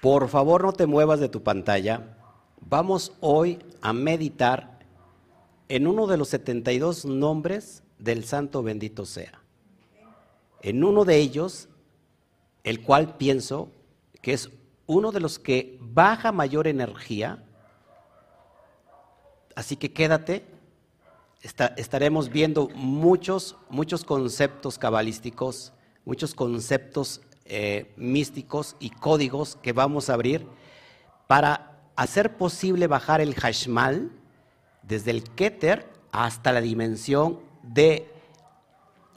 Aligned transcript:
Por 0.00 0.28
favor, 0.28 0.62
no 0.62 0.72
te 0.72 0.86
muevas 0.86 1.20
de 1.20 1.28
tu 1.28 1.42
pantalla. 1.42 2.16
Vamos 2.60 3.12
hoy 3.20 3.58
a 3.80 3.92
meditar 3.92 4.78
en 5.68 5.86
uno 5.86 6.06
de 6.06 6.16
los 6.16 6.28
72 6.28 7.04
nombres 7.04 7.82
del 7.98 8.24
Santo 8.24 8.62
bendito 8.62 9.04
sea. 9.04 9.42
En 10.62 10.84
uno 10.84 11.04
de 11.04 11.16
ellos, 11.16 11.68
el 12.64 12.82
cual 12.82 13.16
pienso 13.16 13.70
que 14.20 14.32
es 14.32 14.50
uno 14.86 15.12
de 15.12 15.20
los 15.20 15.38
que 15.38 15.78
baja 15.80 16.32
mayor 16.32 16.66
energía. 16.66 17.44
Así 19.54 19.76
que 19.76 19.92
quédate. 19.92 20.44
estaremos 21.76 22.28
viendo 22.28 22.68
muchos, 22.74 23.56
muchos 23.68 24.04
conceptos 24.04 24.78
cabalísticos, 24.78 25.72
muchos 26.04 26.34
conceptos 26.34 27.20
eh, 27.48 27.92
místicos 27.96 28.76
y 28.80 28.90
códigos 28.90 29.56
que 29.56 29.72
vamos 29.72 30.10
a 30.10 30.14
abrir 30.14 30.46
para 31.26 31.78
hacer 31.96 32.36
posible 32.36 32.86
bajar 32.86 33.20
el 33.20 33.34
Hashmal 33.34 34.10
desde 34.82 35.10
el 35.10 35.24
Keter 35.24 35.88
hasta 36.12 36.52
la 36.52 36.60
dimensión 36.60 37.40
de 37.62 38.10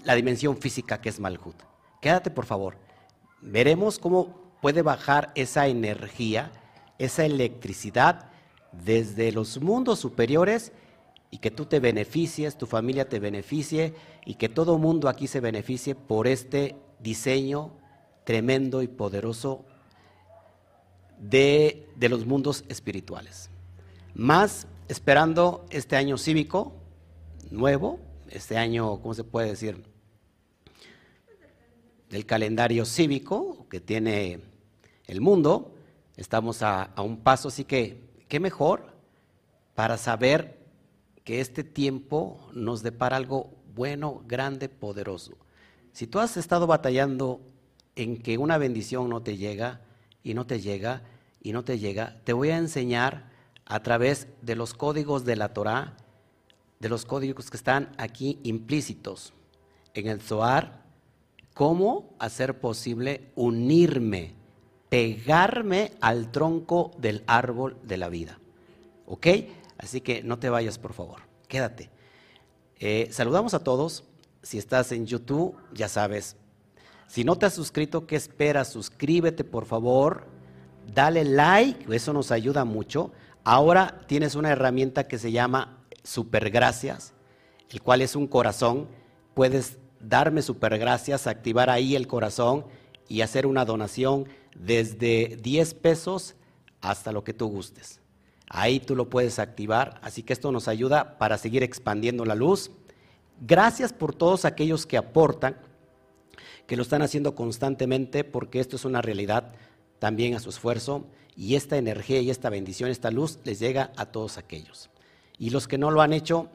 la 0.04 0.16
dimensión 0.16 0.58
física 0.58 1.02
que 1.02 1.10
es 1.10 1.20
Malhut. 1.20 1.56
Quédate 2.02 2.32
por 2.32 2.46
favor. 2.46 2.78
Veremos 3.42 4.00
cómo 4.00 4.40
puede 4.62 4.82
bajar 4.82 5.32
esa 5.36 5.68
energía, 5.68 6.52
esa 6.98 7.26
electricidad 7.26 8.30
desde 8.72 9.32
los 9.32 9.62
mundos 9.62 10.00
superiores 10.00 10.72
y 11.32 11.38
que 11.38 11.52
tú 11.52 11.66
te 11.66 11.80
beneficies, 11.80 12.58
tu 12.58 12.66
familia 12.66 13.08
te 13.08 13.20
beneficie 13.20 13.94
y 14.26 14.36
que 14.36 14.50
todo 14.50 14.78
mundo 14.78 15.10
aquí 15.10 15.28
se 15.28 15.40
beneficie 15.40 15.96
por 15.96 16.28
este 16.28 16.76
diseño 17.00 17.72
tremendo 18.30 18.84
y 18.84 18.88
poderoso 18.88 19.66
de, 21.18 21.90
los 22.00 22.28
mundos 22.28 22.64
espirituales. 22.70 23.50
Más 24.14 24.68
esperando 24.88 25.66
este 25.72 25.96
año 25.96 26.16
cívico 26.16 26.76
nuevo, 27.50 28.00
este 28.30 28.56
año, 28.56 29.02
¿cómo 29.02 29.16
se 29.16 29.24
puede 29.24 29.50
decir? 29.50 29.84
Del 32.12 32.28
calendario 32.28 32.86
cívico 32.86 33.66
que 33.68 33.80
tiene 33.80 34.42
el 35.08 35.22
mundo. 35.22 35.74
Estamos 36.16 36.62
a, 36.62 36.84
a 36.84 37.02
un 37.02 37.18
paso, 37.18 37.48
así 37.48 37.64
que, 37.64 38.12
¿qué 38.28 38.40
mejor 38.40 38.94
para 39.74 39.98
saber 39.98 40.60
que 41.24 41.42
este 41.42 41.64
tiempo 41.64 42.48
nos 42.54 42.84
depara 42.84 43.18
algo 43.18 43.50
bueno, 43.74 44.22
grande, 44.28 44.70
poderoso? 44.70 45.36
Si 45.94 46.06
tú 46.06 46.20
has 46.20 46.38
estado 46.38 46.68
batallando 46.68 47.42
en 48.00 48.18
que 48.18 48.38
una 48.38 48.58
bendición 48.58 49.10
no 49.10 49.22
te 49.22 49.36
llega 49.36 49.82
y 50.24 50.34
no 50.34 50.48
te 50.48 50.62
llega 50.62 51.04
y 51.42 51.52
no 51.52 51.66
te 51.66 51.80
llega, 51.80 52.22
te 52.24 52.32
voy 52.32 52.50
a 52.50 52.58
enseñar 52.58 53.30
a 53.66 53.84
través 53.84 54.28
de 54.42 54.56
los 54.56 54.74
códigos 54.74 55.26
de 55.26 55.36
la 55.36 55.54
Torah, 55.54 55.98
de 56.80 56.88
los 56.88 57.04
códigos 57.04 57.50
que 57.50 57.58
están 57.58 57.92
aquí 57.98 58.40
implícitos 58.44 59.34
en 59.94 60.08
el 60.08 60.22
Zohar, 60.22 60.86
cómo 61.54 62.16
hacer 62.20 62.62
posible 62.62 63.32
unirme, 63.36 64.34
pegarme 64.88 65.92
al 66.00 66.32
tronco 66.32 66.92
del 66.98 67.24
árbol 67.28 67.78
de 67.84 67.98
la 67.98 68.08
vida. 68.08 68.40
¿Ok? 69.08 69.28
Así 69.78 70.00
que 70.00 70.24
no 70.24 70.40
te 70.40 70.50
vayas, 70.50 70.78
por 70.80 70.94
favor. 70.94 71.20
Quédate. 71.50 71.90
Eh, 72.78 73.10
saludamos 73.12 73.54
a 73.54 73.64
todos. 73.64 74.06
Si 74.42 74.58
estás 74.58 74.94
en 74.94 75.06
YouTube, 75.06 75.58
ya 75.74 75.90
sabes, 75.90 76.38
si 77.10 77.24
no 77.24 77.38
te 77.38 77.48
has 77.48 77.56
suscrito, 77.56 78.06
¿qué 78.06 78.16
esperas? 78.16 78.68
Suscríbete, 78.68 79.44
por 79.44 79.66
favor. 79.66 80.28
Dale 80.94 81.24
like, 81.24 81.96
eso 81.96 82.14
nos 82.14 82.32
ayuda 82.32 82.66
mucho. 82.66 83.12
Ahora 83.44 84.02
tienes 84.06 84.36
una 84.36 84.52
herramienta 84.52 85.08
que 85.08 85.18
se 85.18 85.32
llama 85.32 85.84
Supergracias, 86.04 87.14
el 87.72 87.82
cual 87.82 88.04
es 88.04 88.16
un 88.16 88.28
corazón. 88.28 88.88
Puedes 89.34 89.80
darme 90.00 90.44
Supergracias, 90.44 91.26
activar 91.26 91.72
ahí 91.72 91.96
el 91.96 92.06
corazón 92.06 92.66
y 93.08 93.22
hacer 93.22 93.48
una 93.48 93.66
donación 93.66 94.30
desde 94.56 95.40
10 95.42 95.74
pesos 95.74 96.36
hasta 96.80 97.12
lo 97.12 97.24
que 97.24 97.34
tú 97.34 97.48
gustes. 97.48 98.02
Ahí 98.50 98.80
tú 98.80 98.96
lo 98.96 99.10
puedes 99.10 99.40
activar, 99.40 100.00
así 100.04 100.22
que 100.22 100.34
esto 100.34 100.52
nos 100.52 100.68
ayuda 100.68 101.18
para 101.18 101.40
seguir 101.40 101.64
expandiendo 101.64 102.24
la 102.24 102.36
luz. 102.36 102.70
Gracias 103.42 103.94
por 103.94 104.14
todos 104.14 104.46
aquellos 104.46 104.86
que 104.86 104.98
aportan 104.98 105.58
que 106.70 106.78
lo 106.78 106.84
están 106.84 107.02
haciendo 107.02 107.34
constantemente 107.34 108.24
porque 108.24 108.60
esto 108.60 108.76
es 108.76 108.86
una 108.86 109.02
realidad 109.02 109.54
también 109.98 110.36
a 110.36 110.40
su 110.40 110.52
esfuerzo 110.52 111.08
y 111.36 111.56
esta 111.56 111.78
energía 111.78 112.22
y 112.22 112.30
esta 112.30 112.52
bendición, 112.52 112.92
esta 112.92 113.10
luz 113.10 113.40
les 113.44 113.60
llega 113.60 113.92
a 113.98 114.06
todos 114.06 114.38
aquellos. 114.38 114.92
Y 115.40 115.50
los 115.50 115.68
que 115.68 115.80
no 115.80 115.90
lo 115.90 116.04
han 116.04 116.14
hecho, 116.14 116.48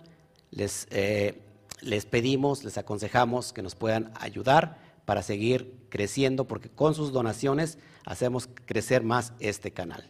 les, 0.52 0.86
eh, 0.92 1.40
les 1.80 2.06
pedimos, 2.06 2.62
les 2.62 2.78
aconsejamos 2.78 3.52
que 3.52 3.62
nos 3.62 3.74
puedan 3.74 4.12
ayudar 4.20 4.78
para 5.04 5.20
seguir 5.20 5.74
creciendo 5.88 6.44
porque 6.46 6.68
con 6.68 6.94
sus 6.94 7.10
donaciones 7.12 7.78
hacemos 8.06 8.48
crecer 8.66 9.02
más 9.02 9.32
este 9.40 9.72
canal. 9.72 10.08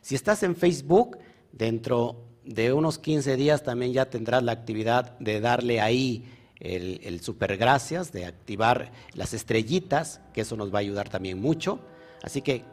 Si 0.00 0.16
estás 0.16 0.42
en 0.42 0.56
Facebook, 0.56 1.16
dentro 1.52 2.24
de 2.44 2.72
unos 2.72 2.98
15 2.98 3.36
días 3.36 3.62
también 3.62 3.92
ya 3.92 4.10
tendrás 4.10 4.42
la 4.42 4.50
actividad 4.50 5.16
de 5.20 5.40
darle 5.40 5.80
ahí 5.80 6.24
el, 6.60 7.20
super 7.20 7.56
gracias, 7.56 8.12
de 8.12 8.26
activar 8.26 8.92
las 9.14 9.34
estrellitas, 9.34 10.20
que 10.32 10.42
eso 10.42 10.56
nos 10.56 10.72
va 10.72 10.78
a 10.78 10.80
ayudar 10.80 11.08
también 11.08 11.40
mucho. 11.40 11.80
Así 12.22 12.42
que, 12.42 12.64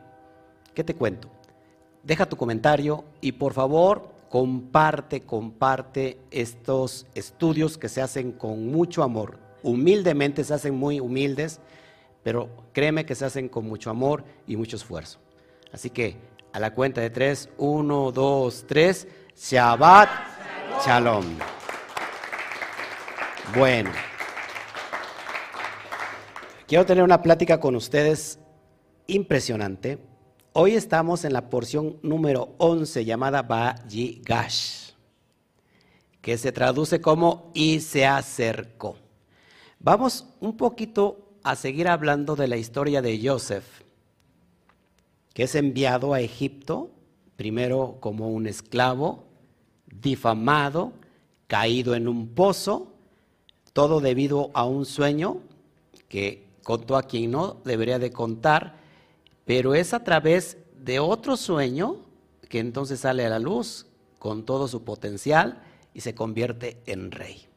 ¿qué 0.73 0.83
te 0.83 0.95
cuento? 0.95 1.29
Deja 2.03 2.27
tu 2.27 2.35
comentario 2.35 3.03
y 3.19 3.33
por 3.33 3.53
favor 3.53 4.11
comparte, 4.29 5.21
comparte 5.21 6.17
estos 6.31 7.05
estudios 7.15 7.77
que 7.77 7.89
se 7.89 8.01
hacen 8.01 8.31
con 8.31 8.67
mucho 8.67 9.03
amor. 9.03 9.37
Humildemente 9.61 10.43
se 10.43 10.53
hacen 10.53 10.75
muy 10.75 10.99
humildes, 10.99 11.59
pero 12.23 12.49
créeme 12.73 13.05
que 13.05 13.15
se 13.15 13.25
hacen 13.25 13.49
con 13.49 13.67
mucho 13.67 13.89
amor 13.89 14.23
y 14.47 14.55
mucho 14.55 14.77
esfuerzo. 14.77 15.19
Así 15.71 15.89
que 15.89 16.15
a 16.53 16.59
la 16.59 16.73
cuenta 16.73 17.01
de 17.01 17.09
tres, 17.09 17.49
uno, 17.57 18.11
dos, 18.11 18.65
tres, 18.67 19.07
Shabbat 19.35 20.09
Shalom. 20.85 21.25
Bueno, 23.53 23.91
quiero 26.67 26.85
tener 26.85 27.03
una 27.03 27.21
plática 27.21 27.59
con 27.59 27.75
ustedes 27.75 28.39
impresionante. 29.07 29.97
Hoy 30.53 30.75
estamos 30.75 31.25
en 31.25 31.33
la 31.33 31.49
porción 31.49 31.97
número 32.01 32.55
11 32.59 33.03
llamada 33.03 33.41
Gash, 33.41 34.91
que 36.21 36.37
se 36.37 36.53
traduce 36.53 37.01
como 37.01 37.51
y 37.53 37.81
se 37.81 38.05
acercó. 38.05 38.95
Vamos 39.79 40.27
un 40.39 40.55
poquito 40.55 41.35
a 41.43 41.57
seguir 41.57 41.89
hablando 41.89 42.37
de 42.37 42.47
la 42.47 42.55
historia 42.55 43.01
de 43.01 43.19
Joseph, 43.21 43.65
que 45.33 45.43
es 45.43 45.55
enviado 45.55 46.13
a 46.13 46.21
Egipto, 46.21 46.91
primero 47.35 47.97
como 47.99 48.29
un 48.29 48.47
esclavo, 48.47 49.25
difamado, 49.87 50.93
caído 51.47 51.95
en 51.95 52.07
un 52.07 52.29
pozo, 52.29 52.90
todo 53.73 54.01
debido 54.01 54.51
a 54.53 54.65
un 54.65 54.85
sueño 54.85 55.37
que 56.07 56.47
contó 56.63 56.97
a 56.97 57.03
quien 57.03 57.31
no 57.31 57.61
debería 57.63 57.99
de 57.99 58.11
contar, 58.11 58.75
pero 59.45 59.73
es 59.73 59.93
a 59.93 60.03
través 60.03 60.57
de 60.77 60.99
otro 60.99 61.37
sueño 61.37 61.97
que 62.49 62.59
entonces 62.59 63.01
sale 63.01 63.25
a 63.25 63.29
la 63.29 63.39
luz 63.39 63.87
con 64.19 64.45
todo 64.45 64.67
su 64.67 64.83
potencial 64.83 65.63
y 65.93 66.01
se 66.01 66.13
convierte 66.13 66.81
en 66.85 67.11
rey. 67.11 67.47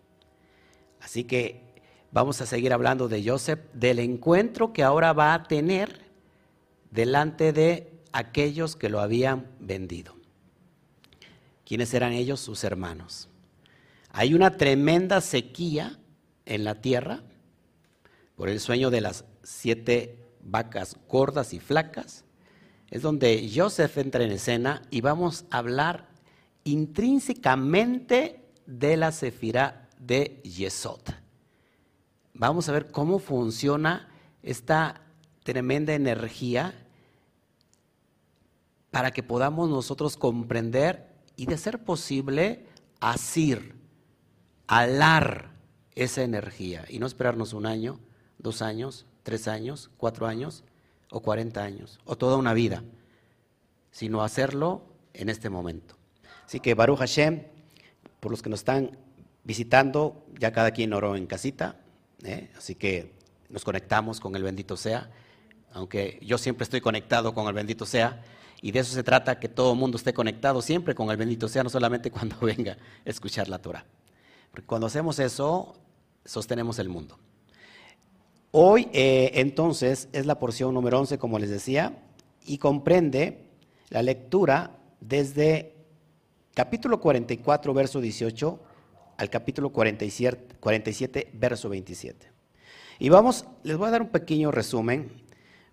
Así 1.00 1.24
que 1.24 1.82
vamos 2.12 2.40
a 2.40 2.46
seguir 2.46 2.72
hablando 2.72 3.08
de 3.08 3.28
Joseph, 3.28 3.60
del 3.72 3.98
encuentro 3.98 4.72
que 4.72 4.82
ahora 4.82 5.12
va 5.12 5.34
a 5.34 5.42
tener 5.42 6.04
delante 6.90 7.52
de 7.52 7.92
aquellos 8.12 8.76
que 8.76 8.88
lo 8.88 9.00
habían 9.00 9.48
vendido. 9.58 10.14
¿Quiénes 11.66 11.92
eran 11.92 12.12
ellos? 12.12 12.40
Sus 12.40 12.62
hermanos. 12.62 13.28
Hay 14.10 14.32
una 14.32 14.56
tremenda 14.56 15.20
sequía 15.20 15.98
en 16.46 16.64
la 16.64 16.80
tierra 16.80 17.22
por 18.36 18.48
el 18.48 18.60
sueño 18.60 18.90
de 18.90 19.00
las 19.00 19.24
siete 19.42 20.18
vacas 20.40 20.96
gordas 21.08 21.54
y 21.54 21.60
flacas, 21.60 22.24
es 22.90 23.02
donde 23.02 23.50
Joseph 23.54 23.96
entra 23.98 24.24
en 24.24 24.32
escena 24.32 24.82
y 24.90 25.00
vamos 25.00 25.44
a 25.50 25.58
hablar 25.58 26.08
intrínsecamente 26.64 28.44
de 28.66 28.96
la 28.96 29.12
sefirá 29.12 29.88
de 29.98 30.40
Yesod. 30.42 31.00
Vamos 32.34 32.68
a 32.68 32.72
ver 32.72 32.90
cómo 32.90 33.18
funciona 33.18 34.08
esta 34.42 35.02
tremenda 35.44 35.94
energía 35.94 36.74
para 38.90 39.12
que 39.12 39.22
podamos 39.22 39.68
nosotros 39.68 40.16
comprender 40.16 41.14
y 41.36 41.46
de 41.46 41.58
ser 41.58 41.84
posible 41.84 42.66
asir, 43.00 43.74
alar 44.66 45.53
esa 45.94 46.22
energía 46.22 46.84
y 46.88 46.98
no 46.98 47.06
esperarnos 47.06 47.52
un 47.52 47.66
año, 47.66 48.00
dos 48.38 48.62
años, 48.62 49.06
tres 49.22 49.48
años, 49.48 49.90
cuatro 49.96 50.26
años 50.26 50.64
o 51.10 51.20
cuarenta 51.20 51.62
años 51.62 52.00
o 52.04 52.16
toda 52.16 52.36
una 52.36 52.54
vida. 52.54 52.82
sino 53.90 54.24
hacerlo 54.24 54.82
en 55.12 55.28
este 55.28 55.50
momento. 55.50 55.94
Así 56.44 56.58
que 56.58 56.74
Baruch 56.74 56.98
Hashem, 56.98 57.44
por 58.18 58.32
los 58.32 58.42
que 58.42 58.50
nos 58.50 58.58
están 58.58 58.98
visitando, 59.44 60.26
ya 60.40 60.50
cada 60.50 60.72
quien 60.72 60.92
oró 60.92 61.14
en 61.14 61.26
casita, 61.26 61.76
¿eh? 62.24 62.50
así 62.56 62.74
que 62.74 63.12
nos 63.48 63.62
conectamos 63.62 64.18
con 64.18 64.34
el 64.34 64.42
bendito 64.42 64.76
sea, 64.76 65.12
aunque 65.72 66.18
yo 66.22 66.38
siempre 66.38 66.64
estoy 66.64 66.80
conectado 66.80 67.34
con 67.34 67.46
el 67.46 67.52
bendito 67.52 67.86
sea, 67.86 68.20
y 68.60 68.72
de 68.72 68.80
eso 68.80 68.94
se 68.94 69.02
trata, 69.02 69.38
que 69.38 69.48
todo 69.48 69.74
el 69.74 69.78
mundo 69.78 69.96
esté 69.96 70.14
conectado 70.14 70.62
siempre 70.62 70.94
con 70.94 71.10
el 71.10 71.16
bendito 71.16 71.48
sea, 71.48 71.62
no 71.62 71.70
solamente 71.70 72.10
cuando 72.12 72.36
venga 72.40 72.72
a 72.72 73.10
escuchar 73.10 73.48
la 73.48 73.58
Torah. 73.58 73.84
Porque 74.50 74.66
cuando 74.66 74.86
hacemos 74.86 75.18
eso, 75.18 75.76
sostenemos 76.24 76.78
el 76.78 76.88
mundo. 76.88 77.18
Hoy, 78.50 78.88
eh, 78.92 79.32
entonces, 79.34 80.08
es 80.12 80.26
la 80.26 80.38
porción 80.38 80.74
número 80.74 81.00
11, 81.00 81.18
como 81.18 81.38
les 81.38 81.50
decía, 81.50 81.98
y 82.46 82.58
comprende 82.58 83.48
la 83.90 84.02
lectura 84.02 84.78
desde 85.00 85.74
capítulo 86.54 87.00
44, 87.00 87.74
verso 87.74 88.00
18, 88.00 88.60
al 89.16 89.30
capítulo 89.30 89.70
47, 89.70 90.56
47, 90.60 91.30
verso 91.34 91.68
27. 91.68 92.30
Y 92.98 93.08
vamos, 93.08 93.44
les 93.64 93.76
voy 93.76 93.88
a 93.88 93.90
dar 93.90 94.02
un 94.02 94.08
pequeño 94.08 94.50
resumen, 94.50 95.10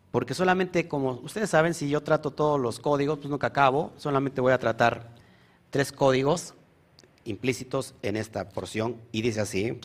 porque 0.10 0.34
solamente, 0.34 0.88
como 0.88 1.12
ustedes 1.24 1.52
saben, 1.52 1.74
si 1.74 1.88
yo 1.88 2.02
trato 2.02 2.32
todos 2.32 2.60
los 2.60 2.80
códigos, 2.80 3.20
pues 3.20 3.30
nunca 3.30 3.48
acabo, 3.48 3.94
solamente 3.96 4.42
voy 4.42 4.54
a 4.54 4.58
tratar 4.58 5.14
tres 5.70 5.92
códigos 5.92 6.56
implícitos 7.24 7.94
en 8.02 8.18
esta 8.18 8.50
porción, 8.50 8.98
y 9.12 9.22
dice 9.22 9.42
así, 9.42 9.80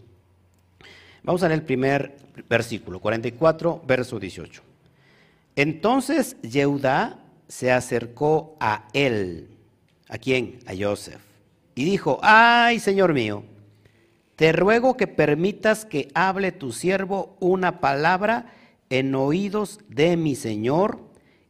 Vamos 1.26 1.42
a 1.42 1.48
leer 1.48 1.58
el 1.58 1.66
primer 1.66 2.16
versículo, 2.48 3.00
44, 3.00 3.82
verso 3.84 4.20
18. 4.20 4.62
Entonces 5.56 6.40
Yehudá 6.40 7.18
se 7.48 7.72
acercó 7.72 8.56
a 8.60 8.86
él. 8.92 9.48
¿A 10.08 10.18
quién? 10.18 10.60
A 10.66 10.72
Joseph. 10.78 11.20
Y 11.74 11.84
dijo, 11.84 12.20
ay, 12.22 12.78
Señor 12.78 13.12
mío, 13.12 13.42
te 14.36 14.52
ruego 14.52 14.96
que 14.96 15.08
permitas 15.08 15.84
que 15.84 16.08
hable 16.14 16.52
tu 16.52 16.70
siervo 16.70 17.36
una 17.40 17.80
palabra 17.80 18.52
en 18.88 19.12
oídos 19.16 19.80
de 19.88 20.16
mi 20.16 20.36
Señor 20.36 21.00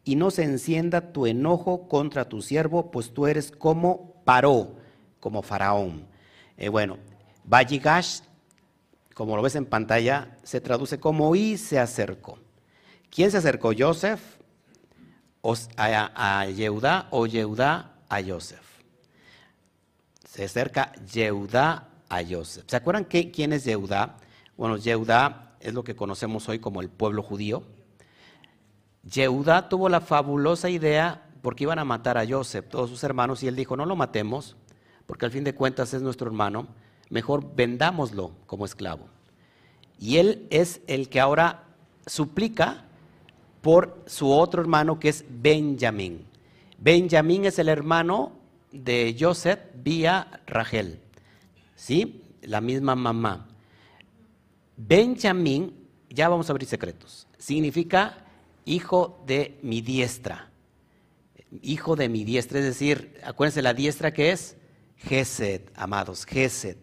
y 0.04 0.16
no 0.16 0.30
se 0.30 0.44
encienda 0.44 1.12
tu 1.12 1.26
enojo 1.26 1.86
contra 1.86 2.30
tu 2.30 2.40
siervo, 2.40 2.90
pues 2.90 3.12
tú 3.12 3.26
eres 3.26 3.50
como 3.50 4.14
Paró, 4.24 4.76
como 5.20 5.42
Faraón. 5.42 6.06
Eh, 6.56 6.70
bueno, 6.70 6.96
Vayigash 7.44 8.20
como 9.16 9.34
lo 9.34 9.40
ves 9.40 9.54
en 9.54 9.64
pantalla, 9.64 10.36
se 10.42 10.60
traduce 10.60 11.00
como 11.00 11.34
y 11.34 11.56
se 11.56 11.78
acercó. 11.78 12.38
¿Quién 13.08 13.30
se 13.30 13.38
acercó? 13.38 13.72
¿Joseph 13.76 14.20
a, 15.78 16.46
Yehudá 16.48 17.08
o 17.10 17.24
Yehudá 17.24 17.94
a 18.10 18.22
Joseph? 18.22 18.60
Se 20.28 20.44
acerca 20.44 20.92
Yehudá 21.10 21.88
a 22.10 22.22
Joseph. 22.28 22.66
¿Se 22.66 22.76
acuerdan 22.76 23.04
quién 23.04 23.54
es 23.54 23.64
Yehudá? 23.64 24.18
Bueno, 24.54 24.76
Yehudá 24.76 25.56
es 25.60 25.72
lo 25.72 25.82
que 25.82 25.96
conocemos 25.96 26.46
hoy 26.50 26.58
como 26.58 26.82
el 26.82 26.90
pueblo 26.90 27.22
judío. 27.22 27.62
Yehudá 29.02 29.70
tuvo 29.70 29.88
la 29.88 30.02
fabulosa 30.02 30.68
idea 30.68 31.26
porque 31.40 31.64
iban 31.64 31.78
a 31.78 31.86
matar 31.86 32.18
a 32.18 32.28
Joseph, 32.28 32.68
todos 32.68 32.90
sus 32.90 33.02
hermanos, 33.02 33.42
y 33.42 33.48
él 33.48 33.56
dijo, 33.56 33.78
no 33.78 33.86
lo 33.86 33.96
matemos, 33.96 34.56
porque 35.06 35.24
al 35.24 35.32
fin 35.32 35.44
de 35.44 35.54
cuentas 35.54 35.94
es 35.94 36.02
nuestro 36.02 36.26
hermano 36.26 36.68
mejor 37.10 37.54
vendámoslo 37.54 38.32
como 38.46 38.64
esclavo. 38.64 39.06
Y 39.98 40.18
él 40.18 40.46
es 40.50 40.80
el 40.86 41.08
que 41.08 41.20
ahora 41.20 41.64
suplica 42.06 42.84
por 43.62 44.02
su 44.06 44.30
otro 44.30 44.60
hermano 44.60 44.98
que 45.00 45.08
es 45.08 45.24
Benjamín. 45.28 46.24
Benjamín 46.78 47.44
es 47.44 47.58
el 47.58 47.68
hermano 47.68 48.32
de 48.70 49.16
Joseph 49.18 49.60
vía 49.82 50.42
Rachel. 50.46 51.00
¿Sí? 51.74 52.22
La 52.42 52.60
misma 52.60 52.94
mamá. 52.94 53.48
Benjamín, 54.76 55.74
ya 56.10 56.28
vamos 56.28 56.48
a 56.48 56.52
abrir 56.52 56.68
secretos, 56.68 57.26
significa 57.38 58.24
hijo 58.66 59.22
de 59.26 59.58
mi 59.62 59.80
diestra. 59.80 60.50
Hijo 61.62 61.96
de 61.96 62.08
mi 62.08 62.24
diestra, 62.24 62.58
es 62.58 62.64
decir, 62.66 63.18
acuérdense 63.24 63.62
la 63.62 63.72
diestra 63.72 64.12
que 64.12 64.32
es 64.32 64.56
Gesed, 64.96 65.62
amados, 65.74 66.26
Gesed. 66.26 66.76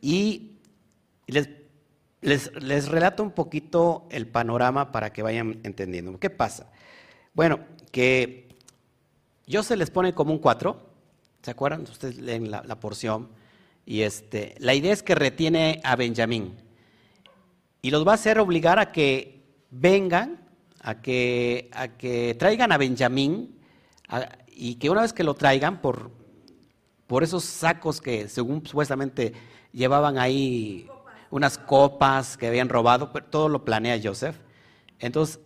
Y 0.00 0.52
les, 1.26 2.88
relato 2.88 3.22
un 3.22 3.32
poquito 3.32 4.06
el 4.10 4.26
panorama 4.26 4.92
para 4.92 5.12
que 5.12 5.22
vayan 5.22 5.60
entendiendo. 5.62 6.18
¿Qué 6.18 6.30
pasa? 6.30 6.70
Bueno, 7.34 7.60
que 7.92 8.48
yo 9.46 9.62
se 9.62 9.76
les 9.76 9.90
pone 9.90 10.14
como 10.14 10.32
un 10.32 10.38
4, 10.38 10.80
¿se 11.42 11.50
acuerdan? 11.50 11.82
Ustedes 11.82 12.18
leen 12.18 12.50
la, 12.50 12.80
porción. 12.80 13.28
Y 13.86 14.02
este, 14.02 14.54
la 14.58 14.74
idea 14.74 14.92
es 14.92 15.02
que 15.02 15.14
retiene 15.14 15.80
a 15.84 15.96
Benjamín. 15.96 16.56
Y 17.82 17.90
los 17.90 18.06
va 18.06 18.12
a 18.12 18.14
hacer 18.16 18.38
obligar 18.38 18.78
a 18.78 18.92
que 18.92 19.42
vengan, 19.70 20.40
a 20.82 21.00
que, 21.00 21.70
a 21.72 21.88
que 21.88 22.36
traigan 22.38 22.72
a 22.72 22.78
Benjamín, 22.78 23.56
y 24.48 24.74
que 24.74 24.90
una 24.90 25.02
vez 25.02 25.12
que 25.12 25.24
lo 25.24 25.34
traigan 25.34 25.80
por, 25.80 26.10
por 27.06 27.22
esos 27.22 27.44
sacos 27.44 28.00
que 28.00 28.28
según 28.28 28.66
supuestamente 28.66 29.32
llevaban 29.72 30.18
ahí 30.18 30.88
unas 31.30 31.58
copas 31.58 32.36
que 32.36 32.48
habían 32.48 32.68
robado, 32.68 33.10
todo 33.30 33.48
lo 33.48 33.64
planea 33.64 34.00
Joseph. 34.02 34.36
Entonces, 34.98 35.40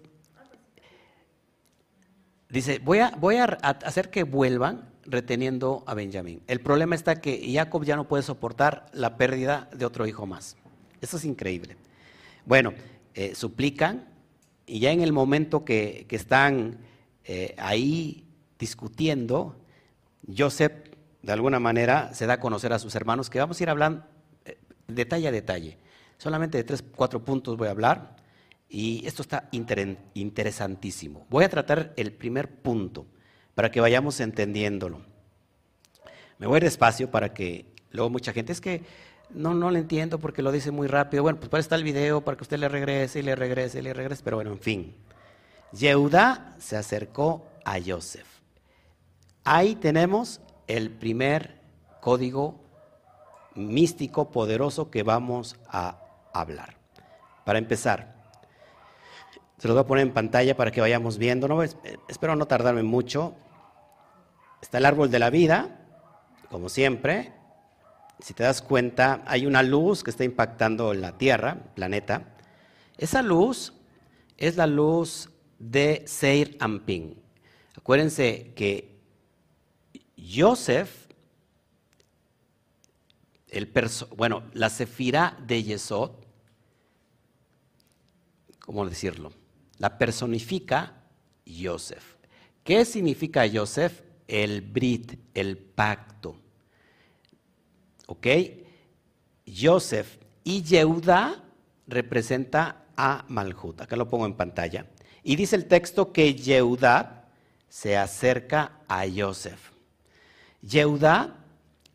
dice, 2.49 2.81
voy 2.83 2.99
a, 3.01 3.11
voy 3.11 3.37
a 3.37 3.45
hacer 3.45 4.11
que 4.11 4.23
vuelvan 4.23 4.91
reteniendo 5.05 5.85
a 5.87 5.95
Benjamín. 5.95 6.43
El 6.47 6.61
problema 6.61 6.95
está 6.95 7.21
que 7.21 7.53
Jacob 7.53 7.85
ya 7.85 7.97
no 7.97 8.09
puede 8.09 8.23
soportar 8.23 8.87
la 8.93 9.17
pérdida 9.17 9.69
de 9.75 9.85
otro 9.85 10.07
hijo 10.07 10.27
más. 10.27 10.57
Eso 11.01 11.19
es 11.19 11.25
increíble. 11.25 11.77
Bueno, 12.47 12.73
eh, 13.15 13.35
suplican 13.35 14.09
y 14.67 14.81
ya 14.81 14.91
en 14.91 15.03
el 15.03 15.13
momento 15.13 15.65
que, 15.65 16.07
están 16.11 16.79
eh, 17.25 17.55
ahí 17.59 18.25
discutiendo, 18.59 19.57
Joseph 20.35 20.73
de 21.21 21.33
alguna 21.33 21.61
manera 21.61 22.15
se 22.15 22.27
da 22.27 22.35
a 22.35 22.41
conocer 22.41 22.73
a 22.73 22.79
sus 22.79 22.95
hermanos 22.95 23.29
que 23.29 23.39
vamos 23.39 23.61
a 23.61 23.63
ir 23.63 23.69
hablando 23.69 24.05
detalle 24.89 25.29
a 25.29 25.33
detalle. 25.33 25.79
Solamente 26.19 26.59
de 26.59 26.65
tres, 26.65 26.83
cuatro 26.95 27.25
puntos 27.25 27.57
voy 27.57 27.69
a 27.69 27.73
hablar 27.73 28.17
y 28.69 29.07
esto 29.07 29.23
está 29.23 29.49
interesantísimo. 29.53 31.27
Voy 31.31 31.45
a 31.45 31.49
tratar 31.49 31.93
el 31.97 32.13
primer 32.13 32.49
punto 32.49 33.07
para 33.55 33.71
que 33.71 33.81
vayamos 33.81 34.21
entendiéndolo. 34.21 35.03
Me 36.39 36.47
voy 36.47 36.61
despacio 36.61 37.11
para 37.11 37.33
que 37.33 37.67
luego 37.91 38.11
mucha 38.11 38.33
gente, 38.33 38.53
es 38.53 38.61
que 38.61 38.83
no, 39.31 39.55
no 39.55 39.71
lo 39.71 39.79
entiendo 39.79 40.19
porque 40.19 40.43
lo 40.43 40.53
dice 40.53 40.71
muy 40.71 40.87
rápido. 40.87 41.23
Bueno, 41.23 41.39
pues 41.39 41.49
para 41.49 41.61
está 41.61 41.77
el 41.77 41.85
video, 41.85 42.23
para 42.23 42.37
que 42.37 42.43
usted 42.43 42.59
le 42.59 42.69
regrese 42.69 43.21
y 43.21 43.23
le 43.23 43.35
regrese 43.37 43.79
y 43.79 43.83
le 43.83 43.95
regrese, 43.95 44.23
pero 44.25 44.37
bueno, 44.37 44.53
en 44.53 44.61
fin. 44.61 44.95
Yehuda 45.73 46.57
se 46.59 46.77
acercó 46.77 47.47
a 47.65 47.79
Joseph. 47.85 48.27
Ahí 49.45 49.75
tenemos 49.75 50.41
el 50.67 50.91
primer 50.91 51.61
código 52.01 52.64
místico, 53.55 54.31
poderoso 54.31 54.91
que 54.91 55.03
vamos 55.03 55.57
a 55.69 55.99
hablar. 56.33 56.77
Para 57.45 57.59
empezar, 57.59 58.15
se 59.59 59.69
los 59.69 59.75
voy 59.75 59.85
a 59.85 59.87
poner 59.87 60.07
en 60.07 60.13
pantalla 60.13 60.57
para 60.57 60.71
que 60.71 60.81
vayamos 60.81 61.19
viendo. 61.19 61.49
¿no? 61.49 61.63
Espero 61.63 62.37
no 62.37 62.47
tardarme 62.47 62.83
mucho. 62.83 63.35
Está 64.61 64.79
el 64.79 64.87
árbol 64.87 65.11
de 65.11 65.19
la 65.19 65.31
vida, 65.31 65.81
como 66.51 66.69
siempre. 66.69 67.33
Si 68.19 68.35
te 68.35 68.43
das 68.43 68.63
cuenta, 68.63 69.23
hay 69.27 69.47
una 69.47 69.63
luz 69.63 70.03
que 70.03 70.11
está 70.11 70.25
impactando 70.25 70.95
la 70.95 71.19
Tierra, 71.19 71.59
planeta. 71.75 72.35
Esa 72.97 73.23
luz 73.23 73.75
es 74.37 74.57
la 74.57 74.67
luz 74.67 75.31
de 75.59 76.05
Seir 76.07 76.57
Amping. 76.61 77.21
Acuérdense 77.77 78.53
que 78.55 79.01
Joseph 80.17 81.04
bueno, 84.17 84.45
la 84.53 84.71
sefira 84.71 85.37
de 85.47 85.63
Yesod, 85.63 86.11
¿cómo 88.61 88.87
decirlo? 88.87 89.33
La 89.79 89.99
personifica 89.99 91.05
Yosef. 91.45 92.17
¿Qué 92.63 92.85
significa 92.85 93.47
Yosef? 93.47 94.03
El 94.27 94.63
Brit, 94.63 95.19
el 95.35 95.59
pacto. 95.59 96.37
¿Ok? 98.07 98.27
Yosef 99.47 100.19
y 100.43 100.63
Yehuda 100.63 101.45
representa 101.87 102.87
a 102.97 103.25
Malhut. 103.29 103.81
Acá 103.81 103.97
lo 103.97 104.09
pongo 104.09 104.27
en 104.27 104.35
pantalla. 104.35 104.87
Y 105.23 105.37
dice 105.37 105.57
el 105.57 105.67
texto 105.67 106.13
que 106.13 106.35
Yehuda 106.35 107.29
se 107.69 107.97
acerca 107.97 108.81
a 108.89 109.07
Yosef. 109.07 109.73
Yehuda 110.63 111.44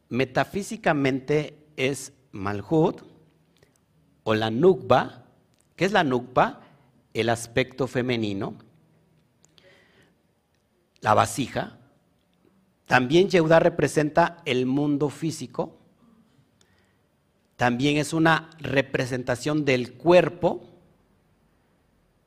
metafísicamente 0.09 1.67
es 1.77 2.13
Malhut 2.31 3.01
o 4.23 4.35
la 4.35 4.51
Nukba. 4.51 5.25
¿Qué 5.75 5.85
es 5.85 5.91
la 5.91 6.03
Nukba? 6.03 6.61
El 7.13 7.29
aspecto 7.29 7.87
femenino. 7.87 8.55
La 11.01 11.13
vasija, 11.13 11.77
También 12.85 13.29
Yehudá 13.29 13.59
representa 13.59 14.41
el 14.45 14.65
mundo 14.65 15.09
físico. 15.09 15.77
También 17.55 17.97
es 17.97 18.13
una 18.13 18.49
representación 18.59 19.63
del 19.63 19.93
cuerpo. 19.93 20.65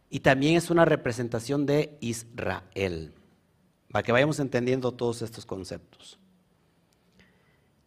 Y 0.08 0.20
también 0.20 0.56
es 0.56 0.70
una 0.70 0.84
representación 0.84 1.66
de 1.66 1.98
Israel. 2.00 3.12
Para 3.90 4.02
que 4.04 4.12
vayamos 4.12 4.38
entendiendo 4.38 4.92
todos 4.92 5.22
estos 5.22 5.44
conceptos. 5.44 6.22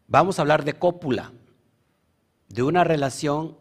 Vamos 0.07 0.37
a 0.37 0.43
hablar 0.43 0.63
de 0.63 0.73
cópula, 0.73 1.31
de 2.49 2.63
una 2.63 2.83
relación 2.83 3.57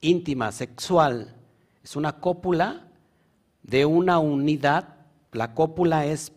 íntima, 0.00 0.52
sexual. 0.52 1.34
Es 1.82 1.96
una 1.96 2.20
cópula 2.20 2.86
de 3.62 3.86
una 3.86 4.18
unidad. 4.18 4.96
La 5.32 5.54
cópula 5.54 6.06
es 6.06 6.32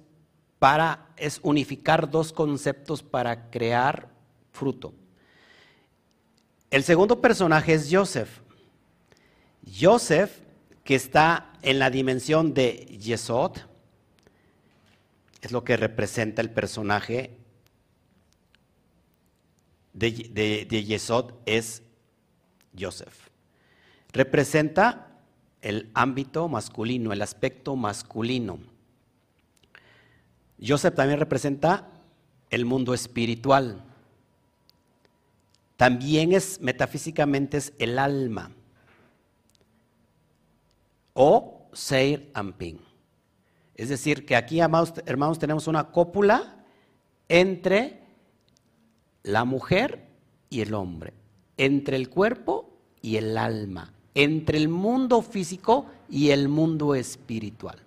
para 0.59 1.09
es 1.17 1.39
unificar 1.43 2.09
dos 2.09 2.31
conceptos 2.31 3.03
para 3.03 3.49
crear 3.49 4.09
fruto. 4.51 4.93
El 6.71 6.83
segundo 6.83 7.21
personaje 7.21 7.73
es 7.73 7.89
Joseph. 7.91 8.39
Joseph, 9.79 10.39
que 10.83 10.95
está 10.95 11.53
en 11.61 11.79
la 11.79 11.89
dimensión 11.89 12.53
de 12.53 12.97
Yesod, 12.99 13.57
es 15.41 15.51
lo 15.51 15.63
que 15.63 15.77
representa 15.77 16.41
el 16.41 16.49
personaje 16.49 17.37
de, 19.93 20.85
Yesod, 20.87 21.33
es 21.45 21.83
Joseph. 22.77 23.29
Representa 24.11 25.19
el 25.61 25.89
ámbito 25.93 26.47
masculino, 26.49 27.13
el 27.13 27.21
aspecto 27.21 27.75
masculino. 27.75 28.59
Joseph 30.65 30.95
también 30.95 31.19
representa 31.19 31.89
el 32.49 32.65
mundo 32.65 32.93
espiritual. 32.93 33.83
También 35.77 36.33
es 36.33 36.61
metafísicamente 36.61 37.57
es 37.57 37.73
el 37.79 37.97
alma. 37.97 38.51
O 41.13 41.67
Seir 41.73 42.29
Amping. 42.33 42.79
Es 43.75 43.89
decir, 43.89 44.25
que 44.25 44.35
aquí, 44.35 44.59
hermanos, 44.59 45.39
tenemos 45.39 45.67
una 45.67 45.91
cópula 45.91 46.63
entre 47.27 48.02
la 49.23 49.45
mujer 49.45 50.07
y 50.49 50.61
el 50.61 50.73
hombre, 50.73 51.13
entre 51.57 51.97
el 51.97 52.09
cuerpo 52.09 52.69
y 53.01 53.17
el 53.17 53.37
alma, 53.37 53.93
entre 54.13 54.57
el 54.57 54.69
mundo 54.69 55.21
físico 55.21 55.87
y 56.09 56.29
el 56.29 56.47
mundo 56.49 56.93
espiritual. 56.93 57.79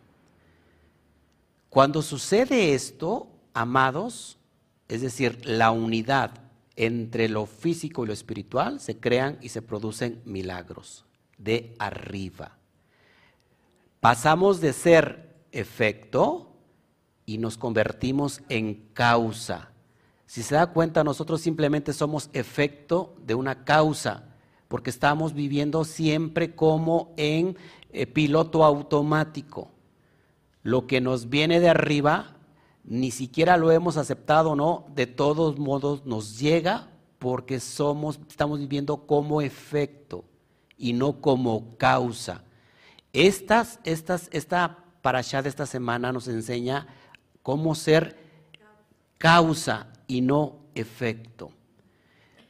Cuando 1.69 2.03
sucede 2.03 2.75
esto, 2.75 3.29
amados, 3.55 4.39
es 4.89 5.03
decir, 5.03 5.45
la 5.45 5.71
unidad 5.71 6.33
entre 6.77 7.29
lo 7.29 7.47
físico 7.47 8.05
y 8.05 8.09
lo 8.09 8.13
espiritual, 8.13 8.81
se 8.81 8.99
crean 8.99 9.39
y 9.41 9.49
se 9.49 9.63
producen 9.63 10.21
milagros 10.25 11.05
de 11.39 11.75
arriba. 11.79 12.57
Pasamos 14.01 14.61
de 14.61 14.73
ser 14.73 15.35
efecto 15.53 16.53
y 17.25 17.39
nos 17.39 17.57
convertimos 17.59 18.43
en 18.49 18.89
causa. 18.93 19.71
Si 20.27 20.43
se 20.43 20.57
da 20.57 20.67
cuenta, 20.67 21.05
nosotros 21.05 21.41
simplemente 21.41 21.93
somos 21.93 22.31
efecto 22.33 23.15
de 23.25 23.35
una 23.35 23.65
causa, 23.65 24.25
porque 24.69 24.91
estamos 24.91 25.33
viviendo 25.33 25.85
siempre 25.85 26.55
como 26.55 27.15
en 27.17 27.57
eh, 27.93 28.07
piloto 28.07 28.65
automático. 28.65 29.71
Lo 30.63 30.89
que 30.89 31.01
nos 31.01 31.29
viene 31.29 31.61
de 31.61 31.69
arriba, 31.69 32.37
ni 32.83 33.13
siquiera 33.13 33.57
lo 33.57 33.71
hemos 33.71 33.97
aceptado, 33.97 34.57
¿no? 34.57 34.87
De 34.95 35.07
todos 35.07 35.59
modos 35.59 36.05
nos 36.05 36.41
llega 36.41 36.89
porque 37.21 37.61
somos, 37.61 38.19
estamos 38.29 38.59
viviendo 38.59 39.07
como 39.07 39.41
efecto 39.41 40.25
y 40.77 40.93
no 40.93 41.21
como 41.21 41.77
causa. 41.77 42.43
Estas, 43.13 43.79
estas, 43.85 44.29
esta 44.33 44.83
allá 45.15 45.43
de 45.43 45.49
esta 45.49 45.67
semana 45.67 46.13
nos 46.13 46.27
enseña 46.27 46.89
cómo 47.43 47.77
ser 47.77 48.19
causa 49.19 49.87
y 50.07 50.21
no 50.21 50.57
efecto. 50.75 51.51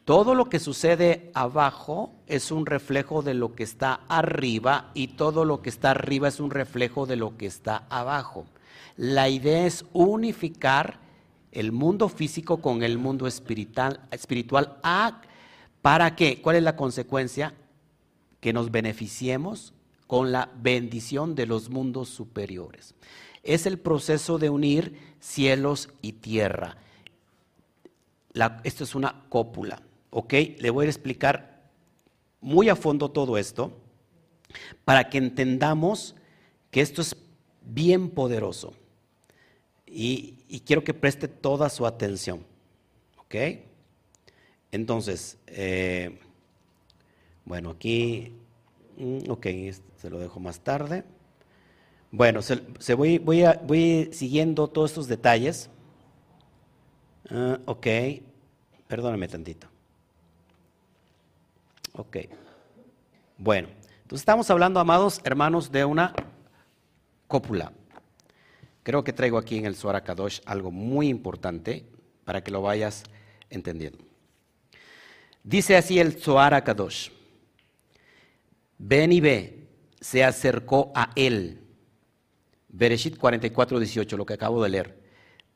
Todo 0.04 0.36
lo 0.36 0.48
que 0.48 0.60
sucede 0.60 1.32
abajo 1.34 2.12
es 2.28 2.52
un 2.52 2.64
reflejo 2.64 3.22
de 3.22 3.34
lo 3.34 3.56
que 3.56 3.64
está 3.64 4.02
arriba 4.08 4.92
y 4.94 5.08
todo 5.08 5.44
lo 5.44 5.62
que 5.62 5.68
está 5.68 5.90
arriba 5.90 6.28
es 6.28 6.38
un 6.38 6.52
reflejo 6.52 7.06
de 7.06 7.16
lo 7.16 7.36
que 7.36 7.46
está 7.46 7.86
abajo. 7.90 8.46
La 8.96 9.28
idea 9.28 9.66
es 9.66 9.84
unificar 9.92 11.00
el 11.50 11.72
mundo 11.72 12.08
físico 12.08 12.60
con 12.60 12.82
el 12.82 12.98
mundo 12.98 13.26
espiritual. 13.26 14.00
espiritual 14.12 14.78
¿Para 15.82 16.14
qué? 16.14 16.40
¿Cuál 16.40 16.56
es 16.56 16.62
la 16.62 16.76
consecuencia? 16.76 17.54
Que 18.40 18.52
nos 18.52 18.70
beneficiemos 18.70 19.72
con 20.06 20.32
la 20.32 20.50
bendición 20.56 21.34
de 21.34 21.46
los 21.46 21.68
mundos 21.68 22.08
superiores. 22.08 22.94
Es 23.42 23.66
el 23.66 23.78
proceso 23.78 24.38
de 24.38 24.50
unir 24.50 24.98
cielos 25.18 25.88
y 26.02 26.12
tierra. 26.12 26.76
Esto 28.64 28.84
es 28.84 28.94
una 28.94 29.24
cópula. 29.28 29.82
¿ok? 30.10 30.32
Le 30.58 30.70
voy 30.70 30.86
a 30.86 30.88
explicar 30.88 31.60
muy 32.40 32.70
a 32.70 32.76
fondo 32.76 33.10
todo 33.10 33.36
esto 33.36 33.70
para 34.84 35.10
que 35.10 35.18
entendamos 35.18 36.14
que 36.70 36.80
esto 36.80 37.02
es 37.02 37.14
bien 37.62 38.08
poderoso. 38.08 38.72
Y, 39.86 40.32
quiero 40.64 40.82
que 40.84 40.94
preste 40.94 41.28
toda 41.28 41.68
su 41.68 41.86
atención, 41.86 42.44
¿ok? 43.18 43.34
Entonces, 44.72 45.36
eh, 45.46 46.18
bueno, 47.44 47.70
aquí, 47.70 48.32
mm, 48.96 49.30
ok, 49.30 49.46
se 50.00 50.10
lo 50.10 50.18
dejo 50.18 50.40
más 50.40 50.60
tarde. 50.60 51.04
Bueno, 52.10 52.40
se, 52.42 52.94
voy 52.94 54.08
siguiendo 54.12 54.68
todos 54.68 54.92
estos 54.92 55.08
detalles. 55.08 55.68
Ah, 57.30 57.58
ok, 57.66 57.86
perdóname 58.86 59.28
tantito. 59.28 59.66
Ok. 61.92 62.16
Bueno, 63.38 63.68
entonces 64.02 64.20
estamos 64.20 64.48
hablando, 64.50 64.80
amados 64.80 65.20
hermanos, 65.24 65.72
de 65.72 65.84
una 65.84 66.14
cópula. 67.26 67.72
Creo 68.82 69.02
que 69.02 69.12
traigo 69.12 69.38
aquí 69.38 69.58
en 69.58 69.66
el 69.66 69.74
Suara 69.74 70.04
Kadosh 70.04 70.40
algo 70.44 70.70
muy 70.70 71.08
importante 71.08 71.84
para 72.24 72.42
que 72.44 72.50
lo 72.50 72.62
vayas 72.62 73.02
entendiendo. 73.50 74.04
Dice 75.42 75.76
así 75.76 75.98
el 75.98 76.12
Zohar 76.12 76.62
Kadosh. 76.62 77.10
Ven 78.78 79.10
y 79.12 79.20
ve, 79.20 79.68
se 80.00 80.22
acercó 80.22 80.92
a 80.94 81.10
él. 81.16 81.60
Bereshit 82.68 83.16
44, 83.16 83.78
18, 83.78 84.16
lo 84.16 84.26
que 84.26 84.34
acabo 84.34 84.62
de 84.62 84.68
leer. 84.68 85.00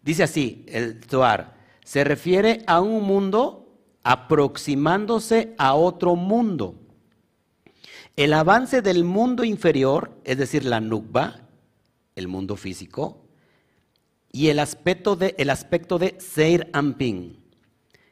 Dice 0.03 0.23
así 0.23 0.65
el 0.69 1.05
Zohar, 1.05 1.60
se 1.85 2.05
refiere 2.05 2.63
a 2.67 2.81
un 2.81 3.05
mundo 3.05 3.61
aproximándose 4.03 5.55
a 5.59 5.75
otro 5.75 6.17
mundo. 6.17 6.75
El 8.17 8.33
avance 8.33 8.83
del 8.83 9.05
mundo 9.05 9.45
inferior, 9.45 10.13
es 10.25 10.39
decir, 10.39 10.65
la 10.65 10.81
nukba, 10.81 11.49
el 12.17 12.29
mundo 12.29 12.57
físico, 12.57 13.25
y 14.33 14.49
el 14.49 14.59
aspecto 14.59 15.17
de, 15.17 15.35
el 15.39 15.51
aspecto 15.51 15.99
de 15.99 16.17
Seir 16.21 16.69
Ampin, 16.73 17.41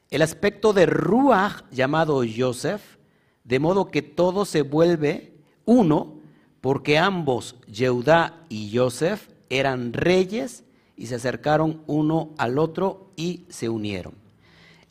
el 0.09 0.21
aspecto 0.21 0.73
de 0.73 0.85
Ruach 0.85 1.63
llamado 1.71 2.23
Joseph, 2.35 2.97
de 3.43 3.59
modo 3.59 3.89
que 3.89 4.01
todo 4.01 4.45
se 4.45 4.63
vuelve 4.63 5.33
uno, 5.65 6.19
porque 6.61 6.97
ambos, 6.97 7.55
Yehudá 7.67 8.45
y 8.49 8.75
Joseph, 8.75 9.29
eran 9.49 9.93
reyes 9.93 10.63
y 10.99 11.07
se 11.07 11.15
acercaron 11.15 11.81
uno 11.87 12.35
al 12.37 12.59
otro 12.59 13.09
y 13.15 13.45
se 13.49 13.69
unieron. 13.69 14.13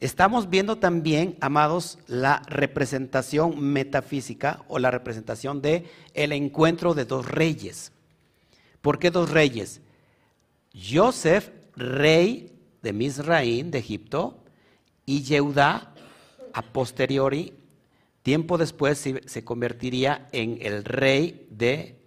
Estamos 0.00 0.48
viendo 0.48 0.78
también, 0.78 1.36
amados, 1.40 1.98
la 2.06 2.42
representación 2.46 3.60
metafísica 3.60 4.64
o 4.68 4.78
la 4.78 4.90
representación 4.90 5.60
de 5.60 5.86
el 6.14 6.32
encuentro 6.32 6.94
de 6.94 7.04
dos 7.04 7.26
reyes. 7.26 7.92
¿Por 8.80 8.98
qué 8.98 9.10
dos 9.10 9.30
reyes? 9.30 9.80
Joseph, 10.72 11.50
rey 11.76 12.52
de 12.80 12.92
Misraín, 12.92 13.70
de 13.70 13.78
Egipto, 13.78 14.42
y 15.04 15.22
Yehudá, 15.22 15.94
a 16.52 16.62
posteriori, 16.62 17.54
tiempo 18.22 18.56
después 18.56 18.98
se, 18.98 19.44
convertiría 19.44 20.28
en 20.32 20.58
el 20.60 20.84
rey 20.84 21.46
de 21.50 21.98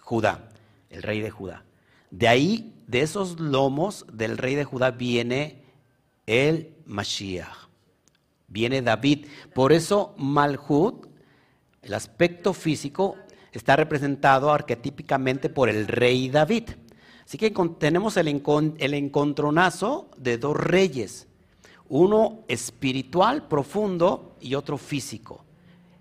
Judá, 0.00 0.48
el 0.90 1.02
rey 1.02 1.20
de 1.20 1.30
Judá. 1.30 1.64
De 2.10 2.28
ahí, 2.28 2.74
de 2.92 3.00
esos 3.00 3.40
lomos 3.40 4.04
del 4.12 4.36
rey 4.36 4.54
de 4.54 4.64
Judá 4.64 4.90
viene 4.90 5.62
el 6.26 6.74
Mashiach. 6.84 7.70
Viene 8.48 8.82
David. 8.82 9.28
Por 9.54 9.72
eso 9.72 10.14
Malhut, 10.18 11.06
el 11.80 11.94
aspecto 11.94 12.52
físico, 12.52 13.16
está 13.50 13.76
representado 13.76 14.52
arquetípicamente 14.52 15.48
por 15.48 15.70
el 15.70 15.88
rey 15.88 16.28
David. 16.28 16.64
Así 17.24 17.38
que 17.38 17.50
tenemos 17.78 18.18
el, 18.18 18.28
encontronazo 18.28 20.10
de 20.18 20.36
dos 20.36 20.54
reyes, 20.54 21.28
uno 21.88 22.44
espiritual 22.46 23.48
profundo 23.48 24.36
y 24.38 24.54
otro 24.54 24.76
físico. 24.76 25.46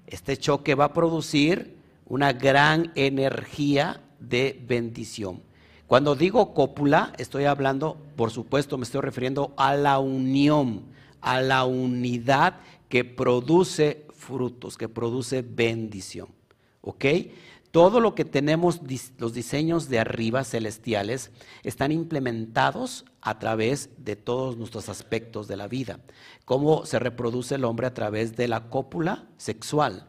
Este 0.08 0.36
choque 0.36 0.76
va 0.76 0.86
a 0.86 0.94
producir 0.94 1.78
una 2.06 2.34
gran 2.34 2.92
energía 2.96 4.02
de 4.20 4.62
bendición. 4.68 5.51
Cuando 5.92 6.16
digo 6.16 6.54
cópula, 6.54 7.12
estoy 7.18 7.44
hablando, 7.44 7.98
por 8.16 8.32
supuesto, 8.32 8.78
me 8.78 8.86
estoy 8.86 9.02
refiriendo 9.02 9.54
a 9.58 9.76
la 9.76 10.00
unión, 10.00 10.86
a 11.20 11.42
la 11.42 11.66
unidad 11.66 12.62
que 12.88 13.04
produce 13.04 14.08
frutos, 14.16 14.78
que 14.78 14.88
produce 14.88 15.42
bendición. 15.42 16.30
¿Ok? 16.80 17.04
Todo 17.72 18.00
lo 18.00 18.16
que 18.16 18.24
tenemos, 18.24 18.80
los 19.18 19.34
diseños 19.34 19.90
de 19.90 20.00
arriba 20.00 20.46
celestiales, 20.46 21.30
están 21.64 21.92
implementados 21.92 23.04
a 23.20 23.38
través 23.38 23.90
de 23.98 24.16
todos 24.16 24.56
nuestros 24.56 24.88
aspectos 24.88 25.50
de 25.50 25.58
la 25.58 25.68
vida. 25.68 26.00
Cómo 26.46 26.86
se 26.86 27.00
reproduce 27.00 27.56
el 27.56 27.66
hombre 27.66 27.88
a 27.88 27.94
través 27.94 28.38
de 28.38 28.48
la 28.48 28.70
cópula 28.70 29.26
sexual. 29.36 30.08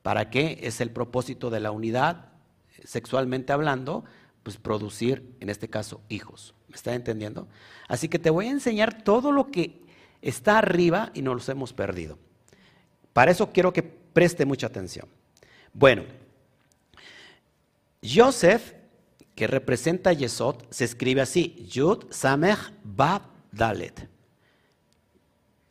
¿Para 0.00 0.30
qué? 0.30 0.60
Es 0.62 0.80
el 0.80 0.90
propósito 0.90 1.50
de 1.50 1.60
la 1.60 1.70
unidad, 1.70 2.30
sexualmente 2.82 3.52
hablando, 3.52 4.04
pues 4.48 4.56
producir, 4.56 5.36
en 5.40 5.50
este 5.50 5.68
caso, 5.68 6.00
hijos. 6.08 6.54
¿Me 6.68 6.76
está 6.76 6.94
entendiendo? 6.94 7.48
Así 7.86 8.08
que 8.08 8.18
te 8.18 8.30
voy 8.30 8.46
a 8.46 8.50
enseñar 8.50 9.02
todo 9.02 9.30
lo 9.30 9.50
que 9.50 9.82
está 10.22 10.56
arriba 10.56 11.10
y 11.12 11.20
nos 11.20 11.34
los 11.34 11.48
hemos 11.50 11.74
perdido. 11.74 12.18
Para 13.12 13.30
eso 13.30 13.52
quiero 13.52 13.74
que 13.74 13.82
preste 13.82 14.46
mucha 14.46 14.68
atención. 14.68 15.06
Bueno, 15.74 16.04
Joseph, 18.02 18.72
que 19.34 19.46
representa 19.46 20.14
Yesod, 20.14 20.62
se 20.70 20.86
escribe 20.86 21.20
así, 21.20 21.66
Yud 21.68 22.06
Samech 22.08 22.72
Bab 22.82 23.20
Dalet. 23.52 24.08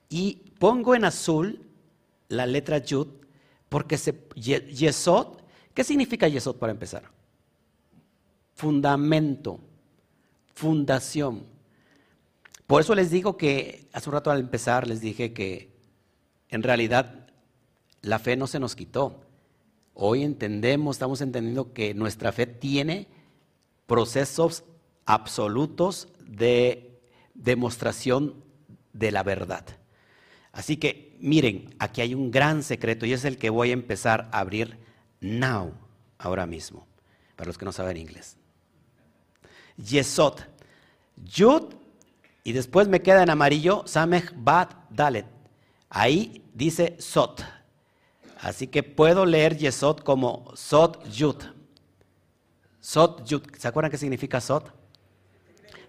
Y 0.08 0.52
pongo 0.60 0.94
en 0.94 1.06
azul 1.06 1.66
la 2.30 2.46
letra 2.46 2.78
Yud 2.78 3.08
porque 3.70 3.98
Yesod, 4.36 5.40
¿qué 5.74 5.84
significa 5.84 6.28
Yesod 6.28 6.58
para 6.58 6.72
empezar? 6.72 7.17
Fundamento, 8.58 9.60
fundación. 10.56 11.46
Por 12.66 12.82
eso 12.82 12.96
les 12.96 13.12
digo 13.12 13.38
que, 13.38 13.88
hace 13.94 14.10
un 14.10 14.14
rato 14.14 14.32
al 14.32 14.40
empezar, 14.40 14.88
les 14.88 15.00
dije 15.00 15.32
que 15.32 15.70
en 16.50 16.64
realidad 16.64 17.28
la 18.02 18.18
fe 18.18 18.36
no 18.36 18.48
se 18.48 18.60
nos 18.60 18.76
quitó. 18.76 19.22
Hoy 19.94 20.24
entendemos, 20.24 20.96
estamos 20.96 21.22
entendiendo 21.22 21.72
que 21.72 21.94
nuestra 21.94 22.32
fe 22.32 22.48
tiene 22.48 23.08
procesos 23.86 24.64
absolutos 25.06 26.08
de 26.28 27.00
demostración 27.36 28.44
de 28.92 29.12
la 29.12 29.22
verdad. 29.22 29.66
Así 30.52 30.78
que 30.78 31.16
miren, 31.20 31.76
aquí 31.78 32.02
hay 32.02 32.16
un 32.16 32.32
gran 32.32 32.64
secreto 32.64 33.06
y 33.06 33.14
es 33.14 33.24
el 33.24 33.38
que 33.38 33.52
voy 33.52 33.70
a 33.70 33.74
empezar 33.74 34.30
a 34.32 34.40
abrir 34.40 34.80
now, 35.22 35.74
ahora 36.18 36.48
mismo, 36.48 36.88
para 37.36 37.48
los 37.50 37.60
que 37.60 37.66
no 37.66 37.72
saben 37.72 37.98
inglés. 37.98 38.36
Yesod. 39.78 40.40
Yud, 41.24 41.74
y 42.44 42.54
después 42.54 42.88
me 42.88 43.02
queda 43.02 43.24
en 43.24 43.30
amarillo, 43.30 43.84
Samech 43.86 44.34
Bat 44.36 44.74
Dalet. 44.90 45.26
Ahí 45.90 46.44
dice 46.54 46.96
Sot. 47.00 47.44
Así 48.40 48.68
que 48.68 48.84
puedo 48.84 49.26
leer 49.26 49.58
Yesod 49.58 50.00
como 50.00 50.52
Sot 50.56 51.10
Yud. 51.10 51.44
Sot 52.80 53.26
Yud. 53.26 53.42
¿Se 53.58 53.68
acuerdan 53.68 53.92
qué 53.92 53.98
significa 53.98 54.40
Sot? 54.40 54.72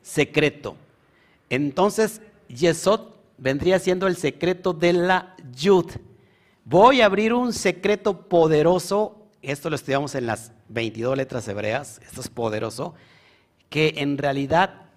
Secreto. 0.03 0.77
Entonces, 1.51 2.21
Yesod 2.49 3.12
vendría 3.37 3.79
siendo 3.79 4.07
el 4.07 4.17
secreto 4.17 4.73
de 4.73 4.95
la 4.95 5.37
Yud. 5.55 5.87
Voy 6.65 7.01
a 7.01 7.07
abrir 7.07 7.35
un 7.35 7.53
secreto 7.53 8.29
poderoso. 8.29 9.29
Esto 9.43 9.71
lo 9.71 9.77
estudiamos 9.77 10.15
en 10.15 10.27
las 10.27 10.53
22 10.69 11.17
letras 11.17 11.47
hebreas. 11.49 12.01
Esto 12.05 12.21
es 12.21 12.29
poderoso 12.29 12.95
que 13.69 13.95
en 13.99 14.19
realidad 14.19 14.89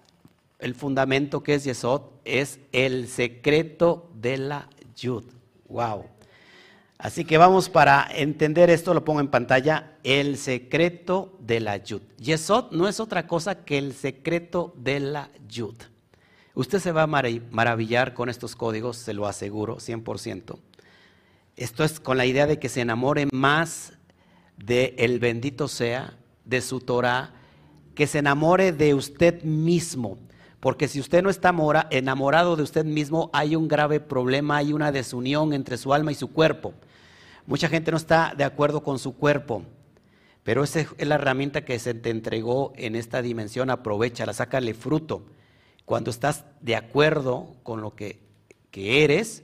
el 0.58 0.74
fundamento 0.74 1.42
que 1.42 1.54
es 1.54 1.64
Yesod 1.64 2.02
es 2.24 2.60
el 2.72 3.08
secreto 3.08 4.10
de 4.14 4.38
la 4.38 4.68
Yud. 4.96 5.24
Wow. 5.68 6.04
Así 6.98 7.24
que 7.24 7.36
vamos 7.36 7.68
para 7.68 8.06
entender 8.14 8.70
esto, 8.70 8.94
lo 8.94 9.04
pongo 9.04 9.18
en 9.18 9.26
pantalla, 9.26 9.96
el 10.04 10.38
secreto 10.38 11.36
de 11.40 11.58
la 11.58 11.78
Yud. 11.78 12.02
Yesod 12.18 12.70
no 12.70 12.86
es 12.86 13.00
otra 13.00 13.26
cosa 13.26 13.64
que 13.64 13.76
el 13.76 13.92
secreto 13.92 14.72
de 14.76 15.00
la 15.00 15.30
Yud. 15.48 15.74
Usted 16.54 16.78
se 16.78 16.92
va 16.92 17.02
a 17.02 17.06
maravillar 17.06 18.14
con 18.14 18.28
estos 18.28 18.54
códigos, 18.54 18.98
se 18.98 19.14
lo 19.14 19.26
aseguro, 19.26 19.78
100%. 19.78 20.58
Esto 21.56 21.82
es 21.82 21.98
con 21.98 22.18
la 22.18 22.26
idea 22.26 22.46
de 22.46 22.58
que 22.58 22.68
se 22.68 22.82
enamore 22.82 23.26
más 23.32 23.94
de 24.56 24.94
el 24.98 25.18
bendito 25.18 25.66
sea, 25.66 26.16
de 26.44 26.60
su 26.60 26.80
Torah, 26.80 27.34
que 27.94 28.06
se 28.06 28.18
enamore 28.18 28.72
de 28.72 28.94
usted 28.94 29.42
mismo. 29.42 30.18
Porque 30.60 30.86
si 30.86 31.00
usted 31.00 31.22
no 31.22 31.30
está 31.30 31.54
enamorado 31.90 32.54
de 32.54 32.62
usted 32.62 32.84
mismo, 32.84 33.30
hay 33.32 33.56
un 33.56 33.66
grave 33.66 33.98
problema, 33.98 34.58
hay 34.58 34.72
una 34.72 34.92
desunión 34.92 35.52
entre 35.52 35.76
su 35.76 35.92
alma 35.92 36.12
y 36.12 36.14
su 36.14 36.32
cuerpo. 36.32 36.72
Mucha 37.46 37.68
gente 37.68 37.90
no 37.90 37.96
está 37.96 38.34
de 38.36 38.44
acuerdo 38.44 38.84
con 38.84 39.00
su 39.00 39.16
cuerpo, 39.16 39.64
pero 40.44 40.62
esa 40.62 40.80
es 40.80 41.06
la 41.06 41.16
herramienta 41.16 41.64
que 41.64 41.78
se 41.80 41.94
te 41.94 42.10
entregó 42.10 42.72
en 42.76 42.94
esta 42.94 43.22
dimensión, 43.22 43.70
aprovechala, 43.70 44.32
sácale 44.32 44.74
fruto. 44.74 45.24
Cuando 45.84 46.10
estás 46.10 46.44
de 46.60 46.76
acuerdo 46.76 47.56
con 47.64 47.80
lo 47.80 47.96
que, 47.96 48.20
que 48.70 49.02
eres, 49.02 49.42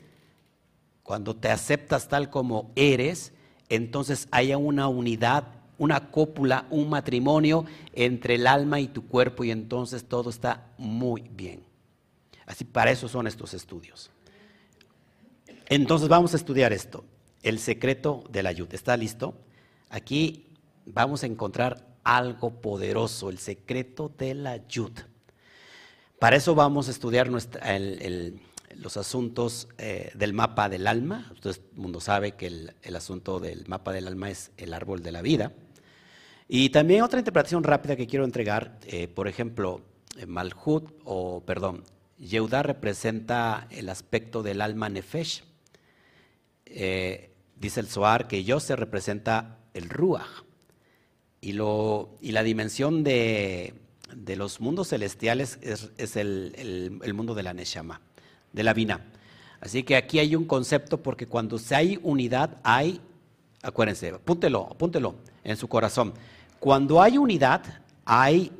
cuando 1.02 1.34
te 1.34 1.48
aceptas 1.48 2.06
tal 2.06 2.30
como 2.30 2.70
eres, 2.76 3.32
entonces 3.68 4.28
haya 4.30 4.56
una 4.56 4.86
unidad 4.86 5.57
una 5.78 6.10
cópula, 6.10 6.66
un 6.70 6.90
matrimonio 6.90 7.64
entre 7.92 8.34
el 8.34 8.46
alma 8.46 8.80
y 8.80 8.88
tu 8.88 9.06
cuerpo 9.06 9.44
y 9.44 9.50
entonces 9.50 10.04
todo 10.04 10.28
está 10.28 10.66
muy 10.76 11.22
bien. 11.22 11.62
Así 12.46 12.64
para 12.64 12.90
eso 12.90 13.08
son 13.08 13.26
estos 13.26 13.54
estudios. 13.54 14.10
Entonces 15.66 16.08
vamos 16.08 16.32
a 16.34 16.36
estudiar 16.36 16.72
esto, 16.72 17.04
el 17.42 17.58
secreto 17.58 18.24
de 18.30 18.42
la. 18.42 18.50
¿Está 18.50 18.96
listo? 18.96 19.34
Aquí 19.90 20.46
vamos 20.86 21.22
a 21.22 21.26
encontrar 21.26 21.86
algo 22.02 22.60
poderoso, 22.60 23.28
el 23.28 23.38
secreto 23.38 24.10
de 24.16 24.34
la 24.34 24.52
ayuda. 24.52 25.06
Para 26.18 26.36
eso 26.36 26.54
vamos 26.54 26.88
a 26.88 26.90
estudiar 26.90 27.28
los 27.28 28.96
asuntos 28.96 29.68
eh, 29.76 30.10
del 30.14 30.32
mapa 30.32 30.68
del 30.68 30.86
alma. 30.86 31.30
Todo 31.40 31.52
el 31.52 31.60
mundo 31.74 32.00
sabe 32.00 32.32
que 32.32 32.46
el 32.82 32.96
asunto 32.96 33.38
del 33.38 33.68
mapa 33.68 33.92
del 33.92 34.08
alma 34.08 34.30
es 34.30 34.50
el 34.56 34.72
árbol 34.72 35.02
de 35.02 35.12
la 35.12 35.22
vida. 35.22 35.52
Y 36.48 36.70
también 36.70 37.02
otra 37.02 37.18
interpretación 37.18 37.62
rápida 37.62 37.94
que 37.94 38.06
quiero 38.06 38.24
entregar, 38.24 38.78
eh, 38.86 39.06
por 39.06 39.28
ejemplo, 39.28 39.82
eh, 40.16 40.24
Malhut 40.24 40.90
o, 41.04 41.42
perdón, 41.44 41.84
Yehuda 42.18 42.62
representa 42.62 43.68
el 43.70 43.90
aspecto 43.90 44.42
del 44.42 44.62
alma 44.62 44.88
nefesh. 44.88 45.44
Eh, 46.64 47.30
dice 47.56 47.80
el 47.80 47.86
Zohar 47.86 48.28
que 48.28 48.42
se 48.60 48.76
representa 48.76 49.58
el 49.74 49.90
Ruach. 49.90 50.44
Y, 51.40 51.52
lo, 51.52 52.16
y 52.20 52.32
la 52.32 52.42
dimensión 52.42 53.04
de, 53.04 53.74
los 54.36 54.60
mundos 54.60 54.88
celestiales 54.88 55.58
es, 55.62 56.16
el, 56.16 57.12
mundo 57.14 57.34
de 57.34 57.42
la 57.44 57.52
Neshama, 57.52 58.00
de 58.52 58.62
la 58.64 58.72
Vina. 58.72 59.04
Así 59.60 59.84
que 59.84 59.96
aquí 59.96 60.18
hay 60.18 60.34
un 60.34 60.46
concepto 60.46 61.00
porque 61.02 61.26
cuando 61.26 61.60
hay 61.70 62.00
unidad 62.02 62.58
hay, 62.64 63.00
acuérdense, 63.62 64.08
apúntelo, 64.08 64.66
apúntelo 64.70 65.14
en 65.44 65.56
su 65.56 65.68
corazón. 65.68 66.14
Cuando 66.60 67.00
hay 67.00 67.18
unidad, 67.18 67.62
hay 68.04 68.52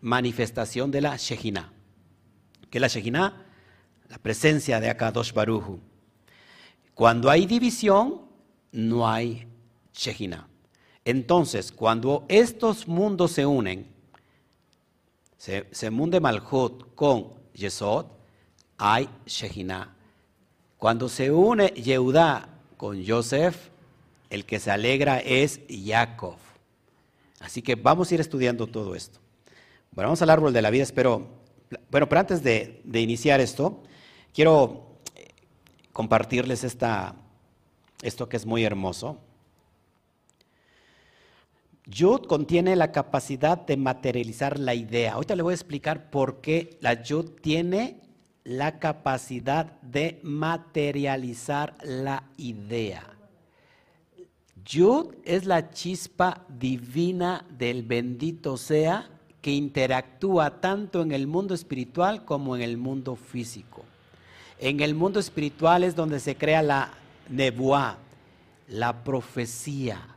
manifestación 0.00 0.90
de 0.90 1.00
la 1.00 1.16
Shejina. 1.16 1.72
¿Qué 2.70 2.78
es 2.78 2.82
la 2.82 2.88
Shejina? 2.88 3.46
La 4.08 4.18
presencia 4.18 4.78
de 4.80 4.88
Akadosh 4.88 5.32
Baruju. 5.32 5.80
Cuando 6.94 7.30
hay 7.30 7.46
división, 7.46 8.22
no 8.72 9.08
hay 9.08 9.48
Shejina. 9.92 10.46
Entonces, 11.04 11.72
cuando 11.72 12.24
estos 12.28 12.86
mundos 12.86 13.32
se 13.32 13.46
unen, 13.46 13.86
se, 15.36 15.66
se 15.70 15.90
munde 15.90 16.20
Malhut 16.20 16.94
con 16.94 17.28
Yesod, 17.54 18.06
hay 18.78 19.08
Shejina. 19.26 19.96
Cuando 20.78 21.08
se 21.08 21.30
une 21.30 21.68
Yehudá 21.68 22.48
con 22.76 23.02
Yosef, 23.02 23.70
el 24.28 24.44
que 24.44 24.60
se 24.60 24.70
alegra 24.70 25.18
es 25.18 25.60
Jacob. 25.68 26.36
Así 27.40 27.62
que 27.62 27.74
vamos 27.74 28.10
a 28.10 28.14
ir 28.14 28.20
estudiando 28.20 28.66
todo 28.66 28.94
esto. 28.94 29.18
Bueno, 29.92 30.08
vamos 30.08 30.22
al 30.22 30.30
árbol 30.30 30.52
de 30.52 30.62
la 30.62 30.70
vida, 30.70 30.84
espero. 30.84 31.26
Bueno, 31.90 32.08
pero 32.08 32.20
antes 32.20 32.42
de, 32.42 32.82
iniciar 32.94 33.40
esto, 33.40 33.82
quiero 34.32 34.98
eh, 35.16 35.28
compartirles 35.92 36.62
esta, 36.64 37.16
esto 38.02 38.28
que 38.28 38.36
es 38.36 38.46
muy 38.46 38.64
hermoso. 38.64 39.18
Yud 41.86 42.26
contiene 42.26 42.76
la 42.76 42.92
capacidad 42.92 43.58
de 43.58 43.76
materializar 43.76 44.58
la 44.58 44.74
idea. 44.74 45.14
Ahorita 45.14 45.34
le 45.34 45.42
voy 45.42 45.52
a 45.52 45.54
explicar 45.54 46.10
por 46.10 46.40
qué 46.40 46.78
la 46.80 47.02
Yud 47.02 47.30
tiene 47.40 48.00
la 48.44 48.78
capacidad 48.78 49.80
de 49.82 50.20
materializar 50.22 51.74
la 51.82 52.24
idea. 52.36 53.19
Yud 54.64 55.14
es 55.24 55.46
la 55.46 55.70
chispa 55.70 56.44
divina 56.48 57.46
del 57.56 57.82
bendito 57.82 58.56
sea 58.56 59.10
que 59.40 59.52
interactúa 59.52 60.60
tanto 60.60 61.02
en 61.02 61.12
el 61.12 61.26
mundo 61.26 61.54
espiritual 61.54 62.24
como 62.24 62.56
en 62.56 62.62
el 62.62 62.76
mundo 62.76 63.16
físico. 63.16 63.84
En 64.58 64.80
el 64.80 64.94
mundo 64.94 65.20
espiritual 65.20 65.84
es 65.84 65.96
donde 65.96 66.20
se 66.20 66.36
crea 66.36 66.62
la 66.62 66.92
nebuá, 67.28 67.98
la 68.68 69.02
profecía. 69.02 70.16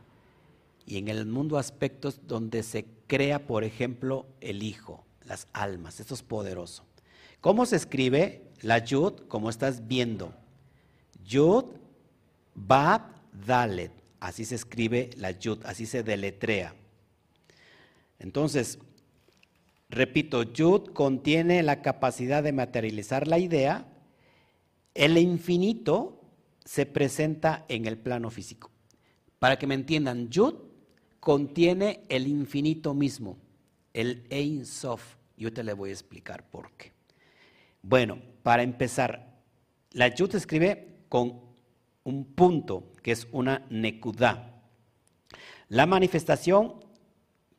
Y 0.86 0.98
en 0.98 1.08
el 1.08 1.24
mundo 1.24 1.56
aspectos 1.56 2.20
donde 2.26 2.62
se 2.62 2.84
crea, 3.06 3.46
por 3.46 3.64
ejemplo, 3.64 4.26
el 4.40 4.62
Hijo, 4.62 5.04
las 5.24 5.48
almas. 5.54 6.00
Esto 6.00 6.14
es 6.14 6.22
poderoso. 6.22 6.84
¿Cómo 7.40 7.64
se 7.64 7.76
escribe 7.76 8.42
la 8.60 8.78
Yud? 8.78 9.14
Como 9.28 9.48
estás 9.48 9.86
viendo. 9.86 10.34
Yud, 11.24 11.64
Bab, 12.54 13.02
Dalet. 13.46 14.03
Así 14.24 14.44
se 14.44 14.54
escribe 14.54 15.10
la 15.16 15.30
Yud, 15.30 15.64
así 15.64 15.86
se 15.86 16.02
deletrea. 16.02 16.74
Entonces, 18.18 18.78
repito, 19.88 20.42
Yud 20.42 20.92
contiene 20.92 21.62
la 21.62 21.82
capacidad 21.82 22.42
de 22.42 22.52
materializar 22.52 23.28
la 23.28 23.38
idea 23.38 23.90
el 24.94 25.18
infinito 25.18 26.20
se 26.64 26.86
presenta 26.86 27.66
en 27.68 27.86
el 27.86 27.98
plano 27.98 28.30
físico. 28.30 28.70
Para 29.38 29.58
que 29.58 29.66
me 29.66 29.74
entiendan, 29.74 30.30
Yud 30.30 30.54
contiene 31.20 32.04
el 32.08 32.28
infinito 32.28 32.94
mismo, 32.94 33.36
el 33.92 34.24
Ein 34.30 34.64
Sof. 34.64 35.16
Yo 35.36 35.52
te 35.52 35.64
le 35.64 35.72
voy 35.72 35.90
a 35.90 35.92
explicar 35.92 36.48
por 36.48 36.70
qué. 36.72 36.92
Bueno, 37.82 38.18
para 38.42 38.62
empezar, 38.62 39.34
la 39.90 40.08
Yud 40.08 40.30
se 40.30 40.38
escribe 40.38 41.00
con 41.08 41.40
un 42.04 42.24
punto, 42.24 42.92
que 43.04 43.12
es 43.12 43.28
una 43.32 43.66
Nekudá. 43.68 44.62
La 45.68 45.84
manifestación 45.84 46.80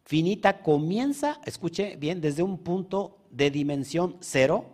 finita 0.04 0.64
comienza, 0.64 1.40
escuche 1.46 1.98
bien, 1.98 2.20
desde 2.20 2.42
un 2.42 2.58
punto 2.58 3.20
de 3.30 3.52
dimensión 3.52 4.18
cero, 4.22 4.66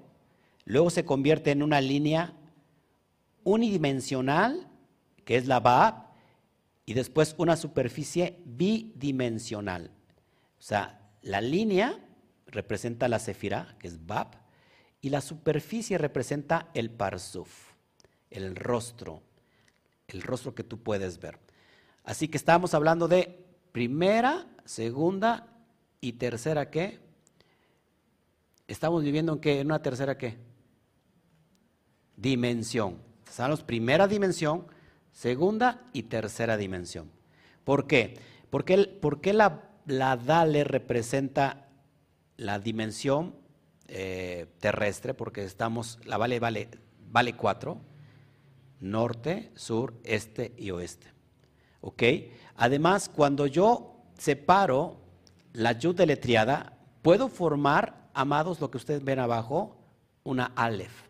luego 0.64 0.90
se 0.90 1.04
convierte 1.04 1.52
en 1.52 1.62
una 1.62 1.82
línea 1.82 2.34
unidimensional, 3.44 4.70
que 5.26 5.36
es 5.36 5.46
la 5.46 5.60
Bab, 5.60 6.06
y 6.86 6.94
después 6.94 7.36
una 7.38 7.58
superficie 7.58 8.40
bidimensional. 8.46 9.92
O 10.58 10.62
sea, 10.62 11.02
la 11.22 11.42
línea 11.42 12.00
representa 12.48 13.10
la 13.10 13.20
Sefirá, 13.20 13.76
que 13.78 13.90
es 13.90 14.06
Bab, 14.06 14.38
y 15.02 15.10
la 15.10 15.20
superficie 15.20 15.98
representa 15.98 16.70
el 16.74 16.92
Parsuf, 16.92 17.74
el 18.30 18.56
rostro, 18.56 19.22
el 20.12 20.22
rostro 20.22 20.56
que 20.56 20.64
tú 20.64 20.82
puedes 20.82 21.20
ver. 21.20 21.38
Así 22.04 22.28
que 22.28 22.38
estamos 22.38 22.74
hablando 22.74 23.08
de 23.08 23.46
primera, 23.72 24.48
segunda 24.66 25.48
y 26.00 26.14
tercera 26.14 26.70
qué. 26.70 27.00
Estamos 28.68 29.04
viviendo 29.04 29.34
en 29.34 29.40
qué? 29.40 29.60
En 29.60 29.68
una 29.68 29.82
tercera 29.82 30.18
qué? 30.18 30.38
Dimensión. 32.16 32.98
Sabemos 33.30 33.64
primera 33.64 34.08
dimensión, 34.08 34.68
segunda 35.12 35.90
y 35.94 36.04
tercera 36.04 36.58
dimensión. 36.58 37.10
¿Por 37.64 37.88
qué? 37.88 38.18
Porque, 38.50 38.98
porque 39.02 39.34
la, 39.34 39.70
la, 39.86 40.18
Dale 40.18 40.64
representa 40.64 41.70
la 42.38 42.60
dimensión 42.60 43.36
eh, 43.88 44.48
terrestre, 44.60 45.14
porque 45.14 45.44
estamos, 45.44 46.00
la 46.06 46.18
Vale 46.18 46.40
vale, 46.40 46.70
vale 47.10 47.36
cuatro, 47.36 47.82
norte, 48.82 49.52
sur, 49.56 49.94
este 50.04 50.54
y 50.58 50.72
oeste. 50.72 51.08
¿Ok? 51.80 52.04
Además, 52.58 53.10
cuando 53.10 53.48
yo 53.48 54.04
separo 54.18 54.98
la 55.54 55.72
yud 55.72 55.96
deletreada, 55.96 56.78
puedo 57.02 57.30
formar, 57.30 58.10
amados, 58.14 58.60
lo 58.60 58.70
que 58.70 58.78
ustedes 58.78 59.04
ven 59.04 59.20
abajo, 59.20 59.78
una 60.24 60.52
Aleph. 60.56 61.08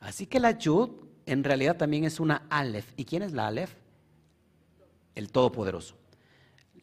Así 0.00 0.26
que 0.26 0.40
la 0.40 0.52
yud 0.52 0.90
en 1.26 1.44
realidad 1.44 1.76
también 1.76 2.04
es 2.04 2.20
una 2.20 2.46
Aleph. 2.48 2.92
¿Y 2.96 3.04
quién 3.04 3.22
es 3.22 3.32
la 3.32 3.48
Aleph? 3.48 3.74
El 5.14 5.30
Todopoderoso. 5.30 5.96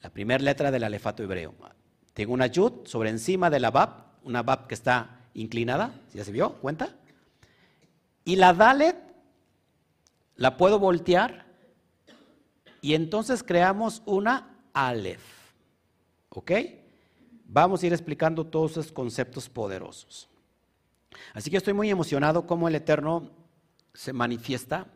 La 0.01 0.09
primera 0.09 0.43
letra 0.43 0.71
del 0.71 0.83
alefato 0.83 1.21
hebreo. 1.23 1.53
Tengo 2.13 2.33
una 2.33 2.47
Yud 2.47 2.85
sobre 2.85 3.09
encima 3.09 3.49
de 3.49 3.59
la 3.59 3.71
Bab, 3.71 4.05
una 4.23 4.41
Bab 4.41 4.67
que 4.67 4.73
está 4.73 5.27
inclinada, 5.33 5.93
¿ya 6.13 6.25
se 6.25 6.31
vio? 6.31 6.53
¿Cuenta? 6.53 6.95
Y 8.25 8.35
la 8.35 8.53
Dalet 8.53 9.10
la 10.41 10.57
puedo 10.57 10.79
voltear 10.79 11.45
y 12.81 12.95
entonces 12.95 13.43
creamos 13.43 14.01
una 14.07 14.57
Aleph. 14.73 15.21
¿Ok? 16.29 16.51
Vamos 17.45 17.83
a 17.83 17.85
ir 17.85 17.93
explicando 17.93 18.47
todos 18.47 18.71
esos 18.71 18.91
conceptos 18.91 19.47
poderosos. 19.47 20.29
Así 21.35 21.51
que 21.51 21.57
estoy 21.57 21.73
muy 21.73 21.91
emocionado 21.91 22.47
como 22.47 22.67
el 22.67 22.73
Eterno 22.73 23.29
se 23.93 24.13
manifiesta, 24.13 24.87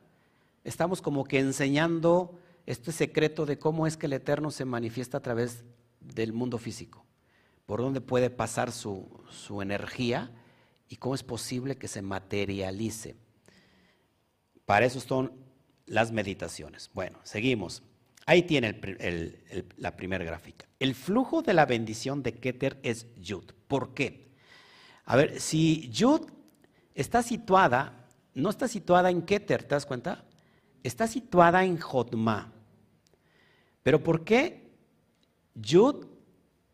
estamos 0.64 1.00
como 1.00 1.26
que 1.26 1.38
enseñando 1.38 2.40
este 2.66 2.92
secreto 2.92 3.46
de 3.46 3.60
cómo 3.60 3.86
es 3.86 3.98
que 3.98 4.08
el 4.08 4.14
Eterno 4.14 4.50
se 4.50 4.66
manifiesta 4.66 5.20
a 5.20 5.22
través 5.22 5.64
del 6.00 6.34
mundo 6.34 6.58
físico, 6.58 7.06
por 7.68 7.82
dónde 7.82 8.02
puede 8.02 8.32
pasar 8.32 8.72
su, 8.72 9.08
energía 9.62 10.32
y 10.90 10.96
cómo 10.96 11.14
es 11.14 11.22
posible 11.22 11.78
que 11.78 11.88
se 11.88 12.02
materialice. 12.02 13.16
Para 14.66 14.86
eso 14.86 15.00
son 15.00 15.32
las 15.86 16.12
meditaciones. 16.12 16.90
Bueno, 16.94 17.20
seguimos. 17.24 17.84
Ahí 18.26 18.44
tiene 18.44 18.80
la 19.78 19.96
primera 19.96 20.26
gráfica. 20.26 20.68
El 20.80 20.96
flujo 20.96 21.42
de 21.42 21.54
la 21.54 21.66
bendición 21.66 22.24
de 22.24 22.34
Keter 22.34 22.80
es 22.82 23.08
Yud. 23.16 23.52
¿Por 23.68 23.94
qué? 23.94 24.32
A 25.06 25.16
ver, 25.16 25.40
si 25.40 25.90
Yud 25.90 26.22
está 26.96 27.22
situada 27.22 28.06
no 28.36 28.50
está 28.50 28.68
situada 28.68 29.10
en 29.10 29.24
Keter, 29.24 29.64
¿te 29.64 29.76
das 29.76 29.86
cuenta? 29.86 30.26
Está 30.84 31.08
situada 31.08 31.64
en 31.64 31.80
Jotma. 31.80 32.54
Pero 33.82 34.04
¿por 34.04 34.24
qué 34.24 34.76
Yud 35.56 36.06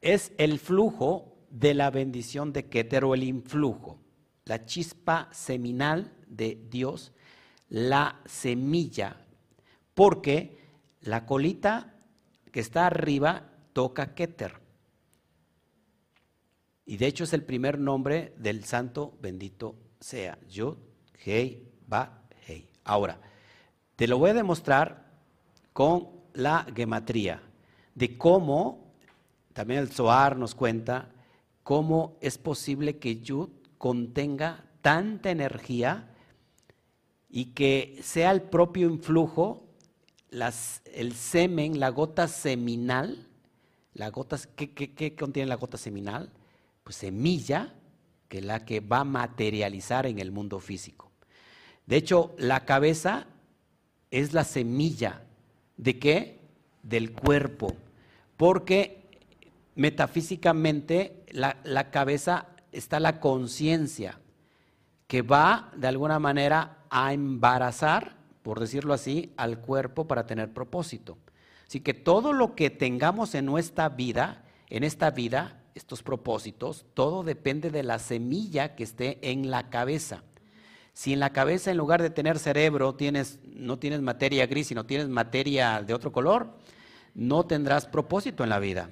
es 0.01 0.33
el 0.37 0.59
flujo 0.59 1.37
de 1.49 1.75
la 1.75 1.91
bendición 1.91 2.51
de 2.51 2.67
Keter 2.67 3.05
o 3.05 3.13
el 3.13 3.23
influjo? 3.23 3.99
La 4.45 4.65
chispa 4.65 5.29
seminal 5.31 6.11
de 6.27 6.59
Dios, 6.69 7.13
la 7.71 8.21
semilla. 8.25 9.25
Porque 9.95 10.59
la 11.01 11.25
colita 11.25 11.95
que 12.51 12.59
está 12.59 12.85
arriba 12.85 13.49
toca 13.73 14.13
Keter. 14.13 14.59
Y 16.85 16.97
de 16.97 17.07
hecho 17.07 17.23
es 17.23 17.33
el 17.33 17.43
primer 17.43 17.79
nombre 17.79 18.33
del 18.37 18.65
santo 18.65 19.17
bendito 19.21 19.75
sea, 19.99 20.37
Yud 20.49 20.77
Hei, 21.23 21.71
Ba, 21.87 22.23
Hei. 22.47 22.67
Ahora, 22.83 23.19
te 23.95 24.07
lo 24.07 24.17
voy 24.17 24.31
a 24.31 24.35
demostrar 24.35 25.05
con 25.71 26.09
la 26.33 26.65
gematría, 26.75 27.41
de 27.95 28.17
cómo, 28.17 28.93
también 29.53 29.79
el 29.79 29.89
Zohar 29.91 30.37
nos 30.37 30.55
cuenta, 30.55 31.11
cómo 31.63 32.17
es 32.19 32.37
posible 32.37 32.97
que 32.97 33.21
Yud 33.21 33.49
contenga 33.77 34.65
tanta 34.81 35.29
energía 35.29 36.10
y 37.31 37.45
que 37.53 37.97
sea 38.03 38.31
el 38.31 38.41
propio 38.41 38.89
influjo, 38.89 39.65
el 40.31 41.13
semen, 41.13 41.79
la 41.79 41.89
gota 41.89 42.27
seminal, 42.27 43.25
la 43.93 44.09
gota, 44.09 44.37
¿qué, 44.55 44.73
qué 44.73 45.15
contiene 45.15 45.47
la 45.47 45.55
gota 45.55 45.77
seminal? 45.77 46.29
Pues 46.83 46.97
semilla, 46.97 47.73
que 48.27 48.39
es 48.39 48.45
la 48.45 48.65
que 48.65 48.81
va 48.81 48.99
a 48.99 49.05
materializar 49.05 50.05
en 50.05 50.19
el 50.19 50.31
mundo 50.31 50.59
físico. 50.59 51.09
De 51.85 51.95
hecho, 51.95 52.35
la 52.37 52.65
cabeza 52.65 53.27
es 54.09 54.33
la 54.33 54.43
semilla. 54.43 55.23
¿De 55.77 55.99
qué? 55.99 56.39
Del 56.83 57.13
cuerpo. 57.13 57.73
Porque 58.35 59.09
metafísicamente 59.75 61.23
la, 61.31 61.57
la 61.63 61.91
cabeza 61.91 62.47
está 62.73 62.99
la 62.99 63.21
conciencia 63.21 64.19
que 65.07 65.21
va 65.21 65.71
de 65.77 65.87
alguna 65.87 66.19
manera 66.19 66.80
a 66.91 67.13
embarazar, 67.13 68.17
por 68.43 68.59
decirlo 68.59 68.93
así, 68.93 69.33
al 69.37 69.59
cuerpo 69.59 70.07
para 70.07 70.27
tener 70.27 70.53
propósito. 70.53 71.17
Así 71.65 71.79
que 71.79 71.93
todo 71.93 72.33
lo 72.33 72.53
que 72.53 72.69
tengamos 72.69 73.33
en 73.33 73.45
nuestra 73.45 73.87
vida, 73.89 74.43
en 74.69 74.83
esta 74.83 75.09
vida, 75.09 75.63
estos 75.73 76.03
propósitos, 76.03 76.85
todo 76.93 77.23
depende 77.23 77.71
de 77.71 77.83
la 77.83 77.97
semilla 77.97 78.75
que 78.75 78.83
esté 78.83 79.31
en 79.31 79.49
la 79.49 79.69
cabeza. 79.69 80.23
Si 80.91 81.13
en 81.13 81.21
la 81.21 81.31
cabeza 81.31 81.71
en 81.71 81.77
lugar 81.77 82.01
de 82.01 82.09
tener 82.09 82.37
cerebro 82.37 82.93
tienes, 82.95 83.39
no 83.45 83.79
tienes 83.79 84.01
materia 84.01 84.45
gris, 84.45 84.67
sino 84.67 84.85
tienes 84.85 85.07
materia 85.07 85.81
de 85.81 85.93
otro 85.93 86.11
color, 86.11 86.57
no 87.15 87.45
tendrás 87.45 87.85
propósito 87.85 88.43
en 88.43 88.49
la 88.49 88.59
vida, 88.59 88.89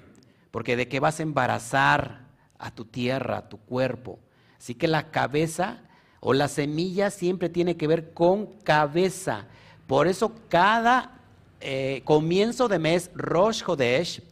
porque 0.50 0.74
de 0.74 0.88
qué 0.88 1.00
vas 1.00 1.20
a 1.20 1.22
embarazar 1.22 2.28
a 2.58 2.74
tu 2.74 2.86
tierra, 2.86 3.36
a 3.36 3.48
tu 3.50 3.58
cuerpo. 3.58 4.18
Así 4.56 4.74
que 4.74 4.88
la 4.88 5.10
cabeza 5.10 5.82
o 6.20 6.34
la 6.34 6.48
semilla 6.48 7.10
siempre 7.10 7.48
tiene 7.48 7.76
que 7.76 7.86
ver 7.86 8.12
con 8.12 8.46
cabeza. 8.62 9.46
Por 9.86 10.06
eso 10.06 10.32
cada 10.48 11.18
eh, 11.60 12.02
comienzo 12.04 12.68
de 12.68 12.78
mes, 12.78 13.10
Rosh 13.14 13.62
Hodesh, 13.66 14.22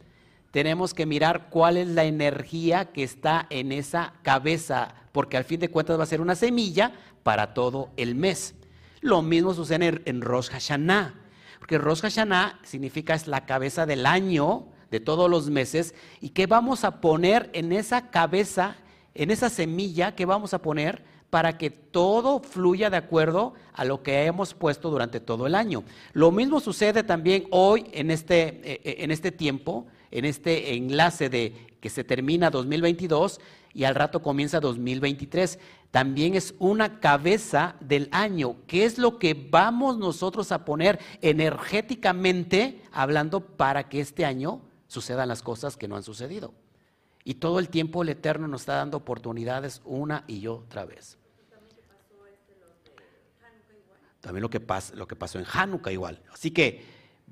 tenemos 0.51 0.93
que 0.93 1.05
mirar 1.05 1.49
cuál 1.49 1.77
es 1.77 1.87
la 1.87 2.05
energía 2.05 2.85
que 2.85 3.03
está 3.03 3.45
en 3.49 3.71
esa 3.71 4.13
cabeza, 4.23 4.95
porque 5.11 5.37
al 5.37 5.43
fin 5.43 5.59
de 5.59 5.69
cuentas 5.69 5.99
va 5.99 6.03
a 6.03 6.07
ser 6.07 6.21
una 6.21 6.35
semilla 6.35 6.93
para 7.23 7.53
todo 7.53 7.89
el 7.97 8.15
mes. 8.15 8.55
Lo 9.01 9.21
mismo 9.21 9.53
sucede 9.53 10.01
en, 10.05 10.21
Rosh 10.21 10.49
Hashanah, 10.49 11.13
porque 11.59 11.77
Rosh 11.77 12.01
Hashanah 12.01 12.59
significa 12.63 13.13
es 13.13 13.27
la 13.27 13.45
cabeza 13.45 13.85
del 13.85 14.05
año, 14.05 14.65
de 14.89 14.99
todos 14.99 15.29
los 15.29 15.49
meses, 15.49 15.93
y 16.19 16.29
qué 16.29 16.47
vamos 16.47 16.83
a 16.83 16.99
poner 16.99 17.49
en 17.53 17.71
esa 17.71 18.09
cabeza, 18.09 18.75
en 19.13 19.29
esa 19.29 19.49
semilla 19.49 20.15
que 20.15 20.25
vamos 20.25 20.53
a 20.53 20.61
poner 20.61 21.03
para 21.29 21.57
que 21.57 21.69
todo 21.69 22.39
fluya 22.39 22.89
de 22.89 22.97
acuerdo 22.97 23.53
a 23.73 23.85
lo 23.85 24.01
que 24.01 24.25
hemos 24.25 24.53
puesto 24.53 24.89
durante 24.89 25.19
todo 25.19 25.47
el 25.47 25.55
año. 25.55 25.83
Lo 26.13 26.31
mismo 26.31 26.59
sucede 26.59 27.03
también 27.03 27.45
hoy 27.51 27.85
en 27.91 28.11
este, 28.11 28.47
eh, 28.63 28.81
eh, 28.83 28.95
en 28.99 29.11
este 29.11 29.31
tiempo, 29.31 29.87
en 30.11 30.25
este 30.25 30.73
enlace 30.73 31.29
de 31.29 31.69
que 31.79 31.89
se 31.89 32.03
termina 32.03 32.49
2022 32.49 33.39
y 33.73 33.83
al 33.83 33.95
rato 33.95 34.21
comienza 34.21 34.59
2023. 34.59 35.59
También 35.91 36.35
es 36.35 36.55
una 36.59 36.99
cabeza 36.99 37.75
del 37.79 38.09
año. 38.11 38.57
¿Qué 38.67 38.85
es 38.85 38.97
lo 38.97 39.19
que 39.19 39.33
vamos 39.33 39.97
nosotros 39.97 40.51
a 40.51 40.65
poner 40.65 40.99
energéticamente 41.21 42.81
hablando 42.91 43.41
para 43.41 43.87
que 43.87 43.99
este 43.99 44.25
año 44.25 44.61
sucedan 44.87 45.29
las 45.29 45.41
cosas 45.41 45.77
que 45.77 45.87
no 45.87 45.95
han 45.95 46.03
sucedido? 46.03 46.53
Y 47.23 47.35
todo 47.35 47.59
el 47.59 47.69
tiempo 47.69 48.01
el 48.01 48.09
Eterno 48.09 48.47
nos 48.47 48.61
está 48.61 48.75
dando 48.75 48.97
oportunidades 48.97 49.81
una 49.85 50.23
y 50.27 50.47
otra 50.47 50.85
vez. 50.85 51.18
También 54.21 54.41
lo 54.41 54.49
que, 54.49 54.59
pasó 54.59 55.39
en 55.39 55.45
Hanukkah 55.51 55.91
igual. 55.91 56.21
Así 56.33 56.51
que 56.51 56.83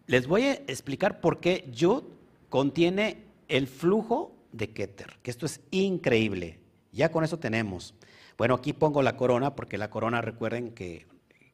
les 0.06 0.28
voy 0.28 0.44
a 0.44 0.54
explicar 0.54 1.20
por 1.20 1.40
qué 1.40 1.70
Yud 1.72 2.04
contiene 2.50 3.26
el 3.48 3.68
flujo 3.68 4.36
de 4.52 4.72
Keter, 4.72 5.20
que 5.22 5.32
esto 5.32 5.46
es 5.46 5.62
increíble. 5.72 6.60
Ya 6.92 7.12
con 7.12 7.24
eso 7.24 7.38
tenemos. 7.40 7.94
Bueno, 8.38 8.56
aquí 8.56 8.74
pongo 8.74 9.02
la 9.02 9.18
corona, 9.18 9.56
porque 9.56 9.78
la 9.78 9.90
corona, 9.90 10.22
recuerden 10.22 10.74
que 10.74 11.06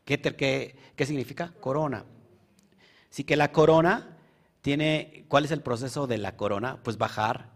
Keter, 0.06 0.36
¿qué, 0.36 0.76
qué 0.96 1.06
significa? 1.06 1.54
Corona. 1.60 2.06
Así 3.10 3.24
que 3.24 3.36
la 3.36 3.52
corona 3.52 4.18
tiene, 4.62 5.26
¿cuál 5.28 5.46
es 5.46 5.52
el 5.52 5.62
proceso 5.62 6.08
de 6.08 6.18
la 6.18 6.36
corona? 6.36 6.82
Pues 6.84 6.98
bajar 6.98 7.52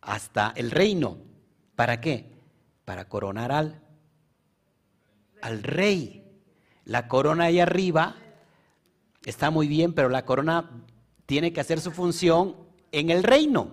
hasta 0.00 0.52
el 0.56 0.70
reino. 0.70 1.18
¿Para 1.74 2.00
qué? 2.00 2.30
Para 2.84 3.08
coronar 3.08 3.52
al, 3.52 3.82
al 5.42 5.62
rey. 5.62 6.25
La 6.86 7.08
corona 7.08 7.44
ahí 7.44 7.58
arriba 7.58 8.14
está 9.24 9.50
muy 9.50 9.66
bien, 9.66 9.92
pero 9.92 10.08
la 10.08 10.24
corona 10.24 10.70
tiene 11.26 11.52
que 11.52 11.60
hacer 11.60 11.80
su 11.80 11.90
función 11.90 12.54
en 12.92 13.10
el 13.10 13.24
reino, 13.24 13.72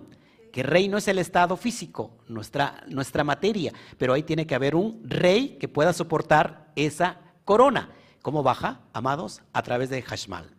que 0.52 0.64
reino 0.64 0.98
es 0.98 1.06
el 1.06 1.20
estado 1.20 1.56
físico, 1.56 2.10
nuestra, 2.26 2.82
nuestra 2.88 3.22
materia, 3.22 3.72
pero 3.98 4.12
ahí 4.12 4.24
tiene 4.24 4.48
que 4.48 4.56
haber 4.56 4.74
un 4.74 5.00
rey 5.08 5.56
que 5.60 5.68
pueda 5.68 5.92
soportar 5.92 6.72
esa 6.74 7.20
corona. 7.44 7.90
¿Cómo 8.20 8.42
baja, 8.42 8.80
amados? 8.92 9.42
A 9.52 9.62
través 9.62 9.90
de 9.90 10.02
Hashmal. 10.02 10.50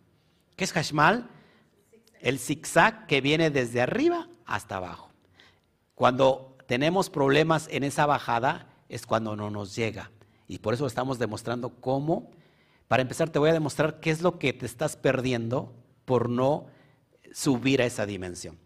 ¿Qué 0.56 0.64
es 0.64 0.72
Hashmal? 0.72 1.28
El 2.20 2.38
zigzag 2.38 3.06
que 3.06 3.20
viene 3.20 3.50
desde 3.50 3.82
arriba 3.82 4.28
hasta 4.46 4.78
abajo. 4.78 5.10
Cuando 5.94 6.56
tenemos 6.66 7.10
problemas 7.10 7.68
en 7.70 7.84
esa 7.84 8.06
bajada 8.06 8.66
es 8.88 9.04
cuando 9.04 9.36
no 9.36 9.50
nos 9.50 9.76
llega. 9.76 10.10
Y 10.48 10.58
por 10.58 10.72
eso 10.72 10.86
estamos 10.86 11.18
demostrando 11.18 11.68
cómo 11.80 12.30
para 12.88 13.02
empezar, 13.02 13.30
te 13.30 13.38
voy 13.38 13.50
a 13.50 13.54
demostrar 13.54 14.00
qué 14.00 14.10
es 14.10 14.22
lo 14.22 14.38
que 14.38 14.52
te 14.52 14.66
estás 14.66 14.96
perdiendo 14.96 15.74
por 16.04 16.28
no 16.28 16.66
subir 17.32 17.82
a 17.82 17.86
esa 17.86 18.06
dimensión. 18.06 18.58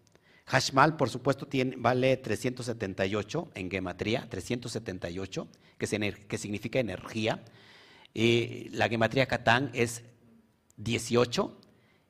Hashmal, 0.45 0.97
por 0.97 1.09
supuesto, 1.09 1.49
vale 1.77 2.17
378 2.17 3.51
en 3.55 3.71
gematría, 3.71 4.27
378, 4.29 5.49
que, 5.79 6.39
significa 6.39 6.81
energía. 6.81 7.43
Y 8.13 8.69
la 8.71 8.89
gematría 8.89 9.27
Catán 9.27 9.71
es 9.73 10.03
18, 10.77 11.57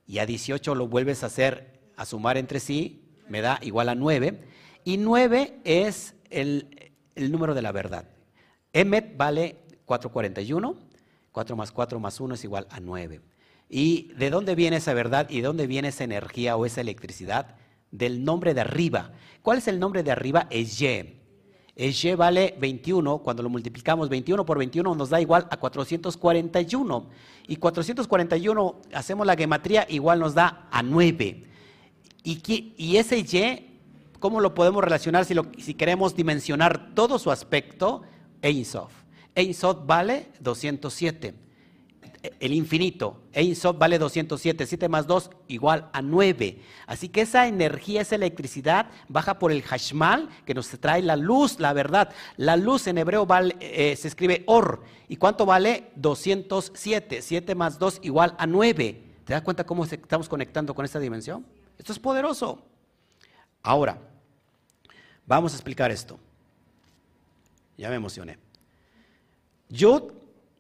y 0.07 0.19
a 0.19 0.27
18 0.27 0.75
lo 0.75 0.89
vuelves 0.89 1.23
a 1.23 1.27
hacer, 1.27 1.81
a 1.97 2.07
sumar 2.07 2.39
entre 2.39 2.61
sí, 2.61 3.05
me 3.29 3.43
da 3.43 3.61
igual 3.63 3.89
a 3.89 3.95
9. 3.95 4.41
Y 4.85 4.97
9 4.97 5.61
es 5.65 6.15
el, 6.31 6.93
el 7.15 7.31
número 7.31 7.55
de 7.55 7.63
la 7.63 7.73
verdad. 7.73 8.09
Emet 8.73 9.17
vale 9.17 9.57
441 9.85 10.90
4 11.33 11.57
más 11.57 11.73
4 11.73 12.01
más 12.01 12.21
1 12.21 12.35
es 12.35 12.45
igual 12.45 12.67
a 12.71 12.81
9. 12.81 13.21
¿Y 13.69 14.13
de 14.15 14.31
dónde 14.31 14.57
viene 14.57 14.77
esa 14.79 14.95
verdad 14.95 15.29
y 15.31 15.37
de 15.37 15.47
dónde 15.47 15.67
viene 15.67 15.89
esa 15.89 16.05
energía 16.05 16.57
o 16.57 16.67
esa 16.67 16.81
electricidad? 16.81 17.55
Del 17.93 18.25
nombre 18.25 18.53
de 18.53 18.63
arriba. 18.63 19.13
¿Cuál 19.43 19.59
es 19.59 19.69
el 19.69 19.79
nombre 19.79 20.03
de 20.03 20.11
arriba? 20.11 20.49
Es 20.51 20.81
Y. 20.81 21.21
Es 21.77 22.05
Y 22.05 22.15
vale 22.15 22.57
21, 22.59 23.19
cuando 23.19 23.45
lo 23.45 23.49
multiplicamos 23.49 24.09
21 24.09 24.45
por 24.45 24.59
21 24.59 24.95
nos 24.95 25.11
da 25.11 25.21
igual 25.21 25.47
a 25.51 25.57
441. 25.57 27.09
Y 27.47 27.57
441, 27.57 28.81
hacemos 28.93 29.27
la 29.27 29.37
gematría, 29.37 29.87
igual 29.89 30.19
nos 30.19 30.35
da 30.35 30.69
a 30.71 30.83
9. 30.83 31.45
Y, 32.25 32.75
y 32.77 32.97
ese 32.97 33.19
Y, 33.19 33.81
¿cómo 34.19 34.41
lo 34.41 34.53
podemos 34.53 34.83
relacionar 34.83 35.25
si, 35.25 35.35
lo, 35.35 35.47
si 35.59 35.75
queremos 35.75 36.17
dimensionar 36.17 36.93
todo 36.95 37.21
su 37.21 37.31
aspecto? 37.31 38.03
Ein. 38.43 38.65
Ein 39.35 39.55
vale 39.87 40.29
207. 40.41 41.35
El 42.39 42.53
infinito. 42.53 43.23
Ein 43.33 43.55
vale 43.79 43.99
207. 43.99 44.67
7 44.67 44.89
más 44.89 45.07
2 45.07 45.31
igual 45.49 45.89
a 45.93 46.03
9. 46.03 46.61
Así 46.87 47.09
que 47.09 47.23
esa 47.23 47.47
energía, 47.47 48.03
esa 48.03 48.17
electricidad 48.17 48.91
baja 49.09 49.39
por 49.39 49.53
el 49.53 49.63
hashmal 49.63 50.29
que 50.45 50.55
nos 50.55 50.69
trae 50.69 51.03
la 51.03 51.17
luz, 51.17 51.59
la 51.59 51.73
verdad. 51.73 52.13
La 52.37 52.57
luz 52.57 52.87
en 52.87 52.99
hebreo 52.99 53.25
vale, 53.25 53.57
eh, 53.61 53.97
se 53.97 54.09
escribe 54.09 54.43
or. 54.47 54.83
¿Y 55.09 55.17
cuánto 55.17 55.47
vale? 55.47 55.91
207. 55.97 57.23
7 57.23 57.55
más 57.55 57.79
2 57.79 58.01
igual 58.03 58.35
a 58.39 58.47
9. 58.47 59.03
¿Te 59.25 59.33
das 59.33 59.43
cuenta 59.43 59.65
cómo 59.65 59.85
estamos 59.85 60.29
conectando 60.29 60.75
con 60.75 60.85
esta 60.85 60.99
dimensión? 60.99 61.47
Esto 61.79 61.93
es 61.93 61.99
poderoso. 61.99 62.63
Ahora, 63.63 63.99
vamos 65.25 65.53
a 65.53 65.57
explicar 65.57 65.91
esto. 65.91 66.19
Ya 67.79 67.89
me 67.89 67.95
emocioné. 67.95 68.50
Yud, 69.71 70.13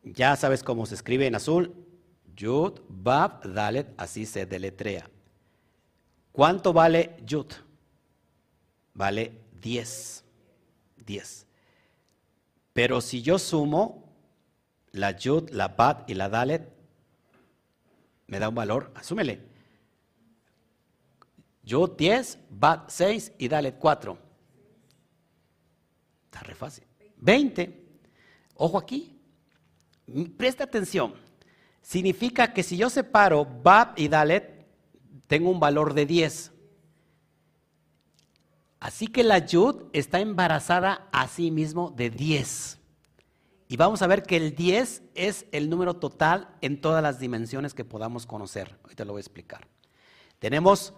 ya 0.04 0.36
sabes 0.36 0.62
cómo 0.62 0.86
se 0.86 0.94
escribe 0.94 1.26
en 1.26 1.34
azul. 1.34 1.74
Yud, 2.36 2.80
Bab, 2.88 3.42
Dalet, 3.52 3.92
así 3.96 4.24
se 4.24 4.46
deletrea. 4.46 5.10
¿Cuánto 6.32 6.72
vale 6.72 7.16
Yud? 7.26 7.46
Vale 8.94 9.32
10. 9.60 10.24
10. 11.04 11.46
Pero 12.72 13.00
si 13.00 13.20
yo 13.20 13.38
sumo 13.38 14.14
la 14.92 15.16
Yud, 15.16 15.50
la 15.50 15.68
Bab 15.68 16.04
y 16.06 16.14
la 16.14 16.28
Dalet, 16.28 16.72
me 18.28 18.38
da 18.38 18.48
un 18.48 18.54
valor, 18.54 18.92
asúmele. 18.94 19.40
Yud 21.64 21.96
10, 21.96 22.38
Bab 22.48 22.88
6 22.88 23.32
y 23.38 23.48
Dalet 23.48 23.76
4. 23.76 24.16
Está 26.26 26.40
re 26.40 26.54
fácil. 26.54 26.84
20. 27.16 27.79
Ojo 28.62 28.76
aquí, 28.76 29.18
presta 30.36 30.64
atención. 30.64 31.14
Significa 31.80 32.52
que 32.52 32.62
si 32.62 32.76
yo 32.76 32.90
separo 32.90 33.46
Bab 33.46 33.94
y 33.96 34.08
Dalet, 34.08 34.66
tengo 35.26 35.48
un 35.48 35.58
valor 35.58 35.94
de 35.94 36.04
10. 36.04 36.52
Así 38.78 39.06
que 39.06 39.24
la 39.24 39.38
Yud 39.38 39.84
está 39.94 40.20
embarazada 40.20 41.08
a 41.10 41.26
sí 41.26 41.50
mismo 41.50 41.90
de 41.96 42.10
10. 42.10 42.78
Y 43.68 43.78
vamos 43.78 44.02
a 44.02 44.06
ver 44.06 44.24
que 44.24 44.36
el 44.36 44.54
10 44.54 45.04
es 45.14 45.46
el 45.52 45.70
número 45.70 45.94
total 45.94 46.54
en 46.60 46.82
todas 46.82 47.02
las 47.02 47.18
dimensiones 47.18 47.72
que 47.72 47.86
podamos 47.86 48.26
conocer. 48.26 48.78
Ahorita 48.82 49.06
lo 49.06 49.12
voy 49.12 49.20
a 49.20 49.22
explicar. 49.22 49.66
Tenemos 50.38 50.92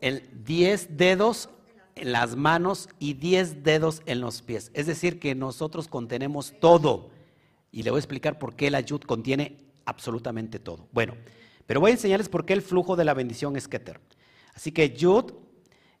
el 0.00 0.28
10 0.44 0.96
dedos 0.96 1.48
las 2.02 2.36
manos 2.36 2.88
y 2.98 3.14
10 3.14 3.62
dedos 3.62 4.02
en 4.06 4.20
los 4.20 4.42
pies. 4.42 4.70
Es 4.74 4.86
decir, 4.86 5.18
que 5.18 5.34
nosotros 5.34 5.88
contenemos 5.88 6.54
todo. 6.60 7.10
Y 7.72 7.82
le 7.82 7.90
voy 7.90 7.98
a 7.98 8.00
explicar 8.00 8.38
por 8.38 8.56
qué 8.56 8.70
la 8.70 8.80
yud 8.80 9.02
contiene 9.02 9.58
absolutamente 9.84 10.58
todo. 10.58 10.88
Bueno, 10.92 11.14
pero 11.66 11.80
voy 11.80 11.90
a 11.90 11.94
enseñarles 11.94 12.28
por 12.28 12.44
qué 12.44 12.52
el 12.52 12.62
flujo 12.62 12.96
de 12.96 13.04
la 13.04 13.14
bendición 13.14 13.56
es 13.56 13.68
Keter. 13.68 14.00
Así 14.54 14.72
que 14.72 14.90
yud 14.90 15.32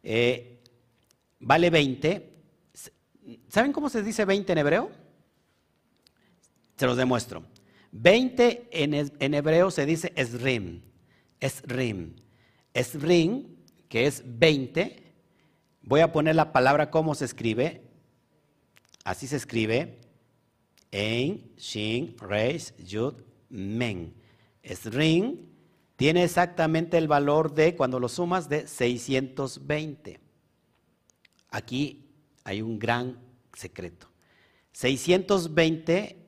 eh, 0.02 0.62
vale 1.38 1.70
20. 1.70 2.30
¿Saben 3.48 3.72
cómo 3.72 3.88
se 3.88 4.02
dice 4.02 4.24
20 4.24 4.52
en 4.52 4.58
hebreo? 4.58 4.90
Se 6.76 6.86
los 6.86 6.96
demuestro. 6.96 7.44
20 7.92 8.68
en, 8.70 8.94
en 8.94 9.34
hebreo 9.34 9.70
se 9.70 9.86
dice 9.86 10.12
esrim. 10.16 10.82
Esrim. 11.40 12.16
es 12.74 13.00
ring, 13.00 13.44
que 13.88 14.06
es 14.06 14.22
20. 14.26 15.09
Voy 15.82 16.00
a 16.00 16.12
poner 16.12 16.36
la 16.36 16.52
palabra 16.52 16.90
como 16.90 17.14
se 17.14 17.24
escribe. 17.24 17.82
Así 19.04 19.26
se 19.26 19.36
escribe. 19.36 19.98
Ein, 20.90 21.52
Shin, 21.56 22.16
Reis, 22.18 22.74
Yud, 22.78 23.14
Men. 23.48 24.14
Es 24.62 24.86
ring. 24.86 25.36
Tiene 25.96 26.24
exactamente 26.24 26.98
el 26.98 27.08
valor 27.08 27.54
de, 27.54 27.76
cuando 27.76 28.00
lo 28.00 28.08
sumas, 28.08 28.48
de 28.48 28.66
620. 28.66 30.20
Aquí 31.50 32.10
hay 32.44 32.62
un 32.62 32.78
gran 32.78 33.18
secreto. 33.54 34.08
620 34.72 36.26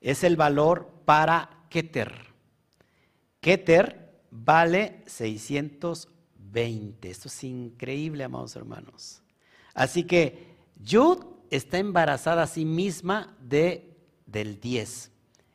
es 0.00 0.24
el 0.24 0.36
valor 0.36 1.02
para 1.04 1.66
Keter. 1.70 2.12
Keter 3.40 4.20
vale 4.30 5.02
620. 5.06 6.13
Esto 6.54 7.28
es 7.28 7.44
increíble, 7.44 8.22
amados 8.22 8.54
hermanos. 8.54 9.22
Así 9.74 10.04
que 10.04 10.54
Yud 10.76 11.24
está 11.50 11.78
embarazada 11.78 12.44
a 12.44 12.46
sí 12.46 12.64
misma 12.64 13.36
de, 13.40 13.96
del 14.26 14.60
10. 14.60 15.10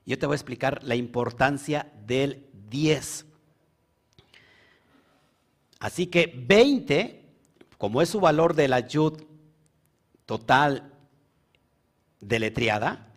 Yo 0.05 0.19
te 0.19 0.25
voy 0.25 0.33
a 0.33 0.35
explicar 0.35 0.83
la 0.83 0.95
importancia 0.95 1.91
del 2.05 2.47
10. 2.69 3.25
Así 5.79 6.07
que 6.07 6.33
20, 6.45 7.25
como 7.77 8.01
es 8.01 8.09
su 8.09 8.19
valor 8.19 8.53
de 8.53 8.67
la 8.67 8.81
Yud 8.81 9.23
total 10.25 10.93
deletreada, 12.19 13.13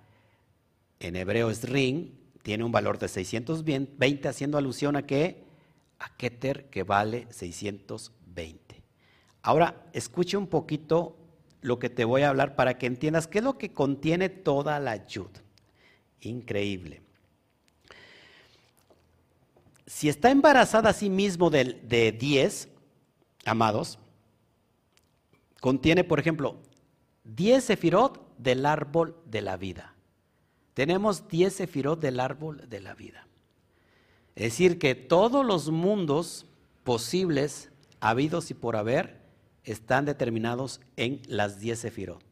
en 1.00 1.16
hebreo 1.16 1.50
es 1.50 1.68
ring, 1.68 2.10
tiene 2.42 2.62
un 2.62 2.70
valor 2.70 2.98
de 2.98 3.08
620, 3.08 4.28
haciendo 4.28 4.56
alusión 4.56 4.94
a 4.94 5.04
que 5.04 5.51
a 6.02 6.16
Keter 6.16 6.68
que 6.68 6.82
vale 6.82 7.26
620. 7.30 8.82
Ahora, 9.42 9.86
escuche 9.92 10.36
un 10.36 10.48
poquito 10.48 11.16
lo 11.60 11.78
que 11.78 11.88
te 11.88 12.04
voy 12.04 12.22
a 12.22 12.30
hablar 12.30 12.56
para 12.56 12.76
que 12.76 12.86
entiendas 12.86 13.28
qué 13.28 13.38
es 13.38 13.44
lo 13.44 13.56
que 13.56 13.72
contiene 13.72 14.28
toda 14.28 14.80
la 14.80 15.06
yud. 15.06 15.30
Increíble. 16.20 17.02
Si 19.86 20.08
está 20.08 20.30
embarazada 20.30 20.90
a 20.90 20.92
sí 20.92 21.08
mismo 21.08 21.50
de, 21.50 21.64
de 21.64 22.10
10, 22.12 22.68
amados, 23.44 23.98
contiene, 25.60 26.02
por 26.02 26.18
ejemplo, 26.18 26.56
10 27.24 27.62
sefirot 27.62 28.36
del 28.38 28.66
árbol 28.66 29.16
de 29.26 29.42
la 29.42 29.56
vida. 29.56 29.94
Tenemos 30.74 31.28
10 31.28 31.54
sefirot 31.54 32.00
del 32.00 32.18
árbol 32.18 32.68
de 32.68 32.80
la 32.80 32.94
vida. 32.94 33.26
Es 34.34 34.44
decir, 34.44 34.78
que 34.78 34.94
todos 34.94 35.44
los 35.44 35.70
mundos 35.70 36.46
posibles, 36.84 37.70
habidos 38.00 38.50
y 38.50 38.54
por 38.54 38.76
haber, 38.76 39.20
están 39.64 40.04
determinados 40.04 40.80
en 40.96 41.20
las 41.26 41.60
10 41.60 41.78
sefirot. 41.78 42.22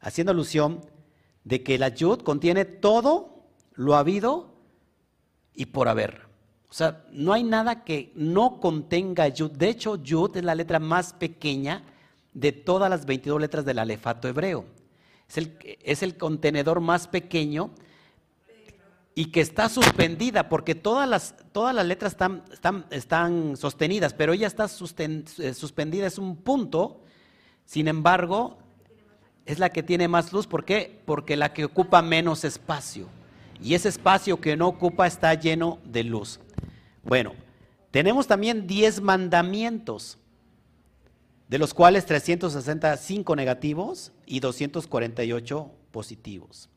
Haciendo 0.00 0.32
alusión 0.32 0.84
de 1.44 1.62
que 1.62 1.78
la 1.78 1.88
yud 1.88 2.20
contiene 2.20 2.64
todo 2.64 3.44
lo 3.74 3.94
habido 3.94 4.54
y 5.54 5.66
por 5.66 5.88
haber. 5.88 6.26
O 6.68 6.74
sea, 6.74 7.04
no 7.12 7.32
hay 7.32 7.44
nada 7.44 7.84
que 7.84 8.12
no 8.14 8.58
contenga 8.58 9.28
yud. 9.28 9.50
De 9.52 9.68
hecho, 9.68 9.96
yud 9.96 10.36
es 10.36 10.44
la 10.44 10.54
letra 10.54 10.78
más 10.78 11.12
pequeña 11.12 11.84
de 12.32 12.52
todas 12.52 12.88
las 12.88 13.04
22 13.04 13.40
letras 13.40 13.64
del 13.64 13.78
alefato 13.78 14.26
hebreo. 14.26 14.64
Es 15.28 15.36
el, 15.36 15.58
es 15.82 16.02
el 16.02 16.16
contenedor 16.16 16.80
más 16.80 17.06
pequeño 17.06 17.70
y 19.14 19.26
que 19.26 19.40
está 19.40 19.68
suspendida, 19.68 20.48
porque 20.48 20.74
todas 20.74 21.08
las, 21.08 21.34
todas 21.52 21.74
las 21.74 21.86
letras 21.86 22.12
están, 22.12 22.44
están, 22.52 22.86
están 22.90 23.56
sostenidas, 23.56 24.14
pero 24.14 24.32
ella 24.32 24.46
está 24.46 24.64
eh, 24.64 25.54
suspendida, 25.54 26.06
es 26.06 26.18
un 26.18 26.36
punto, 26.36 27.02
sin 27.66 27.88
embargo, 27.88 28.58
es 29.44 29.58
la 29.58 29.70
que 29.70 29.82
tiene 29.82 30.08
más 30.08 30.32
luz, 30.32 30.46
¿por 30.46 30.64
qué? 30.64 31.02
Porque 31.04 31.36
la 31.36 31.52
que 31.52 31.66
ocupa 31.66 32.00
menos 32.00 32.44
espacio, 32.44 33.08
y 33.60 33.74
ese 33.74 33.90
espacio 33.90 34.40
que 34.40 34.56
no 34.56 34.68
ocupa 34.68 35.06
está 35.06 35.34
lleno 35.34 35.78
de 35.84 36.04
luz. 36.04 36.40
Bueno, 37.04 37.34
tenemos 37.90 38.26
también 38.26 38.66
10 38.66 39.02
mandamientos, 39.02 40.18
de 41.48 41.58
los 41.58 41.74
cuales 41.74 42.06
365 42.06 43.36
negativos 43.36 44.12
y 44.24 44.40
248 44.40 45.70
positivos. 45.90 46.70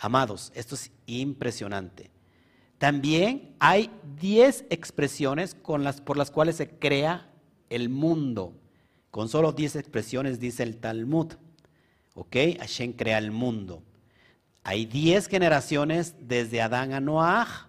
Amados, 0.00 0.50
esto 0.54 0.74
es 0.74 0.90
impresionante. 1.04 2.10
También 2.78 3.54
hay 3.60 3.90
10 4.18 4.64
expresiones 4.70 5.54
por 5.54 6.16
las 6.16 6.30
cuales 6.30 6.56
se 6.56 6.70
crea 6.70 7.28
el 7.68 7.90
mundo. 7.90 8.54
Con 9.10 9.28
solo 9.28 9.52
10 9.52 9.76
expresiones 9.76 10.40
dice 10.40 10.62
el 10.62 10.78
Talmud. 10.78 11.34
¿Ok? 12.14 12.34
Hashem 12.58 12.94
crea 12.94 13.18
el 13.18 13.30
mundo. 13.30 13.82
Hay 14.64 14.86
10 14.86 15.28
generaciones 15.28 16.14
desde 16.18 16.62
Adán 16.62 16.94
a 16.94 17.00
Noah 17.00 17.68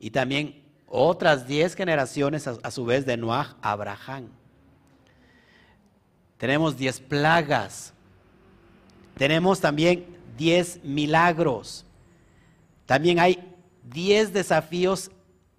y 0.00 0.10
también 0.10 0.62
otras 0.86 1.46
10 1.46 1.74
generaciones 1.74 2.48
a, 2.48 2.56
a, 2.62 2.70
su 2.70 2.86
vez 2.86 3.04
de 3.04 3.18
Noah 3.18 3.58
a 3.60 3.72
Abraham. 3.72 4.30
Tenemos 6.38 6.76
diez 6.78 7.00
plagas. 7.00 7.92
Tenemos 9.16 9.60
también 9.60 10.17
diez 10.38 10.82
milagros. 10.82 11.84
También 12.86 13.18
hay 13.18 13.54
diez 13.82 14.32
desafíos 14.32 15.10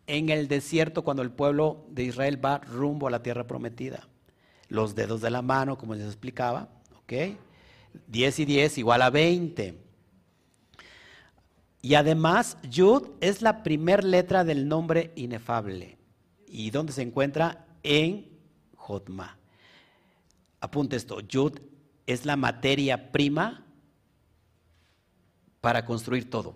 en 0.07 0.29
el 0.29 0.47
desierto 0.47 1.03
cuando 1.03 1.21
el 1.21 1.29
pueblo 1.29 1.85
de 1.89 2.05
Israel 2.05 2.43
va 2.43 2.57
rumbo 2.57 3.07
a 3.07 3.11
la 3.11 3.21
tierra 3.21 3.45
prometida. 3.45 4.07
Los 4.67 4.95
dedos 4.95 5.21
de 5.21 5.29
la 5.29 5.43
mano, 5.43 5.77
como 5.77 5.93
les 5.93 6.07
explicaba, 6.07 6.69
¿ok? 6.97 7.37
10 8.07 8.39
y 8.39 8.45
10 8.45 8.77
igual 8.79 9.03
a 9.03 9.11
20. 9.11 9.77
Y 11.81 11.93
además, 11.93 12.57
Yud 12.63 13.09
es 13.21 13.41
la 13.41 13.63
primera 13.63 14.01
letra 14.01 14.43
del 14.43 14.67
nombre 14.67 15.11
inefable. 15.15 15.97
¿Y 16.47 16.71
dónde 16.71 16.93
se 16.93 17.03
encuentra? 17.03 17.67
En 17.83 18.27
Jotma. 18.75 19.37
Apunte 20.59 20.95
esto, 20.95 21.21
Yud 21.21 21.59
es 22.05 22.25
la 22.25 22.35
materia 22.35 23.11
prima 23.11 23.65
para 25.61 25.85
construir 25.85 26.29
todo. 26.29 26.55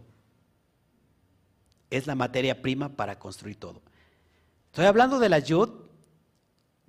Es 1.89 2.08
la 2.08 2.16
materia 2.16 2.62
prima 2.62 2.89
para 2.89 3.20
construir 3.20 3.58
todo. 3.58 3.82
Estoy 4.68 4.86
hablando 4.86 5.20
de 5.20 5.30
la 5.30 5.39
Yud, 5.39 5.70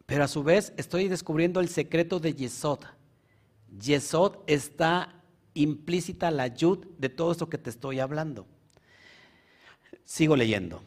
pero 0.06 0.24
a 0.24 0.28
su 0.28 0.42
vez 0.42 0.72
estoy 0.76 1.08
descubriendo 1.08 1.60
el 1.60 1.68
secreto 1.68 2.20
de 2.20 2.34
Yesod. 2.34 2.80
Yesod 3.78 4.38
está 4.46 5.22
implícita 5.54 6.30
la 6.30 6.48
Yud 6.48 6.86
de 6.98 7.08
todo 7.08 7.32
esto 7.32 7.48
que 7.48 7.58
te 7.58 7.70
estoy 7.70 8.00
hablando. 8.00 8.46
Sigo 10.04 10.36
leyendo. 10.36 10.82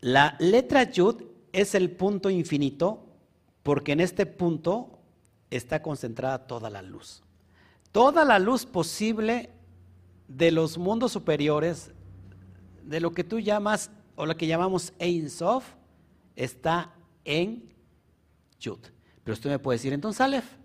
La 0.00 0.36
letra 0.38 0.90
Yud 0.90 1.22
es 1.52 1.74
el 1.74 1.90
punto 1.90 2.30
infinito 2.30 3.06
porque 3.62 3.92
en 3.92 4.00
este 4.00 4.26
punto 4.26 4.98
está 5.50 5.82
concentrada 5.82 6.46
toda 6.46 6.68
la 6.68 6.82
luz. 6.82 7.22
Toda 7.94 8.24
la 8.24 8.40
luz 8.40 8.66
posible 8.66 9.50
de 10.26 10.50
los 10.50 10.78
mundos 10.78 11.12
superiores, 11.12 11.92
de 12.82 12.98
lo 12.98 13.12
que 13.12 13.22
tú 13.22 13.38
llamas 13.38 13.92
o 14.16 14.26
lo 14.26 14.36
que 14.36 14.48
llamamos 14.48 14.92
Ein 14.98 15.30
Sof, 15.30 15.64
está 16.34 16.90
en 17.24 17.72
Yud. 18.58 18.80
Pero 19.22 19.34
usted 19.34 19.50
me 19.50 19.60
puede 19.60 19.76
decir, 19.76 19.92
entonces 19.92 20.20
Aleph, 20.20 20.56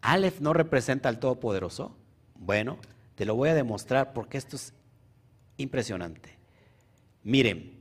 Aleph 0.00 0.40
no 0.40 0.52
representa 0.52 1.08
al 1.08 1.20
Todopoderoso. 1.20 1.94
Bueno, 2.34 2.78
te 3.14 3.24
lo 3.24 3.36
voy 3.36 3.50
a 3.50 3.54
demostrar 3.54 4.12
porque 4.12 4.36
esto 4.36 4.56
es 4.56 4.74
impresionante. 5.56 6.36
Miren, 7.22 7.80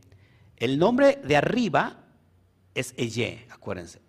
el 0.57 0.77
nombre 0.77 1.19
de 1.23 1.37
arriba 1.37 2.03
es 2.75 2.93
Eye, 2.97 3.47
acuérdense 3.49 3.99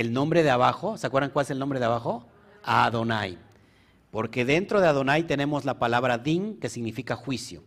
el 0.00 0.14
nombre 0.14 0.42
de 0.42 0.50
abajo, 0.50 0.96
¿se 0.96 1.06
acuerdan 1.06 1.30
cuál 1.30 1.44
es 1.44 1.50
el 1.50 1.58
nombre 1.58 1.78
de 1.78 1.84
abajo? 1.84 2.26
Adonai. 2.62 3.49
Porque 4.10 4.44
dentro 4.44 4.80
de 4.80 4.88
Adonai 4.88 5.24
tenemos 5.24 5.64
la 5.64 5.78
palabra 5.78 6.18
din, 6.18 6.58
que 6.58 6.68
significa 6.68 7.16
juicio. 7.16 7.62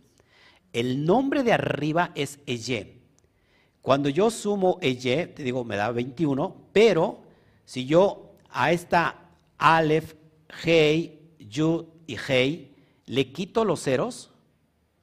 El 0.72 1.04
nombre 1.04 1.42
de 1.42 1.52
arriba 1.52 2.12
es 2.14 2.40
Eye. 2.46 3.00
Cuando 3.80 4.08
yo 4.08 4.30
sumo 4.30 4.78
Eye, 4.82 5.26
te 5.28 5.42
digo, 5.42 5.64
me 5.64 5.76
da 5.76 5.90
21, 5.90 6.68
pero 6.72 7.22
si 7.64 7.86
yo 7.86 8.34
a 8.50 8.72
esta 8.72 9.30
Aleph, 9.58 10.14
Hei, 10.64 11.20
Yud 11.38 11.86
y 12.06 12.16
Hei 12.16 12.74
le 13.06 13.32
quito 13.32 13.64
los 13.64 13.82
ceros, 13.82 14.30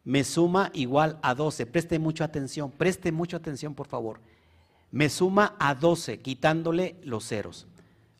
me 0.04 0.24
suma 0.24 0.72
igual 0.74 1.20
a 1.22 1.36
12. 1.36 1.66
Preste 1.66 2.00
mucha 2.00 2.26
atención, 2.26 2.72
preste 2.72 3.12
mucha 3.12 3.38
atención, 3.38 3.74
por 3.74 3.88
favor 3.88 4.20
me 4.92 5.10
suma 5.10 5.56
a 5.58 5.74
12, 5.74 6.20
quitándole 6.20 6.98
los 7.04 7.26
ceros. 7.26 7.66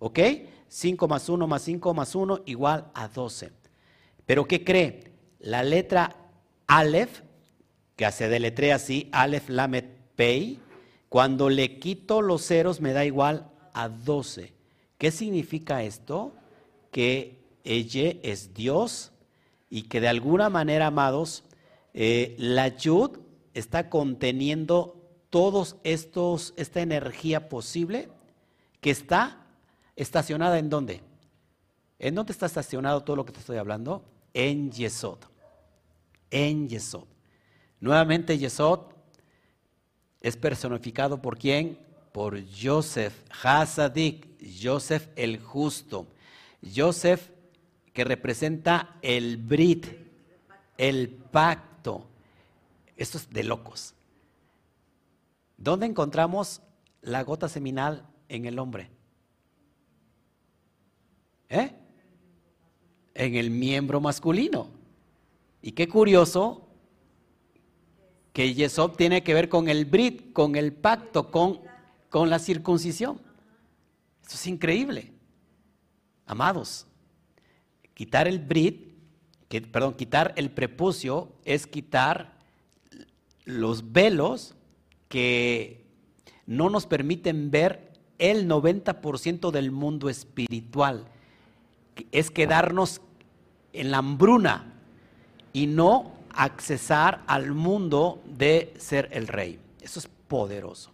¿Ok? 0.04 0.20
5 0.68 1.08
más 1.08 1.30
1 1.30 1.46
más 1.46 1.62
5 1.62 1.94
más 1.94 2.16
1 2.16 2.42
igual 2.48 2.90
a 2.96 3.08
12. 3.08 3.52
Pero 4.26 4.48
¿qué 4.48 4.64
cree? 4.64 5.12
La 5.40 5.62
letra 5.62 6.16
Aleph, 6.66 7.22
que 7.96 8.12
se 8.12 8.28
deletrea 8.28 8.76
así, 8.76 9.10
Aleph 9.12 9.48
Lamet 9.50 9.86
Pei, 10.16 10.60
Cuando 11.08 11.50
le 11.50 11.78
quito 11.78 12.24
los 12.24 12.48
ceros 12.48 12.82
me 12.82 12.94
da 12.94 13.06
igual 13.06 13.52
a 13.74 13.90
12. 13.90 14.54
¿Qué 14.98 15.12
significa 15.12 15.84
esto? 15.84 16.34
Que 16.90 17.38
ella 17.64 18.16
es 18.24 18.56
Dios 18.56 19.12
y 19.70 19.84
que 19.84 20.02
de 20.02 20.08
alguna 20.08 20.50
manera, 20.50 20.88
amados, 20.88 21.44
eh, 21.94 22.36
la 22.40 22.70
Yud 22.70 23.20
está 23.54 23.90
conteniendo 23.90 25.00
todos 25.30 25.76
estos, 25.84 26.56
esta 26.58 26.82
energía 26.82 27.50
posible 27.50 28.10
que 28.80 28.90
está 28.90 29.41
estacionada 29.96 30.60
en 30.60 30.70
dónde? 30.70 31.02
¿En 32.00 32.16
dónde 32.16 32.34
está 32.34 32.46
estacionado 32.46 33.04
todo 33.04 33.16
lo 33.16 33.26
que 33.26 33.32
te 33.32 33.40
estoy 33.40 33.58
hablando? 33.58 34.04
En 34.34 34.72
Yesod. 34.72 35.20
En 36.30 36.68
Yesod. 36.68 37.06
Nuevamente 37.80 38.38
Yesod 38.38 38.92
es 40.22 40.38
personificado 40.38 41.22
por 41.22 41.38
quién? 41.38 41.80
Por 42.12 42.40
Joseph 42.52 43.14
Hasadik, 43.44 44.28
Joseph 44.62 45.10
el 45.16 45.40
justo. 45.40 46.08
Joseph 46.76 47.30
que 47.94 48.04
representa 48.04 48.98
el 49.02 49.38
Brit, 49.38 49.88
el 50.78 51.10
pacto. 51.10 52.08
Esto 52.96 53.18
es 53.18 53.30
de 53.30 53.44
locos. 53.44 53.94
¿Dónde 55.58 55.86
encontramos 55.86 56.62
la 57.02 57.24
gota 57.24 57.50
seminal 57.50 58.08
en 58.30 58.46
el 58.46 58.60
hombre? 58.60 58.90
¿Eh? 61.52 61.70
En 63.14 63.36
el 63.36 63.52
miembro 63.52 64.00
masculino. 64.00 64.70
Y 65.62 65.74
qué 65.74 65.88
curioso 65.88 66.68
que 68.32 68.54
Yesod 68.54 68.92
tiene 68.92 69.22
que 69.22 69.34
ver 69.34 69.50
con 69.50 69.68
el 69.68 69.86
Brit, 69.86 70.32
con 70.32 70.56
el 70.56 70.72
pacto, 70.72 71.30
con, 71.30 71.60
con 72.10 72.30
la 72.30 72.40
circuncisión. 72.40 73.20
Esto 74.22 74.36
es 74.36 74.48
increíble. 74.48 75.12
Amados, 76.26 76.88
quitar 77.94 78.30
el 78.30 78.40
Brit, 78.40 78.94
que, 79.50 79.62
perdón, 79.62 79.96
quitar 79.96 80.34
el 80.38 80.50
prepucio 80.50 81.34
es 81.44 81.68
quitar 81.68 82.38
los 83.44 83.92
velos 83.92 84.56
que 85.10 85.86
no 86.46 86.70
nos 86.70 86.86
permiten 86.86 87.52
ver 87.52 87.92
el 88.18 88.48
90% 88.48 89.52
del 89.52 89.72
mundo 89.72 90.08
espiritual. 90.08 91.06
Es 92.12 92.32
quedarnos 92.32 93.02
en 93.74 93.92
la 93.92 93.98
hambruna 93.98 94.74
y 95.54 95.68
no 95.68 96.14
accesar 96.34 97.24
al 97.28 97.52
mundo 97.52 98.22
de 98.26 98.74
ser 98.78 99.10
el 99.12 99.28
rey. 99.28 99.60
Eso 99.82 100.00
es 100.00 100.10
poderoso. 100.28 100.92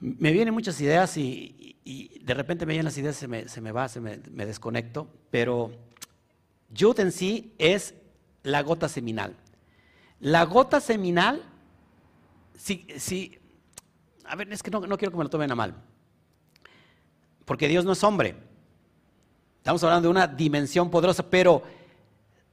Me 0.00 0.32
vienen 0.32 0.54
muchas 0.54 0.80
ideas 0.80 1.16
y, 1.16 1.76
de 2.22 2.34
repente 2.34 2.66
me 2.66 2.72
vienen 2.72 2.84
las 2.84 2.98
ideas, 2.98 3.16
se 3.16 3.26
me, 3.26 3.48
se 3.48 3.60
me 3.60 3.72
va, 3.72 3.88
se 3.88 4.00
me, 4.00 4.18
desconecto, 4.18 5.08
pero 5.30 5.72
Yud 6.70 7.00
en 7.00 7.12
sí 7.12 7.54
es 7.58 7.94
la 8.42 8.62
gota 8.62 8.88
seminal. 8.88 9.34
La 10.20 10.44
gota 10.44 10.80
seminal, 10.80 11.42
si, 12.54 12.86
si 12.96 13.38
a 14.24 14.36
ver, 14.36 14.52
es 14.52 14.62
que 14.62 14.70
no, 14.70 14.80
no 14.80 14.98
quiero 14.98 15.12
que 15.12 15.18
me 15.18 15.24
lo 15.24 15.30
tomen 15.30 15.50
a 15.50 15.54
mal, 15.54 15.74
porque 17.44 17.68
Dios 17.68 17.84
no 17.84 17.92
es 17.92 18.04
hombre. 18.04 18.47
Estamos 19.58 19.82
hablando 19.84 20.08
de 20.08 20.10
una 20.10 20.26
dimensión 20.26 20.90
poderosa, 20.90 21.28
pero 21.28 21.62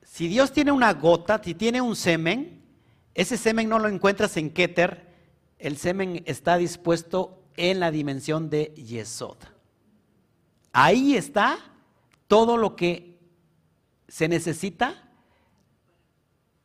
si 0.03 0.28
Dios 0.28 0.51
tiene 0.51 0.72
una 0.72 0.93
gota, 0.93 1.41
si 1.43 1.56
tiene 1.56 1.82
un 1.82 1.95
semen, 1.95 2.62
ese 3.14 3.38
semen 3.38 3.70
no 3.70 3.80
lo 3.80 3.88
encuentras 3.88 4.36
en 4.38 4.49
Keter, 4.49 5.14
el 5.58 5.78
semen 5.78 6.24
está 6.26 6.58
dispuesto 6.58 7.43
en 7.56 7.80
la 7.80 7.91
dimensión 7.91 8.49
de 8.49 8.74
Yesod. 8.76 9.38
Ahí 10.74 11.16
está 11.16 11.58
todo 12.28 12.58
lo 12.58 12.76
que 12.76 13.18
se 14.08 14.28
necesita 14.28 15.10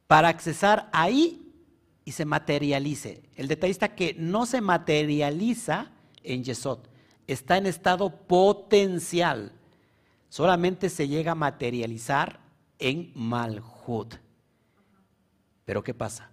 para 0.07 0.28
accesar 0.28 0.88
ahí 0.93 1.53
y 2.05 2.12
se 2.12 2.24
materialice. 2.24 3.22
El 3.36 3.47
detalle 3.47 3.70
está 3.70 3.95
que 3.95 4.14
no 4.14 4.47
se 4.47 4.61
materializa 4.61 5.93
en 6.24 6.43
Yesod, 6.43 6.80
está 7.26 7.57
en 7.57 7.66
estado 7.66 8.11
potencial. 8.26 9.53
Solamente 10.31 10.89
se 10.89 11.09
llega 11.09 11.33
a 11.33 11.35
materializar 11.35 12.41
en 12.78 13.12
Malhut. 13.14 14.14
Pero 15.64 15.83
¿qué 15.83 15.93
pasa? 15.93 16.31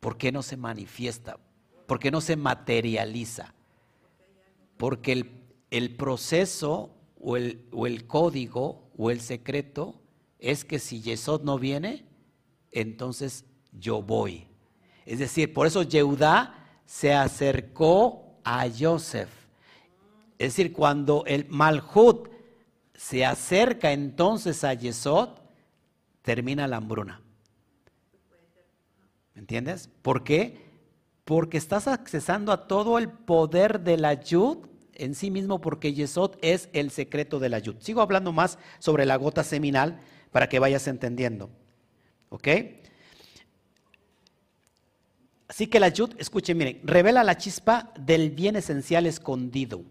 ¿Por 0.00 0.18
qué 0.18 0.30
no 0.30 0.42
se 0.42 0.58
manifiesta? 0.58 1.38
¿Por 1.86 1.98
qué 1.98 2.10
no 2.10 2.20
se 2.20 2.36
materializa? 2.36 3.54
Porque 4.76 5.12
el, 5.12 5.30
el 5.70 5.96
proceso 5.96 6.94
o 7.18 7.38
el, 7.38 7.66
o 7.72 7.86
el, 7.86 8.06
código 8.06 8.90
o 8.98 9.10
el 9.10 9.20
secreto 9.20 10.02
es 10.38 10.64
que 10.66 10.78
si 10.78 11.00
Yesod 11.00 11.42
no 11.42 11.58
viene, 11.58 12.04
entonces 12.70 13.46
yo 13.72 14.02
voy. 14.02 14.46
Es 15.06 15.20
decir, 15.20 15.54
por 15.54 15.66
eso 15.66 15.82
Yehudá 15.82 16.80
se 16.84 17.14
acercó 17.14 18.40
a 18.44 18.66
Joseph. 18.68 19.30
Es 20.38 20.54
decir, 20.54 20.72
cuando 20.72 21.24
el 21.26 21.48
Malhut 21.48 22.31
se 23.02 23.24
acerca 23.24 23.90
entonces 23.90 24.62
a 24.62 24.74
Yesod, 24.74 25.30
termina 26.22 26.68
la 26.68 26.76
hambruna. 26.76 27.20
¿Me 29.34 29.40
entiendes? 29.40 29.90
¿Por 30.02 30.22
qué? 30.22 30.70
Porque 31.24 31.58
estás 31.58 31.88
accesando 31.88 32.52
a 32.52 32.68
todo 32.68 32.98
el 32.98 33.08
poder 33.08 33.80
de 33.80 33.96
la 33.96 34.14
yud 34.14 34.58
en 34.94 35.16
sí 35.16 35.32
mismo, 35.32 35.60
porque 35.60 35.92
Yesod 35.92 36.36
es 36.42 36.68
el 36.72 36.92
secreto 36.92 37.40
de 37.40 37.48
la 37.48 37.58
yud. 37.58 37.74
Sigo 37.80 38.02
hablando 38.02 38.30
más 38.30 38.56
sobre 38.78 39.04
la 39.04 39.16
gota 39.16 39.42
seminal 39.42 39.98
para 40.30 40.48
que 40.48 40.60
vayas 40.60 40.86
entendiendo. 40.86 41.50
¿Ok? 42.28 42.48
Así 45.48 45.66
que 45.66 45.80
la 45.80 45.88
yud, 45.88 46.14
escuchen, 46.18 46.56
miren, 46.56 46.80
revela 46.84 47.24
la 47.24 47.36
chispa 47.36 47.92
del 47.98 48.30
bien 48.30 48.54
esencial 48.54 49.06
escondido. 49.06 49.82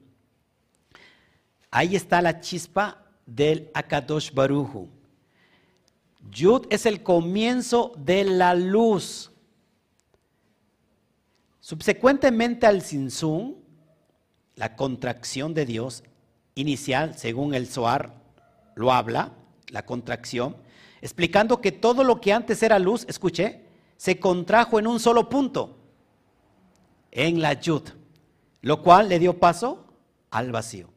Ahí 1.71 1.95
está 1.95 2.21
la 2.21 2.39
chispa 2.39 3.00
del 3.25 3.69
Akadosh 3.73 4.31
Baruju. 4.31 4.89
Yud 6.29 6.67
es 6.69 6.85
el 6.85 7.03
comienzo 7.03 7.93
de 7.97 8.23
la 8.23 8.53
luz. 8.55 9.31
Subsecuentemente 11.59 12.65
al 12.67 12.81
Sinsun, 12.81 13.57
la 14.55 14.75
contracción 14.75 15.53
de 15.53 15.65
Dios 15.65 16.03
inicial, 16.55 17.17
según 17.17 17.53
el 17.53 17.67
Zohar 17.67 18.13
lo 18.75 18.91
habla, 18.91 19.33
la 19.69 19.85
contracción, 19.85 20.57
explicando 21.01 21.61
que 21.61 21.71
todo 21.71 22.03
lo 22.03 22.21
que 22.21 22.33
antes 22.33 22.61
era 22.61 22.77
luz, 22.79 23.05
escuche, 23.07 23.61
se 23.97 24.19
contrajo 24.19 24.79
en 24.79 24.87
un 24.87 24.99
solo 24.99 25.29
punto, 25.29 25.77
en 27.11 27.41
la 27.41 27.53
Yud, 27.53 27.83
lo 28.61 28.81
cual 28.81 29.09
le 29.09 29.19
dio 29.19 29.39
paso 29.39 29.85
al 30.29 30.51
vacío. 30.51 30.89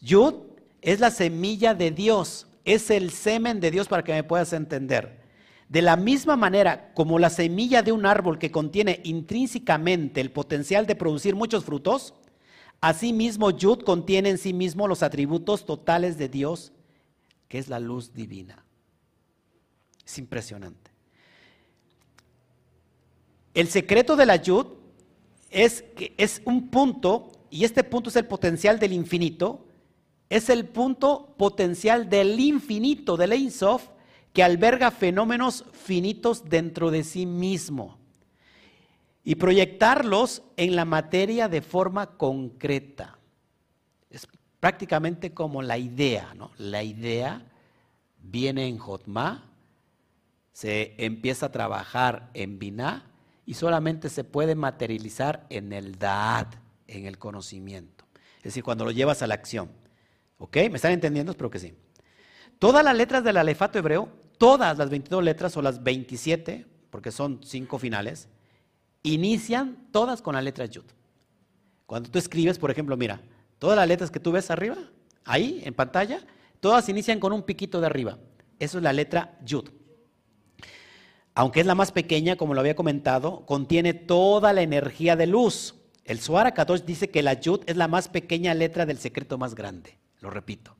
Yud 0.00 0.34
es 0.82 1.00
la 1.00 1.10
semilla 1.10 1.74
de 1.74 1.90
Dios 1.92 2.46
es 2.64 2.90
el 2.90 3.10
semen 3.10 3.60
de 3.60 3.70
Dios 3.70 3.88
para 3.88 4.04
que 4.04 4.12
me 4.12 4.24
puedas 4.24 4.52
entender. 4.52 5.20
De 5.68 5.82
la 5.82 5.96
misma 5.96 6.36
manera 6.36 6.92
como 6.94 7.18
la 7.18 7.30
semilla 7.30 7.82
de 7.82 7.92
un 7.92 8.04
árbol 8.04 8.38
que 8.38 8.50
contiene 8.50 9.00
intrínsecamente 9.04 10.20
el 10.20 10.30
potencial 10.30 10.86
de 10.86 10.94
producir 10.94 11.34
muchos 11.34 11.64
frutos, 11.64 12.14
asimismo 12.80 13.50
Yud 13.50 13.80
contiene 13.82 14.30
en 14.30 14.38
sí 14.38 14.52
mismo 14.52 14.86
los 14.86 15.02
atributos 15.02 15.64
totales 15.64 16.18
de 16.18 16.28
Dios, 16.28 16.72
que 17.48 17.58
es 17.58 17.68
la 17.68 17.80
luz 17.80 18.12
divina. 18.12 18.64
Es 20.04 20.18
impresionante. 20.18 20.90
El 23.54 23.68
secreto 23.68 24.16
de 24.16 24.26
la 24.26 24.36
Yud 24.36 24.66
es 25.50 25.82
que 25.96 26.14
es 26.16 26.42
un 26.44 26.68
punto, 26.68 27.32
y 27.50 27.64
este 27.64 27.84
punto 27.84 28.10
es 28.10 28.16
el 28.16 28.26
potencial 28.26 28.78
del 28.78 28.92
infinito, 28.92 29.66
es 30.32 30.48
el 30.48 30.64
punto 30.64 31.34
potencial 31.36 32.08
del 32.08 32.40
infinito, 32.40 33.18
del 33.18 33.32
Ein 33.32 33.50
Sof, 33.50 33.88
que 34.32 34.42
alberga 34.42 34.90
fenómenos 34.90 35.66
finitos 35.72 36.48
dentro 36.48 36.90
de 36.90 37.04
sí 37.04 37.26
mismo 37.26 37.98
y 39.24 39.34
proyectarlos 39.34 40.42
en 40.56 40.74
la 40.74 40.86
materia 40.86 41.48
de 41.48 41.60
forma 41.60 42.16
concreta. 42.16 43.18
Es 44.08 44.26
prácticamente 44.58 45.34
como 45.34 45.60
la 45.60 45.76
idea, 45.76 46.32
¿no? 46.34 46.50
La 46.56 46.82
idea 46.82 47.44
viene 48.22 48.68
en 48.68 48.78
Jotma, 48.78 49.50
se 50.50 50.94
empieza 50.96 51.46
a 51.46 51.52
trabajar 51.52 52.30
en 52.32 52.58
Binah 52.58 53.04
y 53.44 53.52
solamente 53.52 54.08
se 54.08 54.24
puede 54.24 54.54
materializar 54.54 55.46
en 55.50 55.74
el 55.74 55.98
Da'at, 55.98 56.54
en 56.86 57.04
el 57.04 57.18
conocimiento. 57.18 58.06
Es 58.38 58.44
decir, 58.44 58.64
cuando 58.64 58.86
lo 58.86 58.92
llevas 58.92 59.20
a 59.20 59.26
la 59.26 59.34
acción. 59.34 59.81
¿Ok? 60.42 60.56
¿Me 60.70 60.74
están 60.74 60.90
entendiendo? 60.90 61.30
Espero 61.30 61.50
que 61.50 61.60
sí. 61.60 61.72
Todas 62.58 62.84
las 62.84 62.96
letras 62.96 63.22
del 63.22 63.36
alefato 63.36 63.78
hebreo, 63.78 64.08
todas 64.38 64.76
las 64.76 64.90
22 64.90 65.22
letras 65.22 65.56
o 65.56 65.62
las 65.62 65.84
27, 65.84 66.66
porque 66.90 67.12
son 67.12 67.38
cinco 67.44 67.78
finales, 67.78 68.28
inician 69.04 69.86
todas 69.92 70.20
con 70.20 70.34
la 70.34 70.42
letra 70.42 70.66
Yud. 70.66 70.82
Cuando 71.86 72.10
tú 72.10 72.18
escribes, 72.18 72.58
por 72.58 72.72
ejemplo, 72.72 72.96
mira, 72.96 73.22
todas 73.60 73.76
las 73.76 73.86
letras 73.86 74.10
que 74.10 74.18
tú 74.18 74.32
ves 74.32 74.50
arriba, 74.50 74.76
ahí 75.24 75.62
en 75.64 75.74
pantalla, 75.74 76.26
todas 76.58 76.88
inician 76.88 77.20
con 77.20 77.32
un 77.32 77.44
piquito 77.44 77.80
de 77.80 77.86
arriba. 77.86 78.18
Eso 78.58 78.78
es 78.78 78.84
la 78.84 78.92
letra 78.92 79.38
Yud. 79.44 79.68
Aunque 81.36 81.60
es 81.60 81.66
la 81.66 81.76
más 81.76 81.92
pequeña, 81.92 82.34
como 82.34 82.54
lo 82.54 82.60
había 82.60 82.74
comentado, 82.74 83.46
contiene 83.46 83.94
toda 83.94 84.52
la 84.52 84.62
energía 84.62 85.14
de 85.14 85.28
luz. 85.28 85.76
El 86.04 86.18
Suara 86.18 86.52
Kadosh 86.52 86.82
dice 86.82 87.10
que 87.10 87.22
la 87.22 87.34
Yud 87.34 87.60
es 87.66 87.76
la 87.76 87.86
más 87.86 88.08
pequeña 88.08 88.54
letra 88.54 88.86
del 88.86 88.98
secreto 88.98 89.38
más 89.38 89.54
grande. 89.54 90.01
Lo 90.22 90.30
repito. 90.30 90.74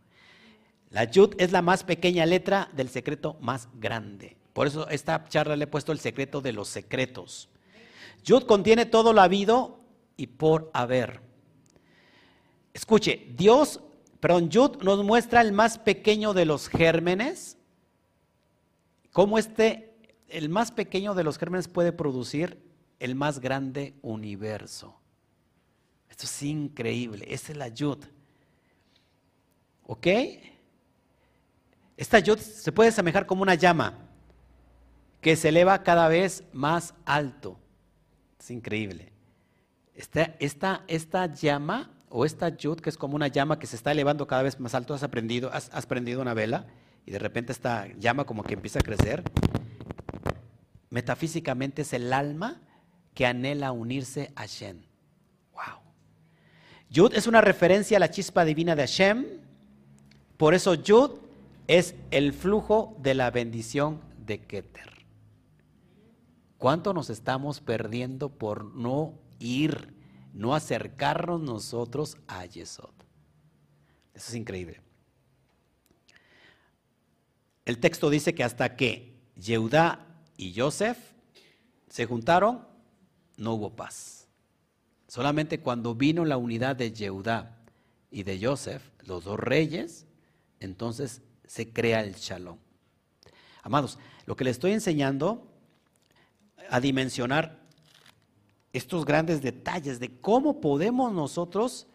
La 0.90 1.04
Yud 1.04 1.34
es 1.38 1.52
la 1.52 1.62
más 1.62 1.84
pequeña 1.84 2.24
letra 2.24 2.70
del 2.74 2.88
secreto 2.88 3.36
más 3.40 3.68
grande. 3.74 4.36
Por 4.52 4.66
eso 4.66 4.88
esta 4.88 5.26
charla 5.28 5.56
le 5.56 5.64
he 5.64 5.66
puesto 5.66 5.92
el 5.92 5.98
secreto 5.98 6.40
de 6.40 6.52
los 6.52 6.68
secretos. 6.68 7.48
Yud 8.24 8.44
contiene 8.44 8.86
todo 8.86 9.12
lo 9.12 9.20
habido 9.20 9.80
y 10.16 10.26
por 10.28 10.70
haber. 10.74 11.20
Escuche, 12.74 13.26
Dios, 13.36 13.80
perdón, 14.20 14.50
Yud 14.50 14.82
nos 14.82 15.04
muestra 15.04 15.40
el 15.40 15.52
más 15.52 15.78
pequeño 15.78 16.34
de 16.34 16.46
los 16.46 16.68
gérmenes, 16.68 17.56
cómo 19.12 19.38
este, 19.38 19.94
el 20.28 20.48
más 20.48 20.72
pequeño 20.72 21.14
de 21.14 21.24
los 21.24 21.38
gérmenes 21.38 21.68
puede 21.68 21.92
producir 21.92 22.62
el 22.98 23.14
más 23.14 23.40
grande 23.40 23.94
universo. 24.02 24.94
Esto 26.08 26.24
es 26.24 26.42
increíble, 26.42 27.26
esta 27.28 27.52
es 27.52 27.58
la 27.58 27.68
Yud. 27.68 27.98
¿Ok? 29.86 30.06
Esta 31.96 32.18
Yud 32.18 32.38
se 32.38 32.72
puede 32.72 32.90
asemejar 32.90 33.26
como 33.26 33.42
una 33.42 33.54
llama 33.54 33.98
que 35.22 35.36
se 35.36 35.48
eleva 35.48 35.82
cada 35.84 36.08
vez 36.08 36.44
más 36.52 36.94
alto. 37.06 37.58
Es 38.38 38.50
increíble. 38.50 39.12
Esta, 39.94 40.34
esta, 40.40 40.84
esta 40.88 41.32
llama 41.32 41.90
o 42.08 42.26
esta 42.26 42.48
yud, 42.48 42.80
que 42.80 42.90
es 42.90 42.98
como 42.98 43.14
una 43.14 43.28
llama 43.28 43.58
que 43.58 43.68
se 43.68 43.76
está 43.76 43.92
elevando 43.92 44.26
cada 44.26 44.42
vez 44.42 44.58
más 44.58 44.74
alto, 44.74 44.94
has 44.94 45.04
aprendido, 45.04 45.50
has, 45.52 45.86
prendido 45.86 46.20
una 46.20 46.34
vela 46.34 46.66
y 47.06 47.12
de 47.12 47.20
repente 47.20 47.52
esta 47.52 47.86
llama 47.98 48.24
como 48.24 48.42
que 48.42 48.54
empieza 48.54 48.80
a 48.80 48.82
crecer. 48.82 49.22
Metafísicamente 50.90 51.82
es 51.82 51.92
el 51.92 52.12
alma 52.12 52.60
que 53.14 53.24
anhela 53.24 53.70
unirse 53.70 54.32
a 54.34 54.40
Hashem. 54.40 54.82
Wow. 55.52 55.80
Yud 56.90 57.14
es 57.14 57.28
una 57.28 57.40
referencia 57.40 57.96
a 57.96 58.00
la 58.00 58.10
chispa 58.10 58.44
divina 58.44 58.74
de 58.74 58.82
Hashem. 58.82 59.26
Por 60.42 60.54
eso 60.54 60.74
Yud 60.74 61.12
es 61.68 61.94
el 62.10 62.32
flujo 62.32 62.96
de 63.00 63.14
la 63.14 63.30
bendición 63.30 64.00
de 64.26 64.40
Keter. 64.40 64.90
¿Cuánto 66.58 66.92
nos 66.92 67.10
estamos 67.10 67.60
perdiendo 67.60 68.28
por 68.28 68.64
no 68.64 69.14
ir, 69.38 69.94
no 70.34 70.56
acercarnos 70.56 71.40
nosotros 71.40 72.18
a 72.26 72.44
Yesod? 72.44 72.90
Eso 74.14 74.30
es 74.30 74.34
increíble. 74.34 74.80
El 77.64 77.78
texto 77.78 78.10
dice 78.10 78.34
que 78.34 78.42
hasta 78.42 78.74
que 78.74 79.14
Yehudá 79.36 80.04
y 80.36 80.58
Joseph 80.58 80.98
se 81.88 82.04
juntaron, 82.06 82.66
no 83.36 83.52
hubo 83.52 83.76
paz. 83.76 84.26
Solamente 85.06 85.60
cuando 85.60 85.94
vino 85.94 86.24
la 86.24 86.36
unidad 86.36 86.74
de 86.74 86.90
Yehudá 86.90 87.62
y 88.10 88.24
de 88.24 88.44
Joseph, 88.44 88.82
los 89.04 89.22
dos 89.22 89.38
reyes, 89.38 90.08
entonces 90.64 91.22
se 91.46 91.72
crea 91.72 92.00
el 92.00 92.14
shalom. 92.14 92.58
Amados, 93.62 93.98
lo 94.26 94.36
que 94.36 94.44
le 94.44 94.50
estoy 94.50 94.72
enseñando 94.72 95.46
a 96.70 96.80
dimensionar 96.80 97.60
estos 98.72 99.04
grandes 99.04 99.42
detalles 99.42 100.00
de 100.00 100.20
cómo 100.20 100.60
podemos 100.60 101.12
nosotros 101.12 101.86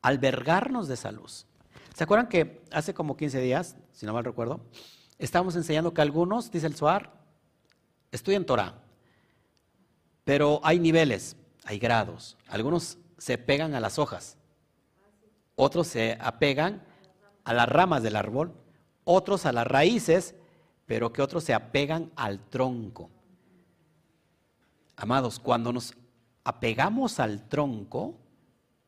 albergarnos 0.00 0.88
de 0.88 0.94
esa 0.94 1.12
luz. 1.12 1.46
¿Se 1.94 2.04
acuerdan 2.04 2.28
que 2.28 2.62
hace 2.70 2.94
como 2.94 3.16
15 3.16 3.40
días, 3.40 3.76
si 3.92 4.06
no 4.06 4.12
mal 4.12 4.24
recuerdo, 4.24 4.60
estábamos 5.18 5.56
enseñando 5.56 5.92
que 5.92 6.02
algunos, 6.02 6.50
dice 6.50 6.66
el 6.66 6.76
Suar, 6.76 7.12
estudian 8.12 8.44
Torah, 8.44 8.82
pero 10.24 10.60
hay 10.62 10.78
niveles, 10.78 11.36
hay 11.64 11.78
grados. 11.78 12.36
Algunos 12.48 12.98
se 13.18 13.38
pegan 13.38 13.74
a 13.74 13.80
las 13.80 13.98
hojas, 13.98 14.35
otros 15.56 15.88
se 15.88 16.16
apegan 16.20 16.82
a 17.44 17.52
las 17.52 17.68
ramas 17.68 18.02
del 18.02 18.16
árbol, 18.16 18.54
otros 19.04 19.46
a 19.46 19.52
las 19.52 19.66
raíces 19.66 20.34
pero 20.86 21.12
que 21.12 21.20
otros 21.20 21.44
se 21.44 21.52
apegan 21.52 22.10
al 22.16 22.40
tronco. 22.48 23.10
Amados, 24.96 25.38
cuando 25.38 25.72
nos 25.72 25.94
apegamos 26.44 27.20
al 27.20 27.48
tronco, 27.48 28.14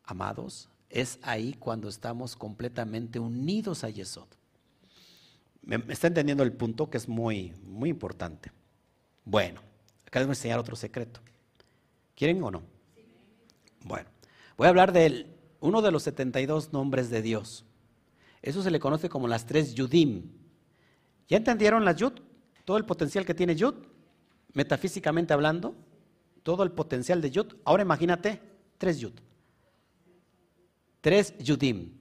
amados, 0.05 0.71
es 0.89 1.19
ahí 1.23 1.55
cuando 1.59 1.89
estamos 1.89 2.37
completamente 2.37 3.19
unidos 3.19 3.85
a 3.85 3.91
Yesod. 3.91 4.29
¿Me, 5.63 5.83
está 5.89 6.07
entendiendo 6.07 6.45
el 6.45 6.53
punto 6.53 6.89
que 6.89 6.97
es 6.97 7.09
muy, 7.09 7.53
muy 7.65 7.91
importante? 7.91 8.51
Bueno, 9.25 9.61
acá 10.07 10.21
les 10.21 10.27
voy 10.27 10.33
a 10.33 10.37
enseñar 10.39 10.59
otro 10.59 10.77
secreto. 10.77 11.21
¿Quieren 12.15 12.43
o 12.43 12.51
no? 12.51 12.63
Bueno, 13.85 14.09
voy 14.57 14.67
a 14.67 14.71
hablar 14.71 14.93
de 14.93 15.27
uno 15.61 15.83
de 15.83 15.91
los 15.91 16.03
72 16.05 16.73
nombres 16.73 17.11
de 17.11 17.23
Dios. 17.23 17.65
Eso 18.43 18.63
se 18.63 18.71
le 18.71 18.81
conoce 18.81 19.09
como 19.09 19.29
las 19.29 19.47
tres 19.47 19.75
Yudim. 19.75 20.31
¿Ya 21.29 21.37
entendieron 21.37 21.85
la 21.85 21.93
Yud? 21.93 22.13
Todo 22.65 22.77
el 22.77 22.85
potencial 22.85 23.25
que 23.25 23.35
tiene 23.35 23.57
Yud, 23.57 23.75
metafísicamente 24.53 25.33
hablando, 25.35 25.75
todo 26.43 26.63
el 26.63 26.71
potencial 26.71 27.21
de 27.21 27.31
Yud. 27.31 27.57
Ahora 27.65 27.83
imagínate 27.83 28.41
tres 28.79 28.99
Yud. 29.01 29.13
Tres 31.01 31.37
Yudim. 31.39 31.93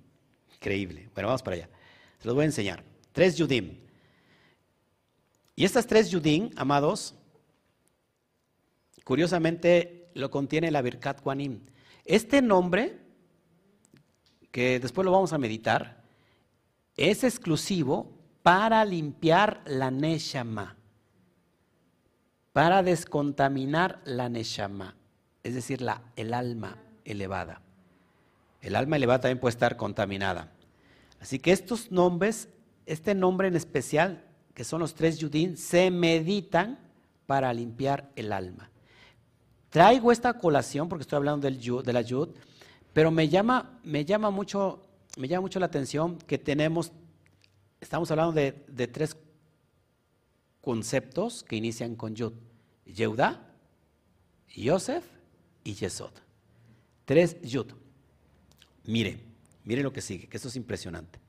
Increíble. 0.55 1.10
Bueno, 1.14 1.28
vamos 1.28 1.43
para 1.43 1.55
allá. 1.55 1.70
Se 2.20 2.28
los 2.28 2.36
voy 2.36 2.43
a 2.43 2.45
enseñar. 2.45 2.84
Tres 3.12 3.38
Yudim. 3.38 3.78
Y 5.55 5.66
estas 5.66 5.88
tres 5.88 6.12
Yudim, 6.12 6.51
amados, 6.55 7.16
curiosamente 9.03 10.12
lo 10.14 10.30
contiene 10.30 10.70
la 10.72 10.82
Birkat 10.82 11.22
Kuanim. 11.22 11.62
Este 12.05 12.41
nombre, 12.41 12.99
que 14.52 14.80
después 14.80 15.06
lo 15.06 15.12
vamos 15.12 15.34
a 15.34 15.38
meditar, 15.38 16.04
es 16.95 17.24
exclusivo 17.24 18.12
para 18.43 18.84
limpiar 18.86 19.62
la 19.66 19.91
Neshama, 19.91 20.76
para 22.54 22.82
descontaminar 22.82 24.02
la 24.06 24.30
Neshama, 24.30 24.95
es 25.43 25.54
decir, 25.54 25.82
la, 25.82 26.02
el 26.16 26.34
alma 26.34 26.78
elevada. 27.06 27.62
El 28.62 28.76
alma 28.76 28.95
elevada 28.95 29.22
también 29.22 29.39
puede 29.39 29.52
estar 29.52 29.78
contaminada. 29.78 30.52
Así 31.20 31.39
que 31.39 31.52
estos 31.52 31.91
nombres, 31.91 32.50
este 32.86 33.16
nombre 33.16 33.48
en 33.48 33.56
especial, 33.56 34.24
que 34.54 34.64
son 34.64 34.80
los 34.80 34.95
tres 34.95 35.20
Yudín, 35.20 35.58
se 35.58 35.91
meditan 35.91 36.80
para 37.28 37.54
limpiar 37.54 38.10
el 38.16 38.32
alma. 38.32 38.70
Traigo 39.70 40.12
esta 40.12 40.34
colación 40.34 40.89
porque 40.89 41.04
estoy 41.04 41.18
hablando 41.18 41.45
del 41.45 41.60
de 41.60 41.93
la 41.93 42.02
Yud, 42.02 42.30
pero 42.98 43.12
me 43.12 43.30
llama, 43.30 43.80
me 43.84 44.06
llama 44.06 44.32
mucho, 44.32 44.82
me 45.18 45.28
llama 45.28 45.41
mucho 45.41 45.60
la 45.60 45.68
atención 45.68 46.18
que 46.18 46.39
tenemos 46.39 46.91
estamos 47.80 48.10
hablando 48.10 48.32
de, 48.32 48.88
tres 48.88 49.16
conceptos 50.62 51.43
que 51.43 51.58
inician 51.58 51.95
con 51.95 52.16
Yud. 52.16 52.34
Yehuda, 52.88 53.54
Yosef 54.56 55.06
y 55.64 55.76
Yesod. 55.76 56.10
Tres 57.06 57.39
Yud. 57.43 57.68
Mire, 58.86 59.20
mire 59.64 59.84
lo 59.84 59.93
que 59.93 60.02
sigue, 60.02 60.28
que 60.28 60.38
esto 60.38 60.50
es 60.50 60.56
impresionante. 60.56 61.20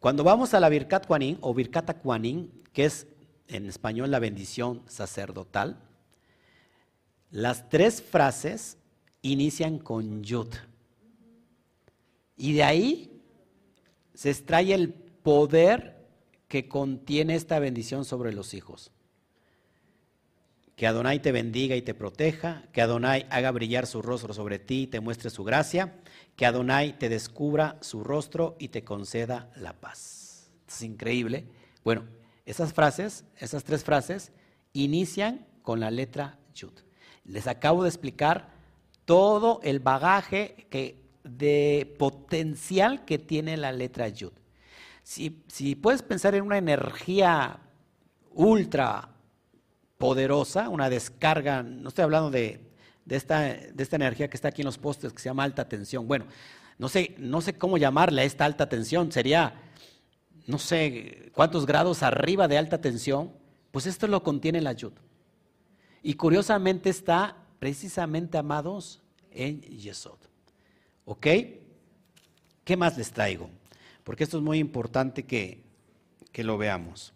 Cuando 0.00 0.24
vamos 0.24 0.54
a 0.54 0.60
la 0.60 0.70
Birkat 0.70 1.06
Kuanin 1.06 1.36
o 1.42 1.52
Birkata 1.52 1.98
Kuanin, 1.98 2.50
que 2.72 2.86
es 2.86 3.06
en 3.48 3.66
español 3.66 4.10
la 4.10 4.20
bendición 4.20 4.82
sacerdotal, 4.86 5.76
las 7.30 7.68
tres 7.68 8.00
frases 8.00 8.78
inician 9.20 9.78
con 9.78 10.22
Yud. 10.22 10.48
Y 12.36 12.54
de 12.54 12.64
ahí 12.64 13.22
se 14.14 14.30
extrae 14.30 14.74
el 14.74 14.92
poder 14.92 15.94
que 16.48 16.68
contiene 16.68 17.34
esta 17.34 17.58
bendición 17.58 18.04
sobre 18.04 18.32
los 18.32 18.54
hijos. 18.54 18.92
Que 20.76 20.86
Adonai 20.86 21.20
te 21.20 21.32
bendiga 21.32 21.76
y 21.76 21.82
te 21.82 21.94
proteja, 21.94 22.64
que 22.72 22.82
Adonai 22.82 23.26
haga 23.30 23.50
brillar 23.52 23.86
su 23.86 24.02
rostro 24.02 24.34
sobre 24.34 24.58
ti 24.58 24.82
y 24.82 24.86
te 24.88 25.00
muestre 25.00 25.30
su 25.30 25.44
gracia, 25.44 25.94
que 26.36 26.46
Adonai 26.46 26.98
te 26.98 27.08
descubra 27.08 27.78
su 27.80 28.02
rostro 28.02 28.56
y 28.58 28.68
te 28.68 28.82
conceda 28.82 29.50
la 29.56 29.72
paz. 29.72 30.50
Es 30.68 30.82
increíble. 30.82 31.46
Bueno, 31.84 32.04
esas 32.44 32.72
frases, 32.72 33.24
esas 33.38 33.64
tres 33.64 33.84
frases, 33.84 34.32
inician 34.72 35.46
con 35.62 35.80
la 35.80 35.90
letra 35.90 36.38
Yud. 36.54 36.72
Les 37.24 37.46
acabo 37.46 37.84
de 37.84 37.88
explicar 37.88 38.52
todo 39.04 39.60
el 39.62 39.80
bagaje 39.80 40.66
que, 40.70 41.03
de 41.24 41.96
potencial 41.98 43.04
que 43.04 43.18
tiene 43.18 43.56
la 43.56 43.72
letra 43.72 44.08
Yud. 44.08 44.32
Si, 45.02 45.74
puedes 45.74 46.02
pensar 46.02 46.34
en 46.34 46.44
una 46.44 46.58
energía 46.58 47.58
ultra 48.30 49.10
poderosa, 49.98 50.68
una 50.68 50.88
descarga, 50.88 51.62
no 51.62 51.88
estoy 51.88 52.04
hablando 52.04 52.30
de, 52.30 52.60
esta, 53.08 53.50
energía 53.50 54.28
que 54.28 54.36
está 54.36 54.48
aquí 54.48 54.62
en 54.62 54.66
los 54.66 54.78
postes, 54.78 55.12
que 55.12 55.20
se 55.20 55.28
llama 55.28 55.44
alta 55.44 55.68
tensión. 55.68 56.06
Bueno, 56.06 56.26
no 56.78 56.88
sé, 56.88 57.14
no 57.18 57.40
sé 57.40 57.56
cómo 57.56 57.76
llamarle 57.76 58.22
a 58.22 58.24
esta 58.24 58.44
alta 58.44 58.68
tensión, 58.68 59.12
sería, 59.12 59.54
no 60.46 60.58
sé, 60.58 61.30
cuántos 61.34 61.66
grados 61.66 62.02
arriba 62.02 62.48
de 62.48 62.58
alta 62.58 62.80
tensión, 62.80 63.32
pues 63.72 63.86
esto 63.86 64.06
lo 64.06 64.22
contiene 64.22 64.60
la 64.60 64.72
yud. 64.72 64.92
Y 66.02 66.14
curiosamente 66.14 66.90
está 66.90 67.36
precisamente, 67.58 68.38
amados, 68.38 69.02
en 69.30 69.60
Yesod. 69.60 70.18
¿Ok? 71.04 71.26
¿Qué 72.64 72.76
más 72.76 72.96
les 72.96 73.12
traigo? 73.12 73.50
Porque 74.02 74.24
esto 74.24 74.38
es 74.38 74.42
muy 74.42 74.58
importante 74.58 75.24
que, 75.24 75.62
que 76.32 76.44
lo 76.44 76.58
veamos. 76.58 77.12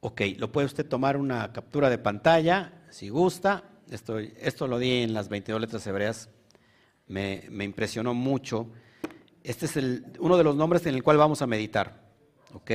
Ok, 0.00 0.22
lo 0.36 0.50
puede 0.50 0.66
usted 0.66 0.86
tomar 0.86 1.16
una 1.16 1.52
captura 1.52 1.88
de 1.88 1.98
pantalla, 1.98 2.82
si 2.90 3.08
gusta. 3.08 3.64
Esto, 3.90 4.18
esto 4.18 4.66
lo 4.66 4.78
di 4.78 5.02
en 5.02 5.14
las 5.14 5.28
22 5.28 5.60
letras 5.60 5.86
hebreas. 5.86 6.28
Me, 7.06 7.44
me 7.50 7.64
impresionó 7.64 8.14
mucho. 8.14 8.68
Este 9.44 9.66
es 9.66 9.76
el, 9.76 10.06
uno 10.18 10.36
de 10.36 10.44
los 10.44 10.56
nombres 10.56 10.86
en 10.86 10.94
el 10.94 11.02
cual 11.02 11.18
vamos 11.18 11.42
a 11.42 11.46
meditar. 11.46 12.02
¿Ok? 12.52 12.70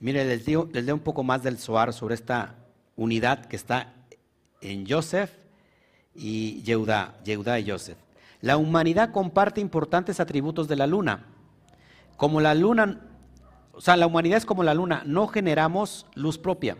Mire, 0.00 0.24
les 0.24 0.44
digo, 0.44 0.68
les 0.72 0.88
un 0.88 1.00
poco 1.00 1.24
más 1.24 1.42
del 1.42 1.58
Zohar 1.58 1.92
sobre 1.92 2.14
esta 2.14 2.54
unidad 2.96 3.46
que 3.46 3.56
está 3.56 3.94
en 4.60 4.86
Joseph 4.88 5.32
y 6.14 6.62
Yehudá, 6.62 7.14
Yehudá 7.24 7.58
y 7.58 7.68
Joseph. 7.68 7.98
La 8.40 8.56
humanidad 8.56 9.10
comparte 9.10 9.60
importantes 9.60 10.20
atributos 10.20 10.68
de 10.68 10.76
la 10.76 10.86
luna. 10.86 11.26
Como 12.16 12.40
la 12.40 12.54
luna, 12.54 13.00
o 13.72 13.80
sea, 13.80 13.96
la 13.96 14.06
humanidad 14.06 14.38
es 14.38 14.46
como 14.46 14.62
la 14.62 14.74
luna, 14.74 15.02
no 15.04 15.26
generamos 15.26 16.06
luz 16.14 16.38
propia. 16.38 16.76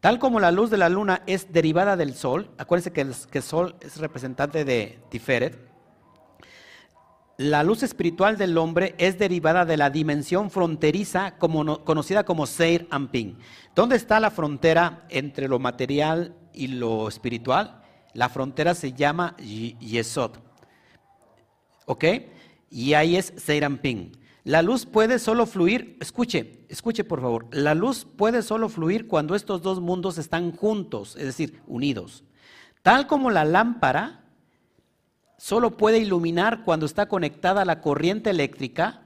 Tal 0.00 0.18
como 0.18 0.40
la 0.40 0.50
luz 0.50 0.70
de 0.70 0.78
la 0.78 0.88
luna 0.88 1.22
es 1.26 1.52
derivada 1.52 1.96
del 1.96 2.14
sol, 2.14 2.50
acuérdense 2.58 2.92
que 2.92 3.02
el, 3.02 3.14
que 3.30 3.38
el 3.38 3.44
sol 3.44 3.76
es 3.80 3.98
representante 3.98 4.64
de 4.64 4.98
Tiferet, 5.10 5.69
la 7.40 7.62
luz 7.62 7.82
espiritual 7.82 8.36
del 8.36 8.58
hombre 8.58 8.94
es 8.98 9.18
derivada 9.18 9.64
de 9.64 9.78
la 9.78 9.88
dimensión 9.88 10.50
fronteriza 10.50 11.38
conocida 11.38 12.24
como 12.24 12.46
Seir 12.46 12.86
Amping. 12.90 13.38
¿Dónde 13.74 13.96
está 13.96 14.20
la 14.20 14.30
frontera 14.30 15.06
entre 15.08 15.48
lo 15.48 15.58
material 15.58 16.36
y 16.52 16.66
lo 16.66 17.08
espiritual? 17.08 17.82
La 18.12 18.28
frontera 18.28 18.74
se 18.74 18.92
llama 18.92 19.38
Yesod. 19.38 20.32
¿Ok? 21.86 22.04
Y 22.68 22.92
ahí 22.92 23.16
es 23.16 23.32
Seir 23.38 23.64
Amping. 23.64 24.12
La 24.44 24.60
luz 24.60 24.84
puede 24.84 25.18
solo 25.18 25.46
fluir, 25.46 25.96
escuche, 25.98 26.66
escuche 26.68 27.04
por 27.04 27.22
favor, 27.22 27.46
la 27.52 27.74
luz 27.74 28.04
puede 28.04 28.42
solo 28.42 28.68
fluir 28.68 29.06
cuando 29.06 29.34
estos 29.34 29.62
dos 29.62 29.80
mundos 29.80 30.18
están 30.18 30.52
juntos, 30.52 31.16
es 31.16 31.24
decir, 31.24 31.62
unidos. 31.66 32.22
Tal 32.82 33.06
como 33.06 33.30
la 33.30 33.46
lámpara 33.46 34.19
solo 35.40 35.78
puede 35.78 35.98
iluminar 35.98 36.64
cuando 36.64 36.84
está 36.84 37.08
conectada 37.08 37.62
a 37.62 37.64
la 37.64 37.80
corriente 37.80 38.28
eléctrica, 38.28 39.04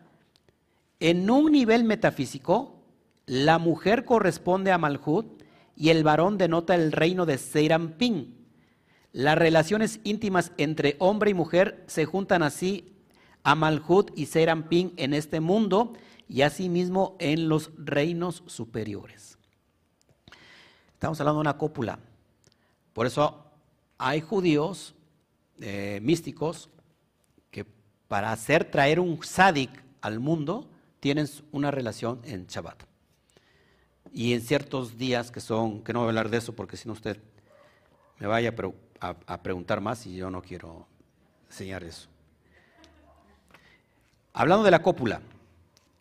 en 0.98 1.30
un 1.30 1.52
nivel 1.52 1.84
metafísico, 1.84 2.82
la 3.24 3.60
mujer 3.60 4.04
corresponde 4.04 4.72
a 4.72 4.78
Malhut 4.78 5.44
y 5.76 5.90
el 5.90 6.02
varón 6.02 6.36
denota 6.36 6.74
el 6.74 6.90
reino 6.90 7.24
de 7.24 7.38
Seirampin. 7.38 8.48
Las 9.12 9.38
relaciones 9.38 10.00
íntimas 10.02 10.50
entre 10.58 10.96
hombre 10.98 11.30
y 11.30 11.34
mujer 11.34 11.84
se 11.86 12.04
juntan 12.04 12.42
así 12.42 12.96
a 13.44 13.54
Malhut 13.54 14.10
y 14.16 14.26
Seirampin 14.26 14.92
en 14.96 15.14
este 15.14 15.38
mundo 15.38 15.92
y 16.28 16.42
asimismo 16.42 17.14
en 17.20 17.48
los 17.48 17.70
reinos 17.76 18.42
superiores. 18.46 19.38
Estamos 20.94 21.20
hablando 21.20 21.38
de 21.38 21.42
una 21.42 21.58
cópula. 21.58 22.00
Por 22.92 23.06
eso 23.06 23.52
hay 23.98 24.20
judíos 24.20 24.96
eh, 25.60 26.00
místicos 26.02 26.70
que 27.50 27.64
para 28.08 28.32
hacer 28.32 28.64
traer 28.64 29.00
un 29.00 29.22
sádic 29.22 29.70
al 30.00 30.20
mundo 30.20 30.68
tienen 31.00 31.28
una 31.52 31.70
relación 31.70 32.20
en 32.24 32.46
Shabbat. 32.46 32.82
Y 34.12 34.32
en 34.32 34.40
ciertos 34.40 34.96
días 34.96 35.30
que 35.30 35.40
son, 35.40 35.82
que 35.82 35.92
no 35.92 36.00
voy 36.00 36.06
a 36.06 36.10
hablar 36.10 36.30
de 36.30 36.38
eso 36.38 36.54
porque 36.54 36.76
si 36.76 36.88
no 36.88 36.92
usted 36.92 37.18
me 38.18 38.26
vaya 38.26 38.54
a, 39.00 39.42
preguntar 39.42 39.80
más 39.80 40.06
y 40.06 40.16
yo 40.16 40.30
no 40.30 40.40
quiero 40.40 40.86
enseñar 41.46 41.84
eso. 41.84 42.08
Hablando 44.32 44.64
de 44.64 44.70
la 44.70 44.82
cópula, 44.82 45.20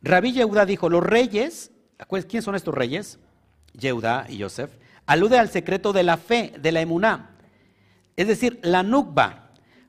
Rabí 0.02 0.34
Yehuda 0.34 0.66
dijo, 0.66 0.90
los 0.90 1.04
reyes, 1.04 1.72
¿quiénes 2.08 2.46
son 2.46 2.56
estos 2.56 2.74
reyes? 2.74 3.20
Yehuda 3.74 4.26
y 4.30 4.38
Yosef, 4.38 4.72
alude 5.06 5.38
al 5.38 5.50
secreto 5.50 5.94
de 5.94 6.04
la 6.04 6.18
fe, 6.18 6.54
de 6.60 6.72
la 6.72 6.82
emuná, 6.82 7.36
es 8.16 8.28
decir, 8.28 8.60
la 8.64 8.84
nukba, 8.84 9.43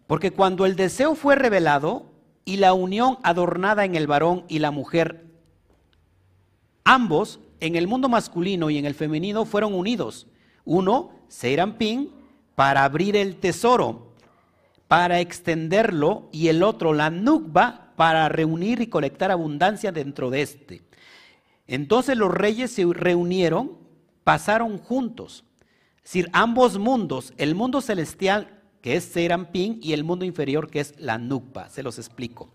porque 0.06 0.30
cuando 0.30 0.66
el 0.66 0.76
deseo 0.76 1.14
fue 1.14 1.34
revelado 1.34 2.10
y 2.44 2.56
la 2.56 2.74
unión 2.74 3.18
adornada 3.22 3.84
en 3.84 3.94
el 3.94 4.06
varón 4.06 4.44
y 4.48 4.58
la 4.58 4.70
mujer, 4.70 5.24
ambos 6.84 7.40
en 7.60 7.76
el 7.76 7.86
mundo 7.86 8.08
masculino 8.08 8.68
y 8.70 8.78
en 8.78 8.84
el 8.84 8.94
femenino 8.94 9.44
fueron 9.46 9.74
unidos. 9.74 10.26
Uno, 10.64 11.12
Ping, 11.78 12.08
para 12.54 12.84
abrir 12.84 13.16
el 13.16 13.36
tesoro, 13.36 14.12
para 14.88 15.20
extenderlo, 15.20 16.28
y 16.30 16.48
el 16.48 16.62
otro, 16.62 16.92
la 16.92 17.10
Nukba, 17.10 17.92
para 17.96 18.28
reunir 18.28 18.80
y 18.80 18.88
colectar 18.88 19.30
abundancia 19.30 19.92
dentro 19.92 20.30
de 20.30 20.42
este. 20.42 20.82
Entonces 21.66 22.16
los 22.16 22.32
reyes 22.32 22.70
se 22.70 22.84
reunieron, 22.84 23.78
pasaron 24.24 24.78
juntos. 24.78 25.44
Es 25.98 26.04
decir, 26.04 26.28
ambos 26.32 26.78
mundos, 26.78 27.32
el 27.38 27.54
mundo 27.54 27.80
celestial 27.80 28.53
que 28.84 28.96
es 28.96 29.04
Serampín, 29.04 29.80
y 29.82 29.94
el 29.94 30.04
mundo 30.04 30.26
inferior, 30.26 30.68
que 30.68 30.78
es 30.78 30.92
la 31.00 31.16
Nukpa. 31.16 31.70
Se 31.70 31.82
los 31.82 31.98
explico. 31.98 32.50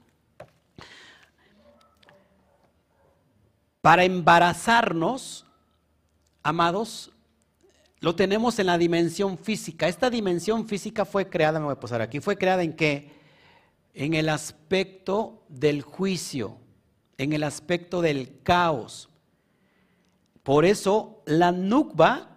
Para 3.81 4.03
embarazarnos, 4.03 5.47
amados, 6.43 7.11
lo 7.99 8.13
tenemos 8.13 8.59
en 8.59 8.67
la 8.67 8.77
dimensión 8.77 9.39
física. 9.39 9.87
Esta 9.87 10.11
dimensión 10.11 10.67
física 10.67 11.03
fue 11.03 11.27
creada, 11.27 11.57
me 11.57 11.65
voy 11.65 11.73
a 11.73 11.79
posar 11.79 11.99
aquí, 11.99 12.19
fue 12.19 12.37
creada 12.37 12.61
en 12.61 12.73
qué? 12.73 13.11
En 13.95 14.13
el 14.13 14.29
aspecto 14.29 15.41
del 15.49 15.81
juicio, 15.81 16.57
en 17.17 17.33
el 17.33 17.41
aspecto 17.41 18.01
del 18.01 18.43
caos. 18.43 19.09
Por 20.43 20.63
eso 20.63 21.23
la 21.25 21.51
Nukba, 21.51 22.28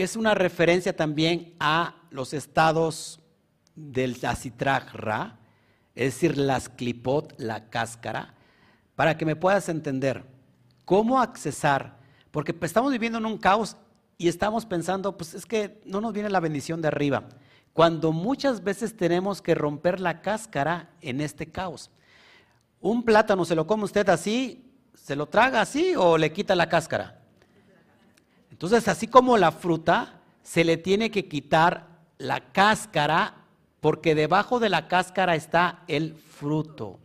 que 0.00 0.04
es 0.04 0.16
una 0.16 0.32
referencia 0.32 0.96
también 0.96 1.54
a 1.60 1.94
los 2.10 2.32
estados 2.32 3.20
del 3.74 4.16
Ra, 4.94 5.38
es 5.94 6.14
decir, 6.14 6.38
las 6.38 6.70
clipot, 6.70 7.38
la 7.38 7.68
cáscara, 7.68 8.32
para 8.96 9.18
que 9.18 9.26
me 9.26 9.36
puedas 9.36 9.68
entender 9.68 10.24
cómo 10.86 11.20
accesar, 11.20 11.98
porque 12.30 12.54
pues, 12.54 12.70
estamos 12.70 12.90
viviendo 12.92 13.18
en 13.18 13.26
un 13.26 13.36
caos 13.36 13.76
y 14.16 14.28
estamos 14.28 14.64
pensando, 14.64 15.18
pues 15.18 15.34
es 15.34 15.44
que 15.44 15.82
no 15.84 16.00
nos 16.00 16.14
viene 16.14 16.30
la 16.30 16.40
bendición 16.40 16.80
de 16.80 16.88
arriba, 16.88 17.28
cuando 17.74 18.10
muchas 18.10 18.64
veces 18.64 18.96
tenemos 18.96 19.42
que 19.42 19.54
romper 19.54 20.00
la 20.00 20.22
cáscara 20.22 20.88
en 21.02 21.20
este 21.20 21.52
caos. 21.52 21.90
Un 22.80 23.04
plátano 23.04 23.44
se 23.44 23.54
lo 23.54 23.66
come 23.66 23.84
usted 23.84 24.08
así, 24.08 24.72
se 24.94 25.14
lo 25.14 25.26
traga 25.26 25.60
así 25.60 25.92
o 25.94 26.16
le 26.16 26.32
quita 26.32 26.54
la 26.54 26.70
cáscara. 26.70 27.19
Entonces, 28.60 28.88
así 28.88 29.06
como 29.06 29.38
la 29.38 29.52
fruta, 29.52 30.20
se 30.42 30.64
le 30.64 30.76
tiene 30.76 31.10
que 31.10 31.26
quitar 31.28 32.02
la 32.18 32.52
cáscara, 32.52 33.46
porque 33.80 34.14
debajo 34.14 34.60
de 34.60 34.68
la 34.68 34.86
cáscara 34.86 35.34
está 35.34 35.82
el 35.88 36.14
fruto. 36.14 37.00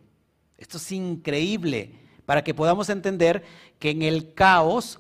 Esto 0.57 0.75
es 0.75 0.91
increíble 0.91 1.93
para 2.25 2.43
que 2.43 2.53
podamos 2.53 2.89
entender 2.89 3.45
que 3.79 3.91
en 3.91 4.01
el 4.01 4.33
caos, 4.33 4.99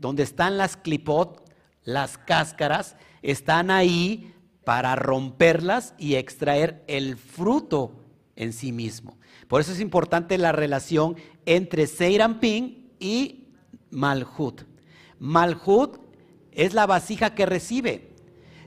donde 0.00 0.24
están 0.24 0.58
las 0.58 0.76
clipot, 0.76 1.48
las 1.84 2.18
cáscaras, 2.18 2.96
están 3.22 3.70
ahí 3.70 4.34
para 4.64 4.96
romperlas 4.96 5.94
y 5.98 6.16
extraer 6.16 6.82
el 6.88 7.16
fruto 7.16 8.00
en 8.34 8.52
sí 8.52 8.72
mismo. 8.72 9.18
Por 9.46 9.60
eso 9.60 9.70
es 9.70 9.78
importante 9.78 10.36
la 10.36 10.50
relación 10.50 11.14
entre 11.44 11.86
Seirampin 11.86 12.90
y 12.98 13.50
Malhut. 13.90 14.64
Malhut 15.18 15.98
es 16.52 16.74
la 16.74 16.86
vasija 16.86 17.34
que 17.34 17.46
recibe. 17.46 18.10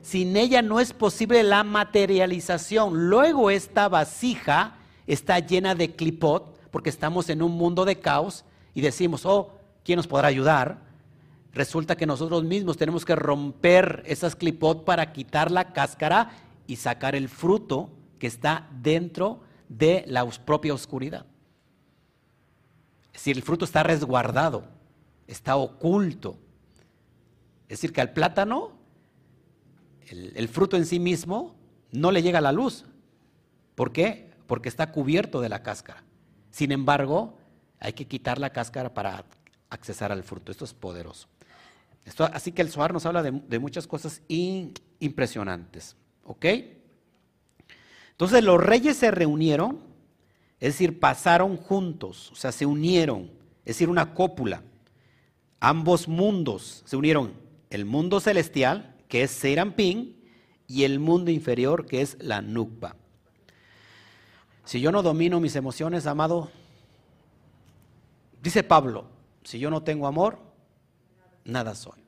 Sin 0.01 0.37
ella 0.37 0.61
no 0.61 0.79
es 0.79 0.93
posible 0.93 1.43
la 1.43 1.63
materialización. 1.63 3.09
Luego 3.09 3.49
esta 3.49 3.89
vasija 3.89 4.77
está 5.07 5.39
llena 5.39 5.75
de 5.75 5.95
clipot, 5.95 6.57
porque 6.71 6.89
estamos 6.89 7.29
en 7.29 7.41
un 7.41 7.51
mundo 7.51 7.85
de 7.85 7.99
caos 7.99 8.45
y 8.73 8.81
decimos, 8.81 9.25
oh, 9.25 9.53
¿quién 9.83 9.97
nos 9.97 10.07
podrá 10.07 10.27
ayudar? 10.27 10.89
resulta 11.53 11.95
que 11.95 12.05
nosotros 12.05 12.43
mismos 12.43 12.77
tenemos 12.77 13.05
que 13.05 13.15
romper 13.15 14.03
esas 14.05 14.35
clipot 14.35 14.83
para 14.83 15.11
quitar 15.11 15.51
la 15.51 15.73
cáscara 15.73 16.31
y 16.67 16.75
sacar 16.75 17.15
el 17.15 17.29
fruto 17.29 17.89
que 18.19 18.27
está 18.27 18.67
dentro 18.81 19.41
de 19.67 20.03
la 20.07 20.25
propia 20.25 20.73
oscuridad. 20.73 21.25
Es 23.07 23.21
decir, 23.21 23.37
el 23.37 23.43
fruto 23.43 23.65
está 23.65 23.83
resguardado, 23.83 24.63
está 25.29 25.55
oculto. 25.55 26.37
Es 27.63 27.77
decir, 27.77 27.93
que 27.93 28.01
al 28.01 28.13
plátano, 28.13 28.71
el, 30.07 30.47
fruto 30.49 30.75
en 30.75 30.85
sí 30.85 30.99
mismo, 30.99 31.55
no 31.91 32.11
le 32.11 32.23
llega 32.23 32.41
la 32.41 32.51
luz. 32.51 32.85
¿Por 33.75 33.91
qué? 33.91 34.31
Porque 34.47 34.69
está 34.69 34.91
cubierto 34.91 35.39
de 35.39 35.49
la 35.49 35.61
cáscara. 35.61 36.03
Sin 36.49 36.71
embargo, 36.71 37.37
hay 37.79 37.93
que 37.93 38.07
quitar 38.07 38.39
la 38.39 38.49
cáscara 38.49 38.93
para 38.93 39.23
accesar 39.69 40.11
al 40.11 40.23
fruto. 40.23 40.51
Esto 40.51 40.65
es 40.65 40.73
poderoso. 40.73 41.27
Esto, 42.05 42.25
así 42.25 42.51
que 42.51 42.63
el 42.63 42.71
Zohar 42.71 42.91
nos 42.91 43.05
habla 43.05 43.21
de, 43.21 43.59
muchas 43.59 43.85
cosas 43.85 44.23
impresionantes. 44.27 45.95
¿Ok? 46.23 46.45
Entonces 48.11 48.43
los 48.43 48.61
reyes 48.61 48.97
se 48.97 49.11
reunieron, 49.11 49.79
es 50.59 50.73
decir, 50.73 50.99
pasaron 50.99 51.55
juntos, 51.55 52.31
o 52.31 52.35
sea, 52.35 52.51
se 52.51 52.65
unieron, 52.65 53.31
es 53.59 53.75
decir, 53.75 53.89
una 53.89 54.13
cópula. 54.13 54.63
Ambos 55.59 56.07
mundos 56.07 56.83
se 56.85 56.95
unieron, 56.95 57.33
el 57.69 57.85
mundo 57.85 58.19
celestial, 58.19 58.95
que 59.07 59.23
es 59.23 59.31
Serampín, 59.31 60.19
y 60.67 60.83
el 60.83 60.99
mundo 60.99 61.31
inferior, 61.31 61.87
que 61.87 62.01
es 62.01 62.15
la 62.21 62.41
Nukba. 62.41 62.95
Si 64.63 64.79
yo 64.79 64.91
no 64.91 65.01
domino 65.01 65.39
mis 65.39 65.55
emociones, 65.55 66.05
amado, 66.05 66.51
dice 68.41 68.61
Pablo, 68.63 69.05
si 69.43 69.57
yo 69.57 69.71
no 69.71 69.81
tengo 69.81 70.05
amor, 70.05 70.37
nada 71.43 71.73
soy. 71.73 72.05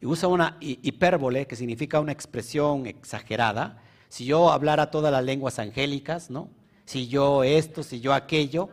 Y 0.00 0.06
usa 0.06 0.28
una 0.28 0.58
hipérbole 0.60 1.46
que 1.48 1.56
significa 1.56 1.98
una 1.98 2.12
expresión 2.12 2.86
exagerada. 2.86 3.82
Si 4.08 4.24
yo 4.24 4.52
hablara 4.52 4.92
todas 4.92 5.12
las 5.12 5.24
lenguas 5.24 5.58
angélicas, 5.58 6.30
¿no? 6.30 6.48
Si 6.84 7.08
yo 7.08 7.42
esto, 7.42 7.82
si 7.82 8.00
yo 8.00 8.14
aquello, 8.14 8.68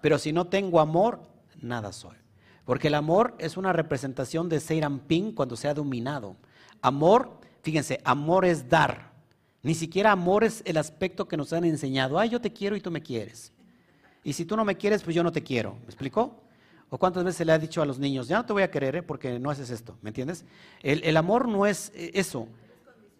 pero 0.00 0.18
si 0.18 0.32
no 0.32 0.46
tengo 0.46 0.78
amor, 0.78 1.20
nada 1.60 1.92
soy. 1.92 2.23
Porque 2.64 2.88
el 2.88 2.94
amor 2.94 3.34
es 3.38 3.56
una 3.56 3.72
representación 3.72 4.48
de 4.48 4.60
Ping 5.06 5.32
cuando 5.32 5.56
se 5.56 5.68
ha 5.68 5.74
dominado. 5.74 6.36
Amor, 6.80 7.38
fíjense, 7.62 8.00
amor 8.04 8.44
es 8.44 8.68
dar. 8.68 9.12
Ni 9.62 9.74
siquiera 9.74 10.12
amor 10.12 10.44
es 10.44 10.62
el 10.66 10.76
aspecto 10.76 11.26
que 11.26 11.36
nos 11.36 11.52
han 11.52 11.64
enseñado. 11.64 12.18
Ay, 12.18 12.30
yo 12.30 12.40
te 12.40 12.52
quiero 12.52 12.76
y 12.76 12.80
tú 12.80 12.90
me 12.90 13.02
quieres. 13.02 13.52
Y 14.22 14.32
si 14.32 14.44
tú 14.44 14.56
no 14.56 14.64
me 14.64 14.76
quieres, 14.76 15.02
pues 15.02 15.14
yo 15.14 15.22
no 15.22 15.32
te 15.32 15.42
quiero. 15.42 15.76
¿Me 15.80 15.86
explicó? 15.86 16.42
¿O 16.90 16.98
cuántas 16.98 17.24
veces 17.24 17.46
le 17.46 17.52
ha 17.52 17.58
dicho 17.58 17.82
a 17.82 17.86
los 17.86 17.98
niños, 17.98 18.28
ya 18.28 18.36
no 18.36 18.46
te 18.46 18.52
voy 18.52 18.62
a 18.62 18.70
querer 18.70 18.96
¿eh? 18.96 19.02
porque 19.02 19.38
no 19.38 19.50
haces 19.50 19.70
esto? 19.70 19.98
¿Me 20.00 20.10
entiendes? 20.10 20.44
El, 20.82 21.16
amor 21.16 21.48
no 21.48 21.66
es 21.66 21.92
eh, 21.94 22.12
eso. 22.14 22.46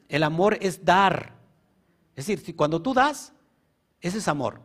El 0.09 0.23
amor 0.23 0.59
es 0.61 0.85
dar. 0.85 1.35
Es 2.15 2.27
decir, 2.27 2.55
cuando 2.57 2.81
tú 2.81 2.95
das, 2.95 3.33
ese 4.01 4.19
es 4.19 4.29
amor. 4.29 4.61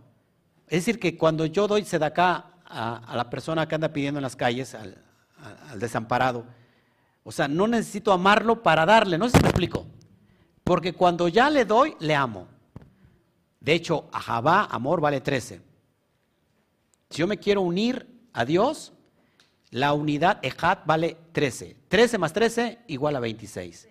Es 0.67 0.85
decir, 0.85 0.99
que 0.99 1.17
cuando 1.17 1.45
yo 1.45 1.67
doy 1.67 1.83
sedacá 1.83 2.58
a, 2.69 3.13
la 3.15 3.29
persona 3.29 3.67
que 3.67 3.75
anda 3.75 3.91
pidiendo 3.91 4.19
en 4.19 4.23
las 4.23 4.35
calles, 4.35 4.75
al, 4.75 4.97
desamparado, 5.75 6.45
o 7.23 7.31
sea, 7.31 7.47
no 7.47 7.67
necesito 7.67 8.11
amarlo 8.11 8.61
para 8.63 8.85
darle, 8.85 9.17
no 9.17 9.27
sé 9.27 9.37
si 9.37 9.43
me 9.43 9.49
explico. 9.49 9.85
Porque 10.63 10.93
cuando 10.93 11.27
ya 11.27 11.49
le 11.49 11.65
doy, 11.65 11.95
le 11.99 12.15
amo. 12.15 12.47
De 13.59 13.73
hecho, 13.73 14.07
a 14.11 14.19
Jabá, 14.19 14.65
amor 14.65 15.01
vale 15.01 15.21
13. 15.21 15.61
Si 17.09 17.17
yo 17.17 17.27
me 17.27 17.37
quiero 17.37 17.61
unir 17.61 18.07
a 18.33 18.45
Dios, 18.45 18.93
la 19.71 19.93
unidad 19.93 20.39
Ejat 20.41 20.85
vale 20.85 21.17
13. 21.31 21.75
13 21.87 22.17
más 22.17 22.33
13 22.33 22.79
igual 22.87 23.15
a 23.15 23.19
26. 23.19 23.89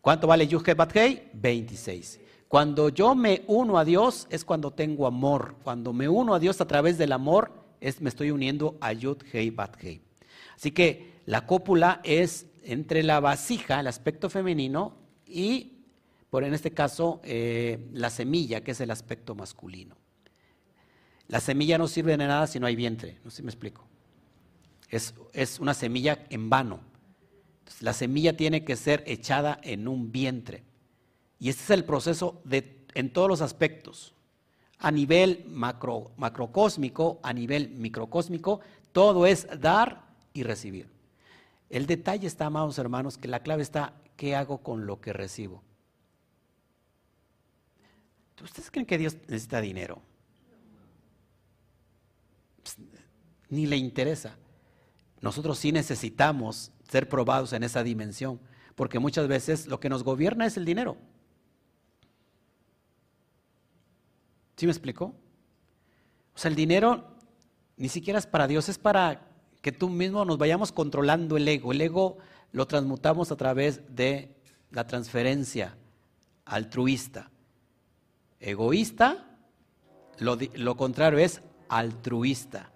¿Cuánto 0.00 0.26
vale 0.26 0.46
Yuhet 0.46 0.76
Bathei? 0.76 1.30
26. 1.34 2.20
Cuando 2.48 2.88
yo 2.88 3.14
me 3.14 3.44
uno 3.46 3.78
a 3.78 3.84
Dios 3.84 4.26
es 4.30 4.44
cuando 4.44 4.72
tengo 4.72 5.06
amor. 5.06 5.56
Cuando 5.62 5.92
me 5.92 6.08
uno 6.08 6.34
a 6.34 6.38
Dios 6.38 6.60
a 6.60 6.66
través 6.66 6.98
del 6.98 7.12
amor, 7.12 7.59
me 8.00 8.08
estoy 8.08 8.30
uniendo 8.30 8.76
a 8.80 8.92
Yud 8.92 9.18
Hei 9.32 9.50
Bat 9.50 9.76
Así 10.56 10.70
que 10.72 11.20
la 11.26 11.46
cópula 11.46 12.00
es 12.04 12.46
entre 12.62 13.02
la 13.02 13.20
vasija, 13.20 13.80
el 13.80 13.86
aspecto 13.86 14.28
femenino, 14.28 14.96
y, 15.26 15.84
por 16.28 16.44
en 16.44 16.54
este 16.54 16.72
caso, 16.72 17.20
eh, 17.24 17.88
la 17.92 18.10
semilla, 18.10 18.62
que 18.62 18.72
es 18.72 18.80
el 18.80 18.90
aspecto 18.90 19.34
masculino. 19.34 19.96
La 21.28 21.40
semilla 21.40 21.78
no 21.78 21.86
sirve 21.86 22.16
de 22.16 22.26
nada 22.26 22.46
si 22.46 22.58
no 22.58 22.66
hay 22.66 22.76
vientre, 22.76 23.18
no 23.24 23.30
sé 23.30 23.38
si 23.38 23.42
me 23.42 23.50
explico. 23.50 23.86
Es, 24.88 25.14
es 25.32 25.60
una 25.60 25.74
semilla 25.74 26.26
en 26.30 26.50
vano. 26.50 26.80
la 27.80 27.92
semilla 27.92 28.36
tiene 28.36 28.64
que 28.64 28.76
ser 28.76 29.04
echada 29.06 29.60
en 29.62 29.86
un 29.86 30.10
vientre. 30.10 30.64
Y 31.38 31.48
este 31.48 31.62
es 31.62 31.70
el 31.70 31.84
proceso 31.84 32.42
de, 32.44 32.84
en 32.94 33.12
todos 33.12 33.28
los 33.28 33.40
aspectos. 33.40 34.14
A 34.80 34.90
nivel 34.90 35.44
macro, 35.48 36.10
macrocósmico, 36.16 37.20
a 37.22 37.32
nivel 37.32 37.70
microcósmico, 37.70 38.60
todo 38.92 39.26
es 39.26 39.46
dar 39.60 40.02
y 40.32 40.42
recibir. 40.42 40.88
El 41.68 41.86
detalle 41.86 42.26
está, 42.26 42.46
amados 42.46 42.78
hermanos, 42.78 43.16
que 43.16 43.28
la 43.28 43.40
clave 43.40 43.62
está, 43.62 43.94
¿qué 44.16 44.34
hago 44.34 44.58
con 44.58 44.86
lo 44.86 45.00
que 45.00 45.12
recibo? 45.12 45.62
¿Ustedes 48.42 48.70
creen 48.70 48.86
que 48.86 48.98
Dios 48.98 49.16
necesita 49.28 49.60
dinero? 49.60 50.02
ni 53.50 53.66
le 53.66 53.76
interesa. 53.76 54.36
Nosotros 55.20 55.58
sí 55.58 55.72
necesitamos 55.72 56.72
ser 56.88 57.08
probados 57.08 57.52
en 57.52 57.62
esa 57.62 57.82
dimensión, 57.82 58.40
porque 58.74 58.98
muchas 58.98 59.28
veces 59.28 59.66
lo 59.66 59.80
que 59.80 59.90
nos 59.90 60.02
gobierna 60.02 60.46
es 60.46 60.56
el 60.56 60.64
dinero. 60.64 60.96
¿Sí 64.60 64.66
me 64.66 64.72
explicó? 64.72 65.14
O 66.34 66.38
sea, 66.38 66.50
el 66.50 66.54
dinero 66.54 67.16
ni 67.78 67.88
siquiera 67.88 68.18
es 68.18 68.26
para 68.26 68.46
Dios, 68.46 68.68
es 68.68 68.76
para 68.76 69.26
que 69.62 69.72
tú 69.72 69.88
mismo 69.88 70.22
nos 70.26 70.36
vayamos 70.36 70.70
controlando 70.70 71.38
el 71.38 71.48
ego. 71.48 71.72
El 71.72 71.80
ego 71.80 72.18
lo 72.52 72.66
transmutamos 72.66 73.32
a 73.32 73.36
través 73.36 73.80
de 73.96 74.36
la 74.70 74.86
transferencia 74.86 75.78
altruista. 76.44 77.30
Egoísta, 78.38 79.38
lo, 80.18 80.36
lo 80.56 80.76
contrario 80.76 81.20
es 81.20 81.40
altruista. 81.70 82.70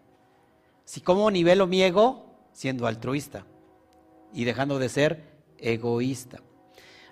Si 0.87 1.03
como 1.03 1.30
nivelo 1.30 1.66
mi 1.66 1.82
ego 1.82 2.49
siendo 2.55 2.87
altruista 2.87 3.45
y 4.32 4.45
dejando 4.45 4.78
de 4.78 4.89
ser 4.89 5.22
egoísta. 5.59 6.41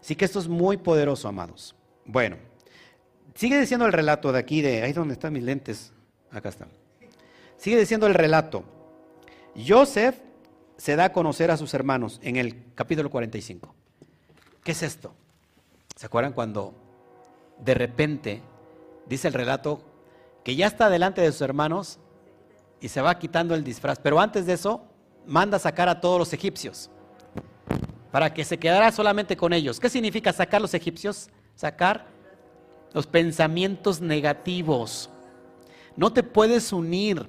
Así 0.01 0.17
que 0.17 0.25
esto 0.25 0.39
es 0.39 0.49
muy 0.49 0.79
poderoso, 0.79 1.29
amados. 1.29 1.77
Bueno, 2.07 2.39
sigue 3.35 3.59
diciendo 3.59 3.87
el 3.87 3.93
relato 3.93 4.33
de 4.33 4.39
aquí, 4.39 4.63
de 4.63 4.83
ahí 4.83 4.93
donde 4.93 5.15
están 5.15 5.33
mis 5.33 5.43
lentes, 5.43 5.93
acá 6.31 6.49
están. 6.49 6.69
Sigue 7.57 7.79
diciendo 7.79 8.07
el 8.07 8.15
relato. 8.15 8.65
Joseph 9.55 10.17
se 10.77 10.97
da 10.97 11.07
a 11.07 11.13
conocer 11.13 11.51
a 11.51 11.57
sus 11.57 11.75
hermanos 11.75 12.19
en 12.23 12.37
el 12.37 12.73
capítulo 12.75 13.11
45. 13.11 13.75
¿Qué 14.65 14.73
es 14.73 14.83
esto? 14.83 15.15
¿Se 15.97 16.07
acuerdan 16.07 16.33
cuando 16.33 16.75
de 17.59 17.75
repente 17.75 18.43
dice 19.07 19.29
el 19.29 19.35
relato 19.35 19.83
que 20.45 20.57
ya 20.57 20.67
está 20.67 20.91
delante 20.91 21.21
de 21.21 21.31
sus 21.31 21.43
hermanos 21.43 21.99
y 22.81 22.89
se 22.89 23.01
va 23.01 23.19
quitando 23.19 23.55
el 23.55 23.63
disfraz. 23.63 23.99
Pero 23.99 24.21
antes 24.21 24.47
de 24.47 24.55
eso, 24.55 24.85
manda 25.27 25.59
sacar 25.59 25.89
a 25.89 26.01
todos 26.01 26.19
los 26.19 26.33
egipcios 26.33 26.91
para 28.11 28.35
que 28.35 28.45
se 28.45 28.59
quedara 28.59 28.91
solamente 28.91 29.37
con 29.37 29.53
ellos. 29.53 29.79
¿Qué 29.79 29.89
significa 29.89 30.33
sacar 30.33 30.61
los 30.61 30.75
egipcios? 30.75 31.31
Sacar 31.55 32.07
los 32.95 33.07
pensamientos 33.07 34.01
negativos. 34.01 35.11
No 35.97 36.13
te 36.13 36.23
puedes 36.23 36.73
unir 36.73 37.29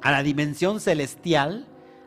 a 0.00 0.10
la 0.10 0.22
dimensión 0.22 0.80
celestial, 0.80 1.66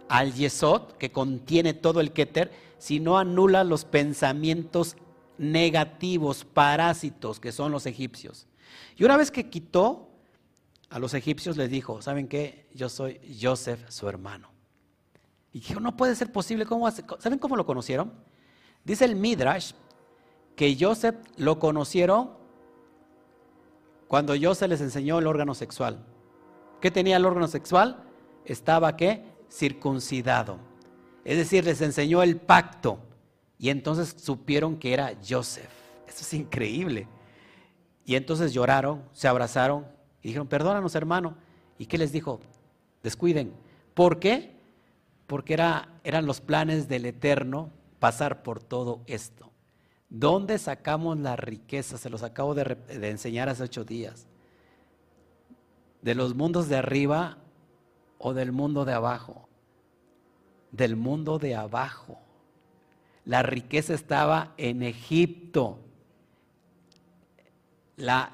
al 0.09 0.33
Yesod, 0.33 0.93
que 0.93 1.11
contiene 1.11 1.73
todo 1.73 1.99
el 1.99 2.11
Keter, 2.11 2.51
si 2.77 2.99
no 2.99 3.17
anulas 3.17 3.65
los 3.65 3.85
pensamientos 3.85 4.97
negativos, 5.37 6.45
parásitos, 6.45 7.39
que 7.39 7.51
son 7.51 7.71
los 7.71 7.85
egipcios. 7.85 8.47
Y 8.97 9.03
una 9.03 9.17
vez 9.17 9.31
que 9.31 9.49
quitó 9.49 10.09
a 10.89 10.99
los 10.99 11.13
egipcios 11.13 11.57
les 11.57 11.69
dijo, 11.69 12.01
¿saben 12.01 12.27
qué? 12.27 12.67
Yo 12.73 12.89
soy 12.89 13.19
Joseph, 13.41 13.79
su 13.89 14.07
hermano. 14.07 14.49
Y 15.51 15.59
dijo, 15.59 15.79
no 15.79 15.95
puede 15.95 16.15
ser 16.15 16.31
posible. 16.31 16.65
¿Cómo 16.65 16.89
¿Saben 16.91 17.39
cómo 17.39 17.55
lo 17.55 17.65
conocieron? 17.65 18.13
Dice 18.83 19.05
el 19.05 19.15
Midrash 19.15 19.71
que 20.55 20.75
Joseph 20.79 21.15
lo 21.37 21.59
conocieron 21.59 22.42
cuando 24.13 24.35
Joseph 24.39 24.69
les 24.69 24.79
enseñó 24.79 25.17
el 25.17 25.25
órgano 25.25 25.55
sexual. 25.55 26.05
¿Qué 26.79 26.91
tenía 26.91 27.17
el 27.17 27.25
órgano 27.25 27.47
sexual? 27.47 28.03
Estaba 28.45 28.95
qué? 28.95 29.25
Circuncidado. 29.49 30.59
Es 31.25 31.35
decir, 31.35 31.65
les 31.65 31.81
enseñó 31.81 32.21
el 32.21 32.37
pacto. 32.37 32.99
Y 33.57 33.71
entonces 33.71 34.15
supieron 34.15 34.77
que 34.77 34.93
era 34.93 35.13
Joseph. 35.27 35.71
Eso 36.07 36.21
es 36.21 36.33
increíble. 36.35 37.07
Y 38.05 38.13
entonces 38.13 38.53
lloraron, 38.53 39.01
se 39.13 39.27
abrazaron 39.27 39.87
y 40.21 40.27
dijeron, 40.27 40.47
perdónanos 40.47 40.93
hermano. 40.93 41.35
¿Y 41.79 41.87
qué 41.87 41.97
les 41.97 42.11
dijo? 42.11 42.39
Descuiden. 43.01 43.51
¿Por 43.95 44.19
qué? 44.19 44.53
porque 45.25 45.55
era, 45.55 45.89
eran 46.03 46.27
los 46.27 46.39
planes 46.39 46.87
del 46.87 47.07
Eterno 47.07 47.71
pasar 47.97 48.43
por 48.43 48.61
todo 48.61 49.01
esto. 49.07 49.52
¿Dónde 50.13 50.59
sacamos 50.59 51.17
la 51.17 51.35
riqueza? 51.35 51.97
Se 51.97 52.07
los 52.11 52.21
acabo 52.21 52.53
de, 52.53 52.77
enseñar 53.09 53.49
hace 53.49 53.63
ocho 53.63 53.83
días. 53.83 54.27
¿De 56.03 56.13
los 56.13 56.35
mundos 56.35 56.69
de 56.69 56.77
arriba 56.77 57.39
o 58.19 58.35
del 58.35 58.51
mundo 58.51 58.85
de 58.85 58.93
abajo? 58.93 59.49
Del 60.71 60.95
mundo 60.95 61.39
de 61.39 61.55
abajo. 61.55 62.19
La 63.25 63.41
riqueza 63.41 63.95
estaba 63.95 64.53
en 64.57 64.83
Egipto. 64.83 65.79
La 67.97 68.29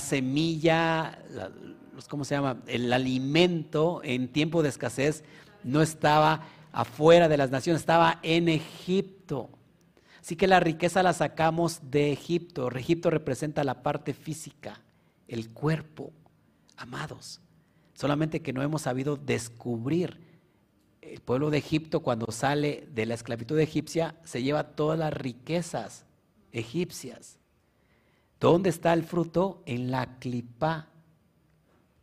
semilla, 0.00 1.22
¿cómo 2.08 2.24
se 2.24 2.34
llama? 2.34 2.60
El 2.66 2.92
alimento 2.92 4.00
en 4.02 4.26
tiempo 4.32 4.64
de 4.64 4.70
escasez 4.70 5.22
no 5.62 5.80
estaba 5.80 6.42
afuera 6.72 7.28
de 7.28 7.36
las 7.36 7.52
naciones, 7.52 7.82
estaba 7.82 8.18
en 8.24 8.48
Egipto. 8.48 9.48
Así 10.24 10.36
que 10.36 10.46
la 10.46 10.58
riqueza 10.58 11.02
la 11.02 11.12
sacamos 11.12 11.80
de 11.90 12.10
Egipto. 12.10 12.70
Egipto 12.74 13.10
representa 13.10 13.62
la 13.62 13.82
parte 13.82 14.14
física, 14.14 14.80
el 15.28 15.50
cuerpo, 15.50 16.14
amados. 16.78 17.42
Solamente 17.92 18.40
que 18.40 18.54
no 18.54 18.62
hemos 18.62 18.80
sabido 18.80 19.18
descubrir. 19.18 20.18
El 21.02 21.20
pueblo 21.20 21.50
de 21.50 21.58
Egipto 21.58 22.00
cuando 22.00 22.32
sale 22.32 22.88
de 22.94 23.04
la 23.04 23.12
esclavitud 23.12 23.58
egipcia 23.58 24.14
se 24.24 24.42
lleva 24.42 24.74
todas 24.74 24.98
las 24.98 25.12
riquezas 25.12 26.06
egipcias. 26.52 27.38
¿Dónde 28.40 28.70
está 28.70 28.94
el 28.94 29.04
fruto? 29.04 29.62
En 29.66 29.90
la 29.90 30.18
clipa. 30.20 30.88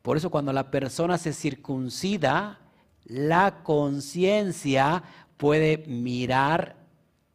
Por 0.04 0.18
eso 0.18 0.30
cuando 0.30 0.54
la 0.54 0.70
persona 0.70 1.18
se 1.18 1.34
circuncida, 1.34 2.60
la 3.04 3.64
conciencia 3.64 5.02
puede 5.38 5.80
mirar 5.88 6.81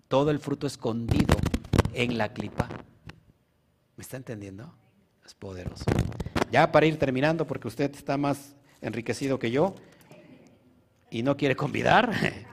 todo 0.09 0.31
el 0.31 0.39
fruto 0.39 0.67
escondido 0.67 1.37
en 1.93 2.19
la 2.19 2.33
clipa. 2.33 2.69
¿Me 3.97 4.03
está 4.03 4.17
entendiendo? 4.17 4.73
Es 5.25 5.35
poderoso. 5.35 5.85
Ya 6.51 6.71
para 6.71 6.87
ir 6.87 6.99
terminando, 6.99 7.47
porque 7.47 7.69
usted 7.69 7.95
está 7.95 8.17
más 8.17 8.55
enriquecido 8.81 9.39
que 9.39 9.51
yo 9.51 9.75
y 11.11 11.23
no 11.23 11.37
quiere 11.37 11.57
convidar. 11.57 12.13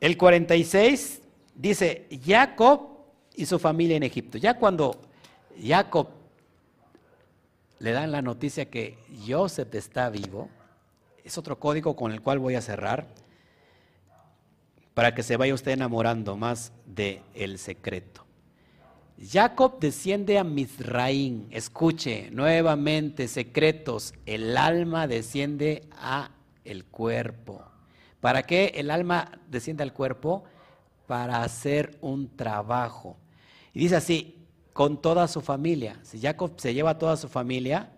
El 0.00 0.16
46 0.16 1.20
dice, 1.54 2.08
Jacob 2.24 2.88
y 3.34 3.44
su 3.44 3.58
familia 3.58 3.96
en 3.96 4.02
Egipto. 4.02 4.38
Ya 4.38 4.54
cuando 4.54 5.02
Jacob 5.62 6.08
le 7.78 7.92
dan 7.92 8.12
la 8.12 8.22
noticia 8.22 8.70
que 8.70 8.96
Joseph 9.26 9.74
está 9.74 10.08
vivo, 10.08 10.48
es 11.22 11.36
otro 11.36 11.58
código 11.58 11.96
con 11.96 12.12
el 12.12 12.22
cual 12.22 12.38
voy 12.38 12.54
a 12.54 12.62
cerrar 12.62 13.08
para 15.00 15.14
que 15.14 15.22
se 15.22 15.38
vaya 15.38 15.54
usted 15.54 15.72
enamorando 15.72 16.36
más 16.36 16.74
del 16.84 17.22
el 17.32 17.56
secreto. 17.56 18.26
Jacob 19.18 19.80
desciende 19.80 20.38
a 20.38 20.44
Mizraín. 20.44 21.46
Escuche 21.50 22.30
nuevamente 22.30 23.26
secretos. 23.26 24.12
El 24.26 24.58
alma 24.58 25.06
desciende 25.06 25.88
a 25.92 26.32
el 26.66 26.84
cuerpo. 26.84 27.64
¿Para 28.20 28.42
qué 28.42 28.72
el 28.74 28.90
alma 28.90 29.40
desciende 29.48 29.84
al 29.84 29.94
cuerpo? 29.94 30.44
Para 31.06 31.44
hacer 31.44 31.96
un 32.02 32.36
trabajo. 32.36 33.16
Y 33.72 33.80
dice 33.80 33.96
así, 33.96 34.44
con 34.74 35.00
toda 35.00 35.28
su 35.28 35.40
familia. 35.40 35.98
Si 36.02 36.20
Jacob 36.20 36.52
se 36.58 36.74
lleva 36.74 36.90
a 36.90 36.98
toda 36.98 37.16
su 37.16 37.30
familia, 37.30 37.90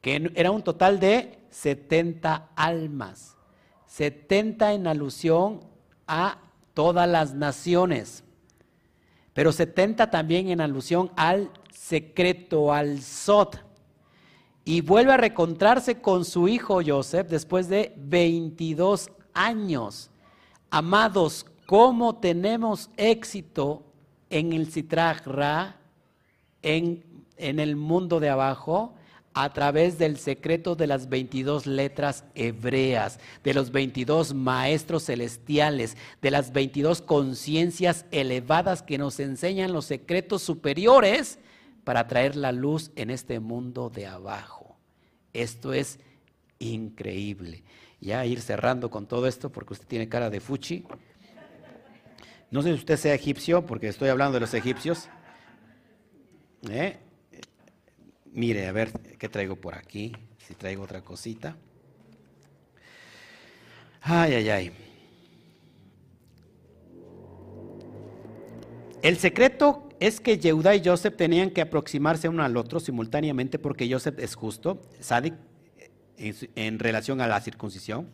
que 0.00 0.32
era 0.34 0.50
un 0.50 0.62
total 0.62 0.98
de 0.98 1.40
70 1.50 2.52
almas. 2.56 3.36
70 3.86 4.72
en 4.72 4.86
alusión 4.86 5.67
a 6.08 6.38
todas 6.74 7.08
las 7.08 7.34
naciones. 7.34 8.24
Pero 9.34 9.52
70 9.52 10.10
también 10.10 10.48
en 10.48 10.60
alusión 10.60 11.12
al 11.14 11.50
secreto, 11.70 12.72
al 12.72 13.02
Sot. 13.02 13.64
Y 14.64 14.80
vuelve 14.80 15.12
a 15.12 15.16
recontrarse 15.16 16.00
con 16.00 16.24
su 16.24 16.48
hijo 16.48 16.80
Joseph 16.84 17.28
después 17.28 17.68
de 17.68 17.94
22 17.96 19.10
años. 19.32 20.10
Amados, 20.70 21.46
¿cómo 21.66 22.16
tenemos 22.16 22.90
éxito 22.96 23.84
en 24.30 24.52
el 24.52 24.70
Sitrach 24.70 25.22
en, 26.62 27.04
en 27.36 27.60
el 27.60 27.76
mundo 27.76 28.20
de 28.20 28.28
abajo, 28.28 28.94
a 29.40 29.52
través 29.52 29.98
del 29.98 30.18
secreto 30.18 30.74
de 30.74 30.88
las 30.88 31.08
22 31.08 31.68
letras 31.68 32.24
hebreas, 32.34 33.20
de 33.44 33.54
los 33.54 33.70
22 33.70 34.34
maestros 34.34 35.04
celestiales, 35.04 35.96
de 36.20 36.32
las 36.32 36.52
22 36.52 37.02
conciencias 37.02 38.04
elevadas 38.10 38.82
que 38.82 38.98
nos 38.98 39.20
enseñan 39.20 39.72
los 39.72 39.84
secretos 39.84 40.42
superiores 40.42 41.38
para 41.84 42.08
traer 42.08 42.34
la 42.34 42.50
luz 42.50 42.90
en 42.96 43.10
este 43.10 43.38
mundo 43.38 43.90
de 43.90 44.08
abajo. 44.08 44.76
Esto 45.32 45.72
es 45.72 46.00
increíble. 46.58 47.62
Ya 48.00 48.26
ir 48.26 48.40
cerrando 48.40 48.90
con 48.90 49.06
todo 49.06 49.28
esto, 49.28 49.52
porque 49.52 49.74
usted 49.74 49.86
tiene 49.86 50.08
cara 50.08 50.30
de 50.30 50.40
fuchi. 50.40 50.84
No 52.50 52.62
sé 52.62 52.70
si 52.70 52.74
usted 52.74 52.96
sea 52.96 53.14
egipcio, 53.14 53.64
porque 53.64 53.86
estoy 53.86 54.08
hablando 54.08 54.34
de 54.34 54.40
los 54.40 54.54
egipcios. 54.54 55.08
¿Eh? 56.68 56.98
Mire, 58.32 58.66
a 58.66 58.72
ver 58.72 58.92
qué 59.18 59.28
traigo 59.28 59.56
por 59.56 59.74
aquí, 59.74 60.12
si 60.38 60.54
traigo 60.54 60.82
otra 60.82 61.02
cosita. 61.02 61.56
Ay, 64.00 64.34
ay, 64.34 64.48
ay. 64.48 64.72
El 69.02 69.16
secreto 69.18 69.88
es 70.00 70.20
que 70.20 70.38
Yehuda 70.38 70.74
y 70.74 70.82
Joseph 70.84 71.16
tenían 71.16 71.50
que 71.50 71.60
aproximarse 71.60 72.28
uno 72.28 72.42
al 72.42 72.56
otro 72.56 72.80
simultáneamente 72.80 73.58
porque 73.58 73.90
Joseph 73.90 74.18
es 74.18 74.34
justo, 74.34 74.82
sádic, 75.00 75.34
en, 76.16 76.78
relación 76.78 77.20
a 77.20 77.26
la 77.26 77.40
circuncisión, 77.40 78.10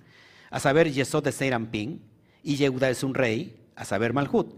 a 0.51 0.61
saber 0.61 0.91
Yesod 0.93 1.25
de 1.25 1.33
Seirampín, 1.33 2.03
y 2.43 2.57
Yehuda 2.57 2.91
es 2.91 3.03
un 3.03 3.15
rey, 3.15 3.57
a 3.77 3.85
saber 3.85 4.13
Malhut. 4.13 4.55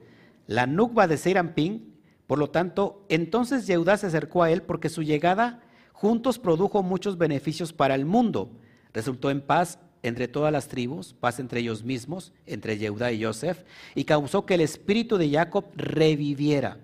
La 0.46 0.66
nukba 0.66 1.07
de 1.07 1.16
Seirampín 1.16 1.95
por 2.27 2.39
lo 2.39 2.51
tanto, 2.51 3.05
entonces 3.09 3.66
Yehudá 3.66 3.97
se 3.97 4.07
acercó 4.07 4.43
a 4.43 4.51
él 4.51 4.62
porque 4.62 4.89
su 4.89 5.03
llegada 5.03 5.62
juntos 5.93 6.39
produjo 6.39 6.83
muchos 6.83 7.18
beneficios 7.18 7.72
para 7.72 7.95
el 7.95 8.05
mundo. 8.05 8.51
Resultó 8.93 9.31
en 9.31 9.41
paz 9.41 9.79
entre 10.03 10.29
todas 10.29 10.53
las 10.53 10.68
tribus, 10.68 11.14
paz 11.14 11.39
entre 11.39 11.61
ellos 11.61 11.85
mismos, 11.85 12.33
entre 12.47 12.79
Yehudá 12.79 13.12
y 13.12 13.22
Joseph, 13.22 13.64
y 13.95 14.05
causó 14.05 14.45
que 14.45 14.55
el 14.55 14.61
espíritu 14.61 15.18
de 15.18 15.31
Jacob 15.31 15.64
reviviera. 15.74 16.79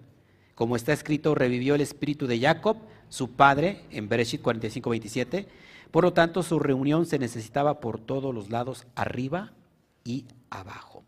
Como 0.55 0.77
está 0.77 0.93
escrito, 0.93 1.35
revivió 1.35 1.75
el 1.75 1.81
espíritu 1.81 2.27
de 2.27 2.41
Jacob, 2.41 2.77
su 3.09 3.31
padre, 3.33 3.85
en 3.91 4.09
Bereshit 4.09 4.43
45, 4.43 4.91
27. 4.91 5.49
Por 5.91 6.05
lo 6.05 6.13
tanto, 6.13 6.43
su 6.43 6.59
reunión 6.59 7.07
se 7.07 7.19
necesitaba 7.19 7.81
por 7.81 8.01
todos 8.01 8.35
los 8.35 8.51
lados, 8.51 8.87
arriba 8.95 9.53
y 10.05 10.25
abajo. 10.51 11.05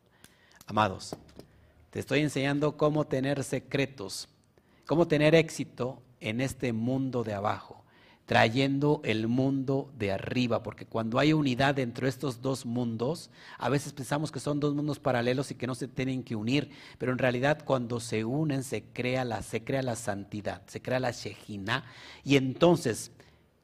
Amados, 0.67 1.17
te 1.95 2.01
estoy 2.01 2.23
enseñando 2.23 2.77
cómo 2.77 3.07
tener 3.07 3.45
secretos, 3.45 4.29
cómo 4.85 5.07
tener 5.07 5.37
éxito 5.37 6.03
en 6.19 6.41
este 6.41 6.73
mundo 6.73 7.23
de 7.23 7.35
abajo, 7.35 7.85
trayendo 8.27 9.01
el 9.05 9.29
mundo 9.29 9.93
de 9.97 10.11
arriba, 10.11 10.65
porque 10.65 10.87
cuando 10.87 11.21
hay 11.21 11.33
unidad 11.33 11.79
entre 11.79 12.09
estos 12.09 12.43
dos 12.43 12.67
mundos, 12.67 13.31
a 13.59 13.69
veces 13.69 13.93
pensamos 13.93 14.33
que 14.33 14.41
son 14.41 14.59
dos 14.59 14.75
mundos 14.75 14.99
paralelos 14.99 15.53
y 15.53 15.55
que 15.55 15.69
no 15.69 15.77
se 15.77 15.87
tienen 15.87 16.25
que 16.25 16.35
unir, 16.35 16.69
pero 16.99 17.13
en 17.13 17.19
realidad 17.19 17.63
cuando 17.65 18.01
se 18.01 18.25
unen 18.25 18.65
se 18.65 18.83
crea 18.83 19.25
la, 19.25 19.43
se 19.43 19.63
crea 19.63 19.83
la 19.83 19.95
santidad, 19.95 20.63
se 20.67 20.83
crea 20.83 20.99
la 20.99 21.13
Shejina, 21.13 21.85
y 22.25 22.35
entonces, 22.35 23.13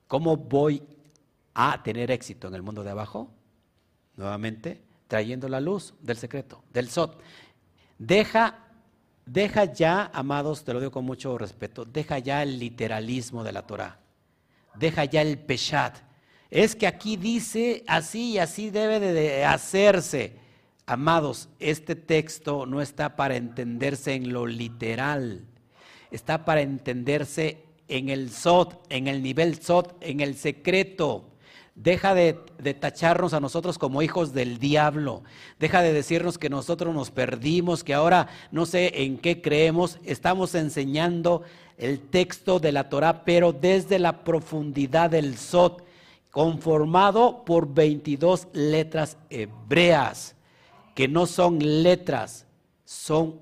¿cómo 0.07 0.37
voy 0.37 0.85
a 1.53 1.83
tener 1.83 2.13
éxito 2.13 2.47
en 2.47 2.55
el 2.55 2.63
mundo 2.63 2.85
de 2.85 2.91
abajo? 2.91 3.29
Nuevamente, 4.15 4.85
trayendo 5.09 5.49
la 5.49 5.61
luz 5.61 5.95
del 6.01 6.17
secreto, 6.17 6.63
del 6.73 6.89
Sot. 6.89 7.21
Deja, 8.01 8.57
deja 9.27 9.67
ya, 9.67 10.11
amados, 10.15 10.65
te 10.65 10.73
lo 10.73 10.81
digo 10.81 10.91
con 10.91 11.05
mucho 11.05 11.37
respeto, 11.37 11.85
deja 11.85 12.19
ya 12.19 12.43
el 12.43 12.59
literalismo 12.59 13.45
de 13.45 13.53
la 13.53 13.67
Torah. 13.67 13.99
Deja 14.75 15.05
ya 15.05 15.21
el 15.21 15.39
peshat. 15.39 15.99
Es 16.49 16.75
que 16.75 16.87
aquí 16.87 17.19
dice 17.19 17.85
así 17.87 18.33
y 18.33 18.39
así 18.39 18.71
debe 18.71 19.01
de 19.01 19.45
hacerse. 19.45 20.33
Amados, 20.87 21.51
este 21.59 21.95
texto 21.95 22.65
no 22.65 22.81
está 22.81 23.17
para 23.17 23.37
entenderse 23.37 24.15
en 24.15 24.33
lo 24.33 24.47
literal, 24.47 25.45
está 26.11 26.47
para 26.47 26.63
entenderse 26.63 27.63
en 27.87 28.09
el 28.09 28.31
sot, 28.31 28.83
en 28.89 29.09
el 29.09 29.23
nivel 29.23 29.61
sot, 29.61 29.95
en 30.01 30.21
el 30.21 30.37
secreto. 30.37 31.30
Deja 31.83 32.15
de, 32.15 32.35
tacharnos 32.79 33.33
a 33.33 33.41
nosotros 33.41 33.79
como 33.79 34.03
hijos 34.03 34.35
del 34.35 34.59
diablo. 34.59 35.23
Deja 35.59 35.81
de 35.81 35.95
decirnos 35.95 36.37
que 36.37 36.51
nosotros 36.51 36.95
nos 36.95 37.11
perdimos, 37.11 37.83
que 37.85 37.95
ahora 37.95 38.29
no 38.51 38.67
sé 38.67 39.03
en 39.03 39.17
qué 39.17 39.41
creemos. 39.41 39.99
Estamos 40.05 40.55
enseñando 40.55 41.43
el 41.79 41.99
texto 41.99 42.61
de 42.61 42.73
la 42.73 42.91
Torah, 42.91 43.25
pero 43.25 43.55
desde 43.55 43.99
la 43.99 44.25
profundidad 44.25 45.09
del 45.09 45.39
Sot. 45.39 45.83
conformado 46.31 47.45
por 47.45 47.73
22 47.73 48.49
letras 48.53 49.17
hebreas, 49.31 50.37
que 50.95 51.09
no 51.09 51.27
son 51.27 51.83
letras, 51.83 52.47
son 52.85 53.41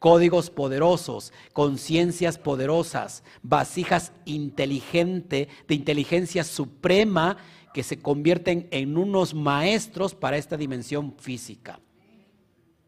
códigos 0.00 0.50
poderosos, 0.50 1.32
conciencias 1.52 2.38
poderosas, 2.38 3.22
vasijas 3.42 4.12
inteligente, 4.24 5.48
de 5.68 5.74
inteligencia 5.76 6.42
suprema 6.42 7.36
que 7.72 7.84
se 7.84 8.00
convierten 8.00 8.66
en 8.72 8.96
unos 8.96 9.34
maestros 9.34 10.14
para 10.14 10.38
esta 10.38 10.56
dimensión 10.56 11.14
física. 11.18 11.78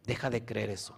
Deja 0.05 0.31
de 0.31 0.45
creer 0.45 0.71
eso. 0.71 0.97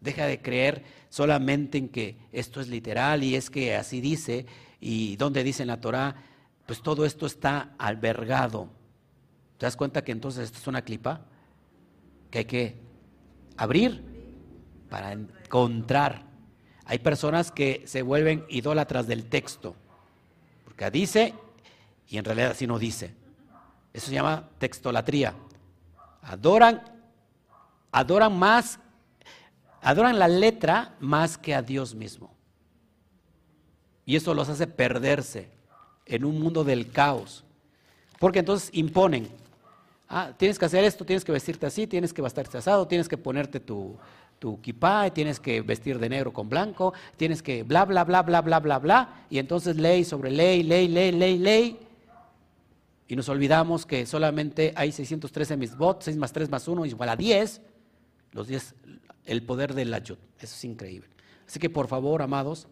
Deja 0.00 0.26
de 0.26 0.40
creer 0.40 0.82
solamente 1.10 1.78
en 1.78 1.90
que 1.90 2.16
esto 2.32 2.60
es 2.60 2.68
literal 2.68 3.22
y 3.22 3.36
es 3.36 3.50
que 3.50 3.76
así 3.76 4.00
dice 4.00 4.46
y 4.80 5.16
donde 5.16 5.44
dice 5.44 5.62
en 5.62 5.68
la 5.68 5.80
Torah, 5.80 6.16
pues 6.64 6.82
todo 6.82 7.04
esto 7.04 7.26
está 7.26 7.74
albergado. 7.78 8.70
¿Te 9.58 9.66
das 9.66 9.76
cuenta 9.76 10.02
que 10.02 10.12
entonces 10.12 10.44
esto 10.44 10.58
es 10.58 10.66
una 10.66 10.82
clipa? 10.82 11.26
Que 12.30 12.38
hay 12.38 12.44
que 12.46 12.76
abrir 13.58 14.02
para 14.88 15.12
Hay 16.86 16.98
personas 16.98 17.52
que 17.52 17.82
se 17.86 18.02
vuelven 18.02 18.44
idólatras 18.48 19.06
del 19.06 19.26
texto, 19.26 19.74
porque 20.64 20.90
dice 20.90 21.34
y 22.10 22.18
en 22.18 22.24
realidad 22.24 22.50
así 22.50 22.66
no 22.66 22.78
dice. 22.78 23.14
Eso 23.92 24.08
se 24.08 24.14
llama 24.14 24.48
textolatría. 24.58 25.32
Adoran, 26.22 26.82
adoran 27.92 28.36
más, 28.36 28.80
adoran 29.80 30.18
la 30.18 30.26
letra 30.26 30.96
más 30.98 31.38
que 31.38 31.54
a 31.54 31.62
Dios 31.62 31.94
mismo. 31.94 32.34
Y 34.04 34.16
eso 34.16 34.34
los 34.34 34.48
hace 34.48 34.66
perderse 34.66 35.48
en 36.04 36.24
un 36.24 36.40
mundo 36.40 36.64
del 36.64 36.90
caos. 36.90 37.44
Porque 38.18 38.40
entonces 38.40 38.70
imponen. 38.72 39.28
Ah, 40.08 40.32
tienes 40.36 40.58
que 40.58 40.64
hacer 40.64 40.82
esto, 40.82 41.04
tienes 41.04 41.24
que 41.24 41.30
vestirte 41.30 41.66
así, 41.66 41.86
tienes 41.86 42.12
que 42.12 42.20
bastarte 42.20 42.58
asado, 42.58 42.88
tienes 42.88 43.08
que 43.08 43.16
ponerte 43.16 43.60
tu, 43.60 43.96
tu 44.40 44.60
kipá, 44.60 45.10
tienes 45.10 45.38
que 45.38 45.60
vestir 45.60 45.98
de 45.98 46.08
negro 46.08 46.32
con 46.32 46.48
blanco, 46.48 46.94
tienes 47.18 47.42
que 47.42 47.62
bla, 47.62 47.84
bla, 47.84 48.04
bla, 48.04 48.22
bla, 48.22 48.40
bla, 48.40 48.58
bla, 48.58 48.78
bla. 48.78 49.26
Y 49.28 49.38
entonces 49.38 49.76
ley 49.76 50.02
sobre 50.02 50.30
ley, 50.30 50.62
ley, 50.62 50.88
ley, 50.88 51.12
ley, 51.12 51.38
ley. 51.38 51.78
Y 53.06 53.16
nos 53.16 53.28
olvidamos 53.28 53.84
que 53.84 54.06
solamente 54.06 54.72
hay 54.74 54.92
613 54.92 55.58
misbot, 55.58 56.02
6 56.02 56.16
más 56.16 56.32
3 56.32 56.50
más 56.50 56.66
1 56.66 56.86
igual 56.86 57.10
a 57.10 57.16
10. 57.16 57.60
Los 58.32 58.48
10, 58.48 58.74
el 59.26 59.42
poder 59.42 59.74
del 59.74 59.92
ayud. 59.92 60.16
Eso 60.38 60.54
es 60.54 60.64
increíble. 60.64 61.10
Así 61.46 61.58
que 61.58 61.68
por 61.68 61.86
favor, 61.86 62.22
amados, 62.22 62.66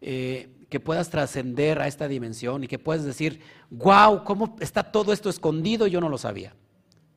eh, 0.00 0.48
que 0.68 0.80
puedas 0.80 1.08
trascender 1.08 1.80
a 1.80 1.86
esta 1.86 2.08
dimensión 2.08 2.64
y 2.64 2.66
que 2.66 2.80
puedas 2.80 3.04
decir, 3.04 3.40
wow, 3.70 4.24
¿cómo 4.24 4.56
está 4.58 4.82
todo 4.82 5.12
esto 5.12 5.30
escondido? 5.30 5.86
Yo 5.86 6.00
no 6.00 6.08
lo 6.08 6.18
sabía. 6.18 6.52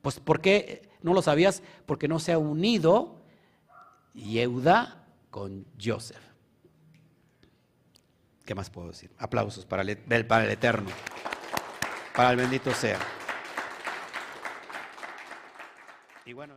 Pues 0.04 0.20
¿por 0.20 0.42
qué 0.42 0.90
no 1.02 1.16
lo 1.16 1.24
sabías? 1.24 1.64
Porque 1.88 2.08
no 2.08 2.20
se 2.20 2.34
ha 2.34 2.38
unido 2.38 3.19
Yehuda 4.20 5.06
con 5.30 5.66
Joseph. 5.82 6.24
¿Qué 8.46 8.56
más 8.56 8.70
puedo 8.70 8.88
decir? 8.88 9.12
Aplausos 9.18 9.66
para 9.66 9.84
el, 9.84 10.26
para 10.26 10.46
el 10.46 10.52
Eterno 10.52 10.90
para 12.20 12.32
el 12.32 12.36
bendito 12.36 12.74
sea. 12.74 13.00
Y 16.26 16.34
bueno. 16.34 16.56